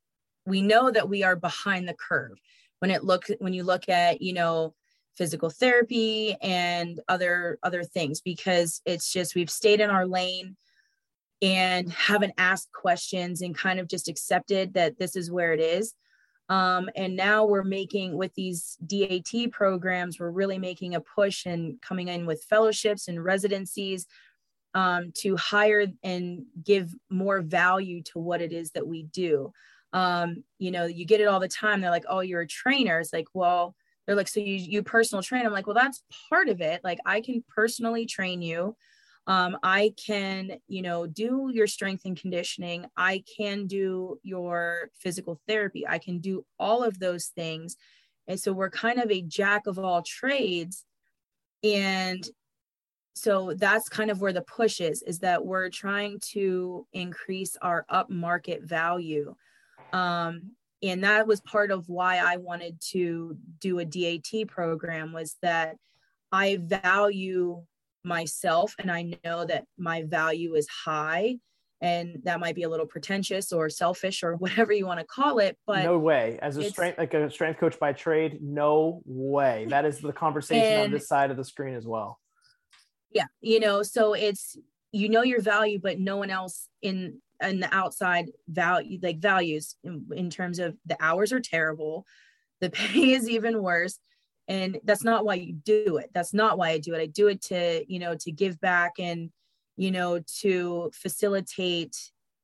we 0.47 0.63
know 0.63 0.91
that 0.91 1.09
we 1.09 1.25
are 1.25 1.37
behind 1.37 1.89
the 1.89 1.95
curve 1.95 2.39
when 2.79 2.91
it 2.91 3.03
look 3.03 3.27
when 3.39 3.55
you 3.55 3.65
look 3.65 3.89
at, 3.89 4.23
you 4.23 4.35
know, 4.35 4.75
physical 5.17 5.51
therapy 5.51 6.37
and 6.43 7.01
other 7.09 7.59
other 7.63 7.85
things 7.85 8.21
because 8.21 8.83
it's 8.85 9.13
just 9.13 9.35
we've 9.35 9.51
stayed 9.51 9.81
in 9.81 9.91
our 9.91 10.07
lane 10.07 10.57
and 11.43 11.93
haven't 11.93 12.35
asked 12.39 12.73
questions 12.73 13.43
and 13.43 13.57
kind 13.57 13.79
of 13.79 13.89
just 13.89 14.09
accepted 14.09 14.75
that 14.75 14.99
this 14.99 15.17
is 15.17 15.31
where 15.31 15.53
it 15.53 15.61
is 15.61 15.95
um, 16.49 16.91
and 16.95 17.17
now 17.17 17.47
we're 17.47 17.65
making 17.65 18.17
with 18.17 18.35
these 18.35 18.77
DAT 18.87 19.51
programs, 19.51 20.21
we're 20.21 20.31
really 20.31 20.59
making 20.59 20.95
a 20.95 21.01
push 21.01 21.47
and 21.47 21.81
coming 21.81 22.09
in 22.09 22.27
with 22.27 22.45
fellowships 22.45 23.09
and 23.09 23.23
residencies 23.25 24.07
um, 24.75 25.13
to 25.19 25.37
hire 25.37 25.87
and 26.03 26.45
give 26.63 26.95
more 27.09 27.41
value 27.41 28.03
to 28.03 28.19
what 28.19 28.43
it 28.43 28.53
is 28.53 28.73
that 28.73 28.87
we 28.87 29.05
do. 29.05 29.53
Um, 29.93 30.45
you 30.59 30.71
know, 30.71 30.85
you 30.85 31.07
get 31.07 31.21
it 31.21 31.29
all 31.29 31.41
the 31.41 31.49
time. 31.49 31.81
They're 31.81 31.91
like, 31.91 32.07
oh, 32.09 32.21
you're 32.21 32.43
a 32.43 32.47
trainer. 32.47 32.99
It's 32.99 33.13
like, 33.13 33.29
well, 33.33 33.75
they're 34.07 34.17
like, 34.17 34.29
so 34.29 34.41
you, 34.41 34.55
you 34.55 34.83
personal 34.83 35.23
train. 35.23 35.47
I'm 35.47 35.53
like, 35.53 35.67
well, 35.67 35.75
that's 35.75 36.03
part 36.29 36.49
of 36.49 36.61
it. 36.61 36.83
Like 36.85 36.99
I 37.07 37.21
can 37.21 37.45
personally 37.49 38.07
train 38.07 38.43
you. 38.43 38.77
Um, 39.27 39.57
i 39.63 39.95
can 39.97 40.59
you 40.69 40.83
know 40.83 41.07
do 41.07 41.51
your 41.51 41.67
strength 41.67 42.05
and 42.05 42.15
conditioning. 42.15 42.87
I 42.97 43.25
can 43.39 43.67
do 43.67 44.19
your 44.23 44.91
physical 44.99 45.41
therapy. 45.49 45.87
I 45.89 45.99
can 45.99 46.19
do 46.19 46.45
all 46.59 46.83
of 46.85 46.99
those 46.99 47.29
things. 47.29 47.77
And 48.27 48.39
so 48.39 48.53
we're 48.53 48.71
kind 48.71 48.99
of 49.01 49.11
a 49.11 49.23
jack 49.23 49.67
of 49.67 49.79
all 49.79 50.03
trades. 50.03 50.85
And 51.63 52.23
so 53.15 53.55
that's 53.57 53.89
kind 53.89 54.11
of 54.11 54.21
where 54.21 54.33
the 54.33 54.43
push 54.43 54.81
is 54.81 55.03
is 55.03 55.21
that 55.21 55.45
we're 55.45 55.71
trying 55.71 56.21
to 56.33 56.87
increase 56.93 57.57
our 57.63 57.87
up 57.89 58.11
market 58.11 58.63
value. 58.63 59.35
Um, 59.93 60.53
and 60.85 61.03
that 61.03 61.27
was 61.27 61.41
part 61.41 61.71
of 61.71 61.89
why 61.89 62.19
i 62.19 62.37
wanted 62.37 62.81
to 62.81 63.37
do 63.61 63.79
a 63.79 63.85
dat 63.85 64.47
program 64.47 65.13
was 65.13 65.37
that 65.43 65.77
i 66.33 66.57
value 66.61 67.63
myself 68.05 68.75
and 68.79 68.91
I 68.91 69.19
know 69.25 69.45
that 69.45 69.65
my 69.79 70.03
value 70.03 70.55
is 70.55 70.69
high 70.69 71.39
and 71.81 72.19
that 72.25 72.41
might 72.41 72.55
be 72.55 72.63
a 72.63 72.69
little 72.69 72.87
pretentious 72.87 73.53
or 73.53 73.69
selfish 73.69 74.23
or 74.23 74.37
whatever 74.37 74.73
you 74.73 74.87
want 74.87 75.01
to 75.01 75.07
call 75.07 75.39
it 75.39 75.57
but 75.67 75.85
no 75.85 75.99
way. 75.99 76.39
As 76.41 76.57
a 76.57 76.69
strength 76.71 76.99
like 76.99 77.15
a 77.15 77.31
strength 77.31 77.59
coach 77.59 77.79
by 77.79 77.93
trade 77.93 78.39
no 78.43 79.03
way. 79.05 79.67
That 79.71 79.85
is 79.85 80.01
the 80.01 80.13
conversation 80.13 80.65
and, 80.65 80.83
on 80.85 80.91
this 80.91 81.09
side 81.09 81.31
of 81.31 81.37
the 81.37 81.45
screen 81.45 81.75
as 81.75 81.87
well. 81.87 82.21
Yeah 83.13 83.27
you 83.41 83.61
know 83.61 83.83
so 83.83 84.13
it's 84.13 84.57
you 84.93 85.09
know 85.09 85.23
your 85.23 85.41
value 85.41 85.81
but 85.83 85.99
no 85.99 86.17
one 86.17 86.31
else 86.31 86.69
in 86.83 87.21
in 87.43 87.61
the 87.61 87.75
outside 87.75 88.31
value 88.49 88.99
like 89.03 89.19
values 89.19 89.77
in, 89.85 90.07
in 90.15 90.31
terms 90.31 90.59
of 90.59 90.77
the 90.87 90.97
hours 91.01 91.33
are 91.33 91.41
terrible 91.41 92.07
the 92.61 92.71
pay 92.71 93.13
is 93.13 93.29
even 93.29 93.63
worse 93.63 93.99
and 94.49 94.79
that's 94.85 95.05
not 95.05 95.25
why 95.25 95.35
you 95.35 95.55
do 95.55 95.97
it. 95.97 96.11
That's 96.13 96.35
not 96.35 96.59
why 96.59 96.71
i 96.71 96.79
do 96.79 96.95
it. 96.95 97.01
I 97.01 97.07
do 97.07 97.29
it 97.29 97.43
to 97.43 97.85
you 97.89 97.99
know 97.99 98.15
to 98.17 98.33
give 98.33 98.61
back 98.61 98.93
and 98.99 99.31
you 99.77 99.91
know 99.91 100.21
to 100.41 100.91
facilitate 100.95 101.97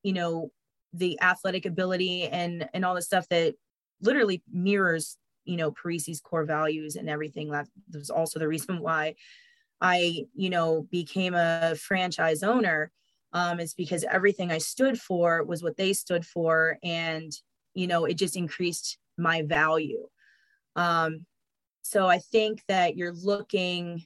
you 0.03 0.13
know 0.13 0.51
the 0.93 1.21
athletic 1.21 1.67
ability 1.67 2.25
and 2.25 2.69
and 2.73 2.85
all 2.85 2.95
the 2.95 3.03
stuff 3.03 3.29
that 3.29 3.55
literally 4.01 4.43
mirrors 4.51 5.19
you 5.45 5.57
know 5.57 5.71
parisi's 5.71 6.21
core 6.21 6.45
values 6.45 6.97
and 6.97 7.09
everything. 7.09 7.51
That 7.51 7.69
was 7.93 8.11
also 8.11 8.39
the 8.39 8.49
reason 8.49 8.81
why 8.81 9.15
i 9.83 10.27
you 10.35 10.51
know 10.51 10.87
became 10.91 11.35
a 11.35 11.75
franchise 11.75 12.43
owner 12.43 12.91
um 13.33 13.61
is 13.61 13.75
because 13.75 14.05
everything 14.11 14.51
i 14.51 14.59
stood 14.59 15.01
for 15.01 15.45
was 15.45 15.63
what 15.63 15.77
they 15.77 15.93
stood 15.93 16.27
for 16.27 16.79
and 16.83 17.33
you 17.75 17.87
know 17.87 18.05
it 18.05 18.15
just 18.15 18.37
increased 18.37 18.99
my 19.19 19.43
value. 19.43 20.09
Um 20.77 21.27
so 21.83 22.07
I 22.07 22.19
think 22.19 22.63
that 22.69 22.97
you're 22.97 23.13
looking 23.13 24.05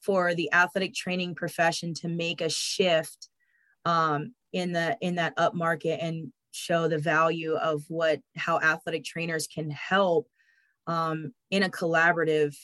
for 0.00 0.34
the 0.34 0.52
athletic 0.52 0.94
training 0.94 1.34
profession 1.34 1.94
to 1.94 2.08
make 2.08 2.40
a 2.40 2.48
shift 2.48 3.28
um, 3.84 4.34
in 4.52 4.72
the 4.72 4.96
in 5.00 5.14
that 5.14 5.34
up 5.36 5.54
market 5.54 6.02
and 6.02 6.32
show 6.50 6.88
the 6.88 6.98
value 6.98 7.54
of 7.54 7.84
what 7.88 8.20
how 8.36 8.58
athletic 8.60 9.04
trainers 9.04 9.46
can 9.46 9.70
help 9.70 10.28
um, 10.86 11.32
in 11.50 11.62
a 11.62 11.70
collaborative 11.70 12.54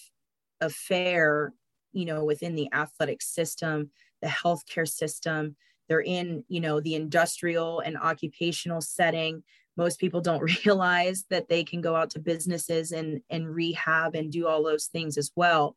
affair 0.60 1.52
you 1.92 2.04
know 2.04 2.24
within 2.24 2.54
the 2.54 2.68
athletic 2.72 3.22
system 3.22 3.90
the 4.20 4.28
healthcare 4.28 4.88
system 4.88 5.56
they're 5.88 6.00
in 6.00 6.44
you 6.48 6.60
know 6.60 6.80
the 6.80 6.94
industrial 6.94 7.80
and 7.80 7.96
occupational 7.96 8.80
setting. 8.80 9.42
Most 9.76 9.98
people 9.98 10.20
don't 10.20 10.42
realize 10.64 11.24
that 11.30 11.48
they 11.48 11.64
can 11.64 11.80
go 11.80 11.96
out 11.96 12.10
to 12.10 12.18
businesses 12.18 12.92
and 12.92 13.20
and 13.30 13.48
rehab 13.48 14.14
and 14.14 14.32
do 14.32 14.46
all 14.46 14.62
those 14.62 14.86
things 14.86 15.16
as 15.16 15.30
well 15.34 15.74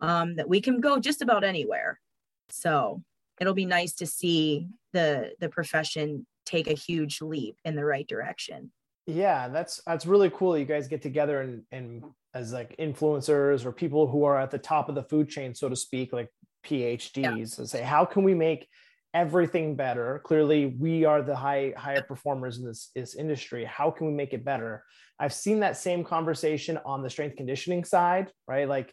um, 0.00 0.36
that 0.36 0.48
we 0.48 0.60
can 0.60 0.80
go 0.80 0.98
just 0.98 1.22
about 1.22 1.44
anywhere. 1.44 2.00
So 2.50 3.02
it'll 3.40 3.54
be 3.54 3.66
nice 3.66 3.94
to 3.94 4.06
see 4.06 4.68
the 4.92 5.32
the 5.40 5.48
profession 5.48 6.26
take 6.46 6.68
a 6.68 6.74
huge 6.74 7.20
leap 7.20 7.56
in 7.64 7.74
the 7.74 7.84
right 7.84 8.06
direction. 8.06 8.70
Yeah 9.06 9.48
that's 9.48 9.82
that's 9.86 10.06
really 10.06 10.30
cool 10.30 10.56
you 10.56 10.64
guys 10.64 10.88
get 10.88 11.02
together 11.02 11.42
and 11.42 11.62
and 11.72 12.02
as 12.32 12.52
like 12.52 12.74
influencers 12.78 13.64
or 13.64 13.72
people 13.72 14.06
who 14.06 14.24
are 14.24 14.40
at 14.40 14.50
the 14.50 14.58
top 14.58 14.88
of 14.88 14.94
the 14.94 15.02
food 15.02 15.28
chain 15.28 15.54
so 15.54 15.68
to 15.68 15.76
speak 15.76 16.12
like 16.12 16.30
phds 16.66 17.14
yeah. 17.16 17.30
and 17.30 17.68
say 17.68 17.82
how 17.82 18.06
can 18.06 18.22
we 18.24 18.32
make 18.32 18.66
everything 19.14 19.76
better. 19.76 20.20
Clearly 20.24 20.66
we 20.66 21.04
are 21.04 21.22
the 21.22 21.36
high 21.36 21.72
higher 21.76 22.02
performers 22.02 22.58
in 22.58 22.66
this, 22.66 22.90
this 22.94 23.14
industry. 23.14 23.64
How 23.64 23.90
can 23.90 24.06
we 24.08 24.12
make 24.12 24.32
it 24.32 24.44
better? 24.44 24.84
I've 25.18 25.32
seen 25.32 25.60
that 25.60 25.76
same 25.76 26.04
conversation 26.04 26.78
on 26.84 27.02
the 27.02 27.08
strength 27.08 27.36
conditioning 27.36 27.84
side 27.84 28.32
right? 28.46 28.68
Like 28.68 28.92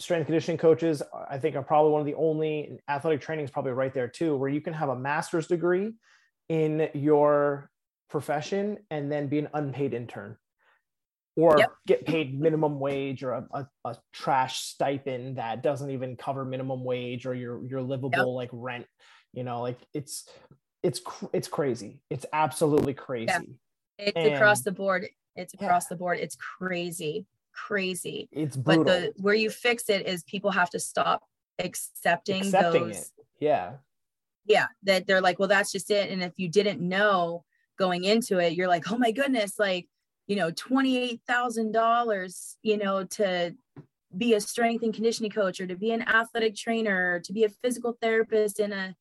strength 0.00 0.26
conditioning 0.26 0.58
coaches 0.58 1.02
i 1.28 1.36
think 1.36 1.56
are 1.56 1.62
probably 1.62 1.90
one 1.90 2.00
of 2.00 2.06
the 2.06 2.14
only 2.14 2.78
athletic 2.88 3.20
training 3.20 3.44
is 3.44 3.50
probably 3.50 3.72
right 3.72 3.92
there 3.92 4.06
too 4.06 4.36
where 4.36 4.48
you 4.48 4.60
can 4.60 4.72
have 4.72 4.90
a 4.90 4.96
master's 4.96 5.48
degree 5.48 5.92
in 6.48 6.88
your 6.94 7.70
profession 8.08 8.78
and 8.90 9.10
then 9.10 9.26
be 9.26 9.38
an 9.38 9.48
unpaid 9.54 9.92
intern 9.92 10.36
or 11.36 11.56
yep. 11.58 11.70
get 11.86 12.06
paid 12.06 12.38
minimum 12.40 12.80
wage 12.80 13.22
or 13.22 13.32
a, 13.32 13.46
a, 13.52 13.66
a, 13.84 13.96
trash 14.12 14.60
stipend 14.60 15.36
that 15.36 15.62
doesn't 15.62 15.90
even 15.90 16.16
cover 16.16 16.44
minimum 16.44 16.84
wage 16.84 17.26
or 17.26 17.34
your 17.34 17.64
your 17.66 17.82
livable 17.82 18.10
yep. 18.12 18.26
like 18.26 18.50
rent 18.52 18.86
you 19.32 19.44
know 19.44 19.60
like 19.60 19.78
it's 19.94 20.28
it's 20.82 21.00
it's 21.32 21.48
crazy 21.48 22.00
it's 22.10 22.26
absolutely 22.32 22.94
crazy 22.94 23.26
yeah. 23.26 23.40
it's 23.98 24.12
and, 24.16 24.34
across 24.34 24.62
the 24.62 24.72
board 24.72 25.06
it's 25.36 25.54
across 25.54 25.84
yeah. 25.84 25.88
the 25.90 25.96
board 25.96 26.18
it's 26.18 26.36
crazy 26.36 27.26
crazy 27.52 28.28
it's 28.32 28.56
brutal. 28.56 28.84
but 28.84 29.00
the 29.00 29.12
where 29.16 29.34
you 29.34 29.50
fix 29.50 29.88
it 29.88 30.06
is 30.06 30.22
people 30.24 30.50
have 30.50 30.70
to 30.70 30.78
stop 30.78 31.24
accepting, 31.58 32.42
accepting 32.42 32.88
those 32.88 32.96
it. 32.96 33.10
yeah 33.40 33.72
yeah 34.46 34.66
that 34.84 35.06
they're 35.06 35.20
like 35.20 35.38
well 35.38 35.48
that's 35.48 35.72
just 35.72 35.90
it 35.90 36.10
and 36.10 36.22
if 36.22 36.32
you 36.36 36.48
didn't 36.48 36.80
know 36.80 37.44
going 37.78 38.04
into 38.04 38.38
it 38.38 38.54
you're 38.54 38.68
like 38.68 38.90
oh 38.90 38.98
my 38.98 39.10
goodness 39.10 39.58
like 39.58 39.88
you 40.28 40.36
know 40.36 40.52
$28000 40.52 42.54
you 42.62 42.76
know 42.76 43.04
to 43.04 43.54
be 44.16 44.34
a 44.34 44.40
strength 44.40 44.82
and 44.82 44.94
conditioning 44.94 45.30
coach 45.30 45.60
or 45.60 45.66
to 45.66 45.76
be 45.76 45.90
an 45.90 46.02
athletic 46.02 46.54
trainer 46.54 47.20
to 47.20 47.32
be 47.32 47.44
a 47.44 47.48
physical 47.48 47.96
therapist 48.00 48.60
in 48.60 48.72
a 48.72 48.94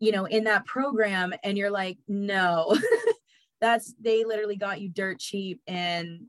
you 0.00 0.10
know 0.10 0.24
in 0.24 0.44
that 0.44 0.64
program 0.64 1.32
and 1.44 1.56
you're 1.56 1.70
like 1.70 1.98
no 2.08 2.76
that's 3.60 3.94
they 4.00 4.24
literally 4.24 4.56
got 4.56 4.80
you 4.80 4.88
dirt 4.88 5.20
cheap 5.20 5.60
and 5.68 6.22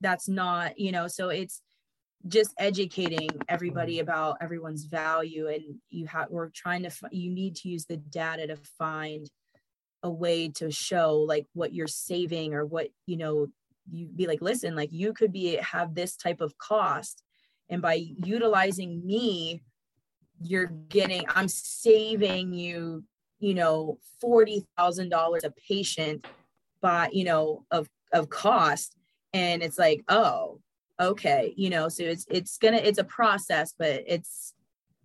that's 0.00 0.28
not 0.28 0.78
you 0.78 0.90
know 0.90 1.06
so 1.06 1.28
it's 1.28 1.62
just 2.26 2.52
educating 2.58 3.28
everybody 3.48 3.94
mm-hmm. 3.94 4.02
about 4.02 4.38
everyone's 4.40 4.84
value 4.84 5.46
and 5.46 5.62
you 5.88 6.06
have 6.06 6.28
we're 6.30 6.48
trying 6.48 6.82
to 6.82 6.90
you 7.12 7.30
need 7.30 7.54
to 7.54 7.68
use 7.68 7.84
the 7.84 7.96
data 7.96 8.46
to 8.46 8.56
find 8.78 9.30
a 10.02 10.10
way 10.10 10.48
to 10.48 10.70
show 10.70 11.16
like 11.16 11.46
what 11.52 11.72
you're 11.72 11.86
saving 11.86 12.54
or 12.54 12.64
what 12.64 12.88
you 13.06 13.16
know 13.16 13.46
you 13.90 14.06
be 14.06 14.26
like 14.26 14.42
listen 14.42 14.74
like 14.74 14.90
you 14.92 15.12
could 15.12 15.32
be 15.32 15.56
have 15.56 15.94
this 15.94 16.16
type 16.16 16.40
of 16.40 16.56
cost 16.58 17.22
and 17.68 17.82
by 17.82 17.94
utilizing 17.94 19.04
me 19.06 19.62
you're 20.40 20.66
getting 20.88 21.24
i'm 21.34 21.48
saving 21.48 22.52
you 22.52 23.02
you 23.38 23.54
know 23.54 23.98
$40,000 24.22 25.44
a 25.44 25.50
patient 25.68 26.26
by 26.80 27.08
you 27.12 27.24
know 27.24 27.64
of 27.70 27.88
of 28.12 28.28
cost. 28.30 28.94
And 29.34 29.62
it's 29.62 29.78
like 29.78 30.04
oh 30.08 30.60
okay 31.00 31.52
you 31.56 31.70
know 31.70 31.88
so 31.88 32.02
it's 32.02 32.26
it's 32.28 32.58
gonna 32.58 32.78
it's 32.78 32.98
a 32.98 33.04
process 33.04 33.72
but 33.78 34.02
it's 34.06 34.54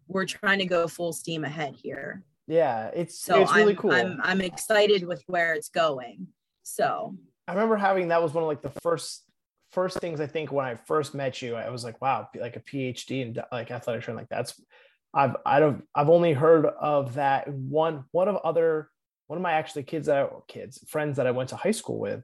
we're 0.08 0.26
trying 0.26 0.58
to 0.58 0.66
go 0.66 0.88
full 0.88 1.14
steam 1.14 1.44
ahead 1.44 1.76
here. 1.76 2.24
Yeah 2.48 2.90
it's 2.94 3.20
so 3.20 3.42
it's 3.42 3.54
really 3.54 3.74
I'm, 3.74 3.78
cool. 3.78 3.92
I'm, 3.92 4.20
I'm 4.24 4.42
excited 4.42 5.06
with 5.06 5.24
where 5.28 5.54
it's 5.54 5.70
going. 5.70 6.28
So. 6.64 7.16
I 7.46 7.54
remember 7.54 7.76
having 7.76 8.08
that 8.08 8.24
was 8.24 8.34
one 8.34 8.44
of 8.44 8.48
like 8.48 8.62
the 8.62 8.80
first 8.82 9.24
first 9.74 10.00
things 10.00 10.22
i 10.22 10.28
think 10.28 10.52
when 10.52 10.66
i 10.66 10.76
first 10.76 11.16
met 11.16 11.42
you 11.42 11.56
i 11.56 11.68
was 11.70 11.84
like 11.84 12.00
wow 12.00 12.30
like 12.40 12.56
a 12.56 12.60
phd 12.60 13.10
in 13.10 13.36
like 13.52 13.72
athletic 13.72 14.04
training 14.04 14.20
like 14.20 14.30
that's 14.30 14.62
i've 15.14 15.36
i've 15.46 15.82
i've 15.96 16.10
only 16.10 16.34
heard 16.34 16.66
of 16.66 17.16
that 17.16 17.48
one 17.48 18.04
one 18.12 18.28
of 18.28 18.38
other 18.38 18.90
one 19.28 19.38
of 19.38 19.44
my 19.44 19.54
actually 19.54 19.84
kids 19.84 20.08
that 20.08 20.18
I, 20.18 20.30
kids 20.48 20.84
friends 20.88 21.18
that 21.18 21.28
i 21.28 21.32
went 21.32 21.50
to 21.50 21.56
high 21.56 21.72
school 21.72 22.00
with 22.00 22.24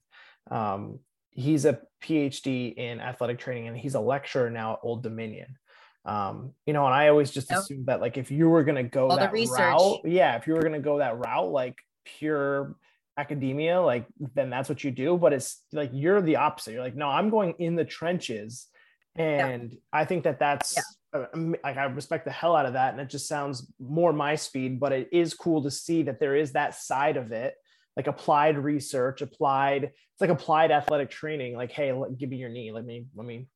um 0.52 1.00
he's 1.32 1.66
a 1.66 1.80
PhD 2.04 2.76
in 2.76 3.00
athletic 3.00 3.40
training 3.40 3.68
and 3.68 3.78
he's 3.78 3.96
a 3.96 4.00
lecturer 4.00 4.50
now 4.50 4.74
at 4.74 4.80
Old 4.84 5.04
Dominion. 5.04 5.58
Um, 6.06 6.54
you 6.66 6.74
know, 6.74 6.86
and 6.86 6.94
I 6.94 7.10
always 7.10 7.32
just 7.32 7.50
yep. 7.50 7.60
assumed 7.60 7.88
that 7.88 8.02
like 8.02 8.18
if 8.18 8.32
you 8.32 8.50
were 8.50 8.64
gonna 8.64 8.84
go 8.84 9.10
All 9.10 9.18
that 9.18 9.34
route, 9.34 10.02
yeah, 10.06 10.36
if 10.38 10.48
you 10.48 10.54
were 10.54 10.62
gonna 10.62 10.80
go 10.80 11.00
that 11.00 11.18
route, 11.18 11.52
like 11.52 11.78
pure 12.06 12.76
academia, 13.18 13.82
like 13.82 14.08
then 14.34 14.50
that's 14.50 14.70
what 14.70 14.84
you 14.84 14.92
do. 14.92 15.18
But 15.18 15.34
it's 15.34 15.62
like 15.72 15.92
you're 15.94 16.22
the 16.22 16.38
opposite. 16.38 16.72
You're 16.72 16.84
like, 16.84 16.96
no, 16.96 17.08
I'm 17.08 17.30
going 17.30 17.54
in 17.60 17.76
the 17.76 17.86
trenches, 17.86 18.68
and 19.16 19.72
yeah. 19.72 19.78
I 19.92 20.06
think 20.06 20.24
that 20.24 20.40
that's 20.40 20.78
yeah. 20.78 20.84
Uh, 21.12 21.26
like 21.64 21.78
I 21.78 21.86
respect 21.86 22.26
the 22.26 22.32
hell 22.32 22.56
out 22.56 22.66
of 22.66 22.74
that, 22.74 22.94
and 22.94 23.02
it 23.02 23.10
just 23.10 23.28
sounds 23.28 23.72
more 23.80 24.14
my 24.14 24.36
speed. 24.36 24.80
But 24.80 24.92
it 24.92 25.10
is 25.12 25.34
cool 25.34 25.64
to 25.64 25.72
see 25.72 26.04
that 26.04 26.20
there 26.20 26.36
is 26.36 26.52
that 26.52 26.76
side 26.76 27.18
of 27.18 27.32
it 27.32 27.56
like 28.00 28.08
applied 28.08 28.58
research, 28.58 29.22
applied, 29.22 29.84
it's 29.84 30.22
like 30.22 30.30
applied 30.30 30.72
athletic 30.72 31.10
training. 31.10 31.54
Like, 31.56 31.70
hey, 31.70 31.92
let, 31.92 32.18
give 32.18 32.30
me 32.30 32.38
your 32.38 32.48
knee. 32.48 32.72
Let 32.72 32.86
me, 32.86 33.06
let 33.14 33.28
me, 33.28 33.48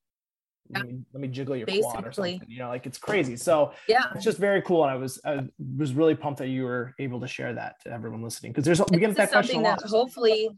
let 0.70 0.86
me, 0.86 1.00
let 1.14 1.22
me 1.22 1.30
jiggle 1.30 1.56
your 1.56 1.66
Basically. 1.66 1.92
quad 1.92 2.08
or 2.08 2.12
something. 2.12 2.42
You 2.48 2.60
know, 2.60 2.68
like 2.68 2.86
it's 2.86 2.98
crazy. 2.98 3.38
So 3.38 3.72
yeah, 3.88 4.04
it's 4.14 4.26
just 4.26 4.38
very 4.38 4.62
cool. 4.62 4.84
And 4.84 4.92
I 4.92 4.96
was, 4.96 5.22
I 5.24 5.48
was 5.78 5.94
really 5.94 6.14
pumped 6.14 6.40
that 6.40 6.50
you 6.50 6.66
were 6.66 6.94
able 7.00 7.22
to 7.22 7.28
share 7.28 7.54
that 7.54 7.76
to 7.84 7.92
everyone 7.92 8.22
listening 8.22 8.52
because 8.52 8.66
there's 8.66 8.82
we 8.92 8.98
get 8.98 9.16
that 9.16 9.32
question 9.32 9.64
that 9.64 9.82
hopefully, 9.84 10.50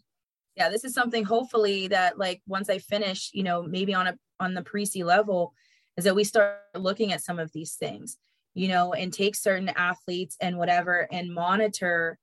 yeah, 0.55 0.69
this 0.69 0.83
is 0.83 0.95
something 0.95 1.23
hopefully 1.23 1.87
that 1.89 2.17
like 2.17 2.41
once 2.47 2.71
I 2.71 2.79
finish, 2.79 3.29
you 3.33 3.43
know, 3.43 3.61
maybe 3.61 3.93
on 3.93 4.07
a 4.07 4.17
on 4.39 4.55
the 4.55 4.63
Parisi 4.63 5.03
level, 5.05 5.53
is 5.97 6.03
that 6.03 6.15
we 6.15 6.23
start 6.23 6.59
looking 6.75 7.11
at 7.13 7.21
some 7.21 7.39
of 7.39 7.51
these 7.51 7.73
things, 7.73 8.17
you 8.53 8.67
know, 8.67 8.93
and 8.93 9.13
take 9.13 9.35
certain 9.35 9.69
athletes 9.69 10.37
and 10.41 10.57
whatever 10.57 11.07
and 11.11 11.33
monitor 11.33 12.17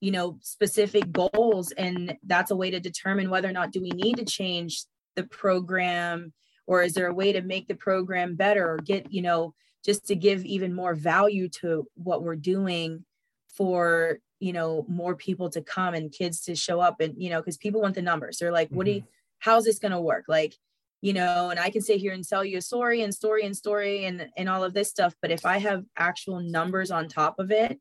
you 0.00 0.10
know 0.10 0.38
specific 0.40 1.12
goals 1.12 1.72
and 1.72 2.16
that's 2.24 2.50
a 2.50 2.56
way 2.56 2.70
to 2.70 2.80
determine 2.80 3.30
whether 3.30 3.48
or 3.48 3.52
not 3.52 3.70
do 3.70 3.80
we 3.80 3.90
need 3.90 4.16
to 4.16 4.24
change 4.24 4.84
the 5.14 5.24
program 5.24 6.32
or 6.66 6.82
is 6.82 6.94
there 6.94 7.06
a 7.06 7.14
way 7.14 7.32
to 7.32 7.42
make 7.42 7.68
the 7.68 7.74
program 7.74 8.34
better 8.34 8.68
or 8.68 8.78
get 8.78 9.12
you 9.12 9.22
know 9.22 9.54
just 9.84 10.06
to 10.06 10.14
give 10.14 10.44
even 10.44 10.74
more 10.74 10.94
value 10.94 11.48
to 11.48 11.86
what 11.94 12.22
we're 12.22 12.36
doing 12.36 13.04
for 13.48 14.18
you 14.38 14.52
know 14.52 14.84
more 14.88 15.14
people 15.14 15.50
to 15.50 15.60
come 15.60 15.94
and 15.94 16.12
kids 16.12 16.40
to 16.40 16.56
show 16.56 16.80
up 16.80 17.00
and 17.00 17.14
you 17.22 17.30
know 17.30 17.40
because 17.40 17.58
people 17.58 17.80
want 17.80 17.94
the 17.94 18.02
numbers 18.02 18.38
they're 18.38 18.52
like 18.52 18.68
mm-hmm. 18.68 18.76
what 18.76 18.86
do 18.86 18.92
you 18.92 19.00
mm-hmm. 19.00 19.10
how's 19.38 19.64
this 19.64 19.78
going 19.78 19.92
to 19.92 20.00
work 20.00 20.24
like 20.28 20.54
you 21.00 21.12
know 21.12 21.50
and 21.50 21.58
i 21.58 21.70
can 21.70 21.80
sit 21.80 21.98
here 21.98 22.12
and 22.12 22.26
tell 22.26 22.44
you 22.44 22.58
a 22.58 22.62
story 22.62 23.02
and 23.02 23.14
story 23.14 23.44
and 23.44 23.56
story 23.56 24.04
and 24.04 24.28
and 24.36 24.48
all 24.48 24.64
of 24.64 24.74
this 24.74 24.90
stuff 24.90 25.14
but 25.22 25.30
if 25.30 25.44
i 25.46 25.58
have 25.58 25.84
actual 25.96 26.40
numbers 26.40 26.90
on 26.90 27.08
top 27.08 27.38
of 27.38 27.50
it 27.50 27.78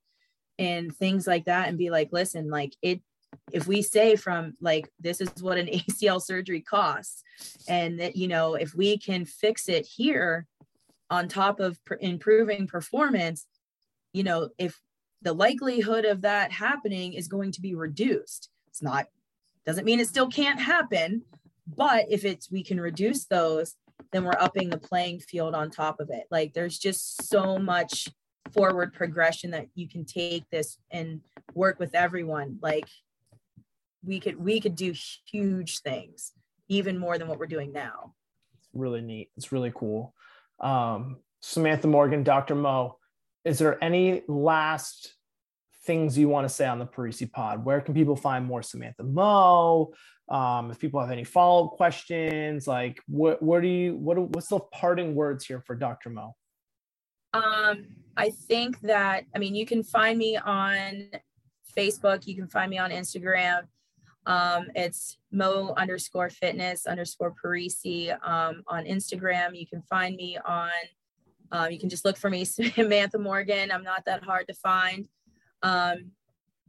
and 0.58 0.96
things 0.96 1.26
like 1.28 1.46
that 1.46 1.68
and 1.68 1.78
be 1.78 1.90
like 1.90 2.10
listen 2.12 2.50
like 2.50 2.76
it 2.82 3.02
if 3.52 3.68
we 3.68 3.82
say 3.82 4.16
from 4.16 4.54
like 4.60 4.90
this 5.00 5.22
is 5.22 5.30
what 5.42 5.58
an 5.58 5.68
ACL 5.74 6.22
surgery 6.22 6.62
costs 6.62 7.24
and 7.68 8.00
that 8.00 8.16
you 8.16 8.28
know 8.28 8.56
if 8.56 8.74
we 8.74 8.98
can 8.98 9.26
fix 9.26 9.70
it 9.70 9.86
here 9.86 10.48
on 11.12 11.28
top 11.28 11.60
of 11.60 11.84
pr- 11.86 11.96
improving 12.00 12.68
performance 12.68 13.46
you 14.14 14.24
know 14.24 14.50
if 14.58 14.80
the 15.22 15.34
likelihood 15.34 16.06
of 16.06 16.22
that 16.22 16.52
happening 16.52 17.14
is 17.14 17.28
going 17.28 17.52
to 17.52 17.62
be 17.62 17.76
reduced. 17.76 18.50
It's 18.68 18.82
not 18.82 19.08
doesn't 19.66 19.86
mean 19.86 20.00
it 20.00 20.08
still 20.08 20.30
can't 20.30 20.60
happen 20.60 21.22
but 21.76 22.06
if 22.10 22.26
it's 22.26 22.52
we 22.52 22.64
can 22.64 22.80
reduce 22.80 23.26
those 23.26 23.76
then 24.12 24.24
we're 24.24 24.38
upping 24.40 24.70
the 24.70 24.78
playing 24.78 25.20
field 25.20 25.54
on 25.54 25.70
top 25.70 26.00
of 26.00 26.10
it. 26.10 26.26
Like 26.32 26.54
there's 26.54 26.80
just 26.80 27.28
so 27.28 27.58
much 27.58 28.08
forward 28.54 28.94
progression 28.94 29.52
that 29.52 29.68
you 29.76 29.88
can 29.88 30.06
take 30.06 30.50
this 30.50 30.78
and 30.92 31.22
work 31.54 31.80
with 31.80 31.94
everyone. 31.94 32.58
Like 32.62 32.88
we 34.04 34.20
could 34.20 34.38
we 34.38 34.60
could 34.60 34.76
do 34.76 34.94
huge 35.30 35.80
things 35.80 36.32
even 36.68 36.98
more 36.98 37.18
than 37.18 37.28
what 37.28 37.40
we're 37.40 37.48
doing 37.48 37.72
now. 37.72 38.14
It's 38.58 38.70
really 38.74 39.02
neat. 39.02 39.30
It's 39.38 39.52
really 39.52 39.72
cool. 39.74 40.14
Um, 40.60 41.18
samantha 41.42 41.88
morgan 41.88 42.22
dr 42.22 42.54
mo 42.54 42.98
is 43.46 43.60
there 43.60 43.82
any 43.82 44.24
last 44.28 45.16
things 45.90 46.18
you 46.18 46.30
want 46.30 46.48
to 46.48 46.54
say 46.54 46.68
on 46.68 46.78
the 46.78 46.86
parisi 46.86 47.32
pod 47.32 47.66
where 47.66 47.82
can 47.82 47.94
people 47.94 48.16
find 48.16 48.46
more 48.46 48.62
samantha 48.62 49.04
mo 49.04 49.92
um, 50.30 50.70
if 50.70 50.78
people 50.78 51.00
have 51.00 51.10
any 51.10 51.24
follow-up 51.24 51.72
questions 51.72 52.68
like 52.68 53.02
what 53.08 53.42
what 53.42 53.62
do 53.62 53.68
you 53.68 53.96
what 53.96 54.18
what's 54.34 54.50
the 54.50 54.60
parting 54.72 55.16
words 55.16 55.46
here 55.46 55.62
for 55.66 55.76
dr 55.76 56.10
mo 56.10 56.36
um, 57.34 57.88
I 58.18 58.32
think 58.32 58.80
that, 58.82 59.26
I 59.36 59.40
mean, 59.40 59.56
you 59.56 59.66
can 59.66 59.84
find 59.84 60.18
me 60.18 60.38
on 60.38 61.10
Facebook, 61.78 62.26
you 62.26 62.36
can 62.36 62.48
find 62.48 62.70
me 62.70 62.78
on 62.78 62.92
Instagram. 62.92 63.62
Um, 64.26 64.68
it's 64.76 65.18
Mo 65.32 65.74
underscore 65.78 66.30
fitness 66.30 66.86
underscore 66.86 67.34
Parisi 67.42 68.12
um, 68.28 68.64
on 68.68 68.86
Instagram. 68.86 69.58
You 69.58 69.66
can 69.66 69.82
find 69.84 70.16
me 70.16 70.38
on, 70.44 70.70
um, 71.52 71.72
you 71.72 71.80
can 71.80 71.90
just 71.90 72.06
look 72.06 72.18
for 72.18 72.30
me, 72.30 72.44
Samantha 72.46 73.18
Morgan. 73.18 73.72
I'm 73.72 73.84
not 73.84 74.06
that 74.06 74.24
hard 74.24 74.48
to 74.48 74.54
find. 74.56 75.08
Um, 75.64 76.12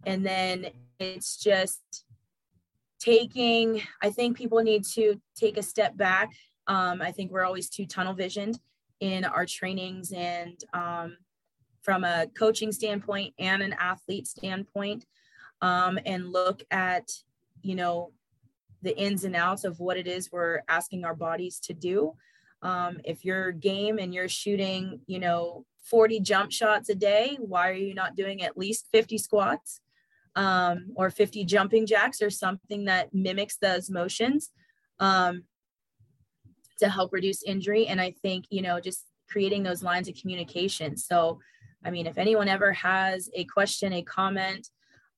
and 0.04 0.24
then 0.24 0.66
it's 0.98 1.36
just 1.36 2.04
taking, 2.98 3.82
I 4.02 4.10
think 4.10 4.36
people 4.36 4.60
need 4.60 4.84
to 4.94 5.20
take 5.36 5.56
a 5.56 5.62
step 5.62 5.96
back. 5.96 6.30
Um, 6.66 7.00
I 7.02 7.12
think 7.12 7.30
we're 7.30 7.44
always 7.44 7.68
too 7.68 7.86
tunnel 7.86 8.14
visioned 8.14 8.60
in 9.00 9.24
our 9.24 9.46
trainings 9.46 10.12
and 10.12 10.62
um, 10.74 11.16
from 11.82 12.04
a 12.04 12.26
coaching 12.38 12.72
standpoint 12.72 13.34
and 13.38 13.62
an 13.62 13.74
athlete 13.78 14.26
standpoint 14.26 15.04
um, 15.62 15.98
and 16.06 16.32
look 16.32 16.62
at 16.70 17.10
you 17.62 17.74
know 17.74 18.12
the 18.82 18.96
ins 18.98 19.24
and 19.24 19.36
outs 19.36 19.64
of 19.64 19.80
what 19.80 19.96
it 19.96 20.06
is 20.06 20.30
we're 20.32 20.62
asking 20.68 21.04
our 21.04 21.14
bodies 21.14 21.58
to 21.60 21.74
do 21.74 22.14
um, 22.62 22.98
if 23.04 23.24
you're 23.24 23.52
game 23.52 23.98
and 23.98 24.14
you're 24.14 24.28
shooting 24.28 25.00
you 25.06 25.18
know 25.18 25.64
40 25.90 26.20
jump 26.20 26.52
shots 26.52 26.88
a 26.88 26.94
day 26.94 27.36
why 27.40 27.68
are 27.68 27.74
you 27.74 27.94
not 27.94 28.16
doing 28.16 28.42
at 28.42 28.56
least 28.56 28.86
50 28.92 29.18
squats 29.18 29.80
um, 30.36 30.92
or 30.94 31.10
50 31.10 31.44
jumping 31.44 31.86
jacks 31.86 32.22
or 32.22 32.30
something 32.30 32.84
that 32.84 33.12
mimics 33.12 33.56
those 33.56 33.90
motions 33.90 34.50
um, 35.00 35.44
to 36.78 36.88
help 36.88 37.12
reduce 37.12 37.42
injury. 37.42 37.86
And 37.86 38.00
I 38.00 38.12
think, 38.22 38.46
you 38.50 38.62
know, 38.62 38.80
just 38.80 39.06
creating 39.28 39.62
those 39.62 39.82
lines 39.82 40.08
of 40.08 40.14
communication. 40.14 40.96
So, 40.96 41.40
I 41.84 41.90
mean, 41.90 42.06
if 42.06 42.18
anyone 42.18 42.48
ever 42.48 42.72
has 42.72 43.30
a 43.34 43.44
question, 43.44 43.92
a 43.92 44.02
comment 44.02 44.68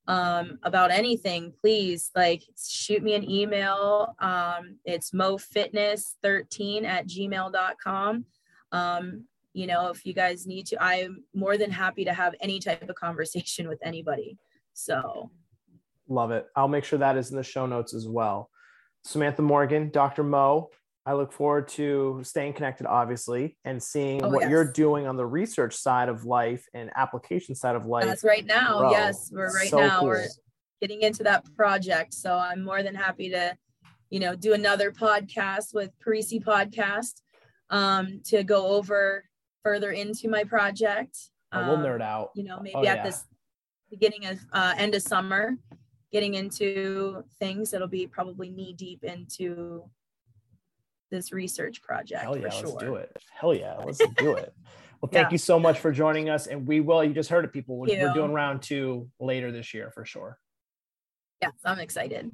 um, 0.08 0.58
about 0.62 0.90
anything, 0.90 1.52
please 1.60 2.10
like 2.14 2.42
shoot 2.58 3.02
me 3.02 3.14
an 3.14 3.28
email. 3.28 4.14
Um, 4.18 4.78
it's 4.84 5.12
mofitness13 5.12 6.84
at 6.84 7.06
gmail.com. 7.06 8.24
Um, 8.72 9.24
you 9.52 9.66
know, 9.66 9.90
if 9.90 10.04
you 10.06 10.14
guys 10.14 10.46
need 10.46 10.66
to, 10.66 10.82
I'm 10.82 11.24
more 11.34 11.56
than 11.56 11.70
happy 11.70 12.04
to 12.04 12.12
have 12.12 12.34
any 12.40 12.58
type 12.58 12.88
of 12.88 12.96
conversation 12.96 13.68
with 13.68 13.78
anybody. 13.82 14.38
So, 14.72 15.30
love 16.08 16.30
it. 16.30 16.46
I'll 16.56 16.68
make 16.68 16.84
sure 16.84 16.98
that 16.98 17.16
is 17.16 17.30
in 17.30 17.36
the 17.36 17.42
show 17.42 17.66
notes 17.66 17.94
as 17.94 18.08
well. 18.08 18.48
Samantha 19.04 19.42
Morgan, 19.42 19.90
Dr. 19.90 20.22
Mo, 20.22 20.70
I 21.04 21.14
look 21.14 21.32
forward 21.32 21.66
to 21.68 22.20
staying 22.22 22.52
connected, 22.52 22.86
obviously, 22.86 23.56
and 23.64 23.82
seeing 23.82 24.24
Oh, 24.24 24.28
what 24.28 24.42
yes. 24.42 24.50
you're 24.50 24.70
doing 24.70 25.06
on 25.06 25.16
the 25.16 25.26
research 25.26 25.74
side 25.74 26.08
of 26.08 26.24
life 26.24 26.64
and 26.74 26.90
application 26.94 27.54
side 27.54 27.74
of 27.74 27.86
life. 27.86 28.04
That's 28.04 28.22
right 28.22 28.46
now. 28.46 28.90
Yes, 28.90 29.30
we're 29.32 29.52
right 29.52 29.68
So 29.68 29.78
now. 29.80 30.04
We're 30.04 30.28
getting 30.80 31.02
into 31.02 31.24
that 31.24 31.44
project. 31.56 32.14
So 32.14 32.36
I'm 32.36 32.62
more 32.62 32.84
than 32.84 32.94
happy 32.94 33.30
to, 33.30 33.56
you 34.10 34.20
know, 34.20 34.36
do 34.36 34.52
another 34.52 34.92
podcast 34.92 35.74
with 35.74 35.90
Parisi 36.04 36.42
Podcast 36.42 37.20
um, 37.70 38.20
to 38.26 38.44
go 38.44 38.68
over 38.68 39.24
further 39.62 39.92
into 39.92 40.28
my 40.28 40.44
project. 40.44 41.18
Oh, 41.52 41.66
we'll 41.66 41.76
Um, 41.76 41.82
nerd 41.84 42.02
out. 42.02 42.30
You 42.34 42.44
know, 42.44 42.60
maybe 42.60 42.74
Oh, 42.74 42.80
at 42.80 42.84
yeah. 42.84 43.02
this 43.04 43.24
beginning 43.90 44.26
of 44.26 44.40
uh, 44.52 44.74
end 44.76 44.94
of 44.94 45.02
summer, 45.02 45.56
getting 46.10 46.34
into 46.34 47.24
things 47.38 47.70
that'll 47.70 47.88
be 47.88 48.06
probably 48.06 48.50
knee 48.50 48.72
deep 48.72 49.04
into 49.04 49.88
this 51.10 51.30
research 51.32 51.82
project 51.82 52.22
Hell 52.22 52.36
yeah, 52.36 52.44
let's 52.44 52.58
sure. 52.60 52.78
do 52.80 52.94
it. 52.96 53.14
Hell 53.30 53.54
yeah, 53.54 53.76
let's 53.76 53.98
do 54.16 54.32
it. 54.34 54.54
Well, 55.00 55.10
thank 55.10 55.26
Yeah. 55.26 55.32
you 55.32 55.38
so 55.38 55.58
much 55.58 55.78
for 55.78 55.92
joining 55.92 56.30
us. 56.30 56.46
And 56.46 56.66
we 56.66 56.80
will, 56.80 57.04
you 57.04 57.12
just 57.12 57.28
heard 57.28 57.44
it, 57.44 57.52
people. 57.52 57.76
We're, 57.76 57.88
we're 57.88 58.14
doing 58.14 58.32
round 58.32 58.62
two 58.62 59.10
later 59.20 59.52
this 59.52 59.74
year 59.74 59.90
for 59.90 60.04
sure. 60.06 60.38
Yes, 61.42 61.52
I'm 61.64 61.80
excited. 61.80 62.30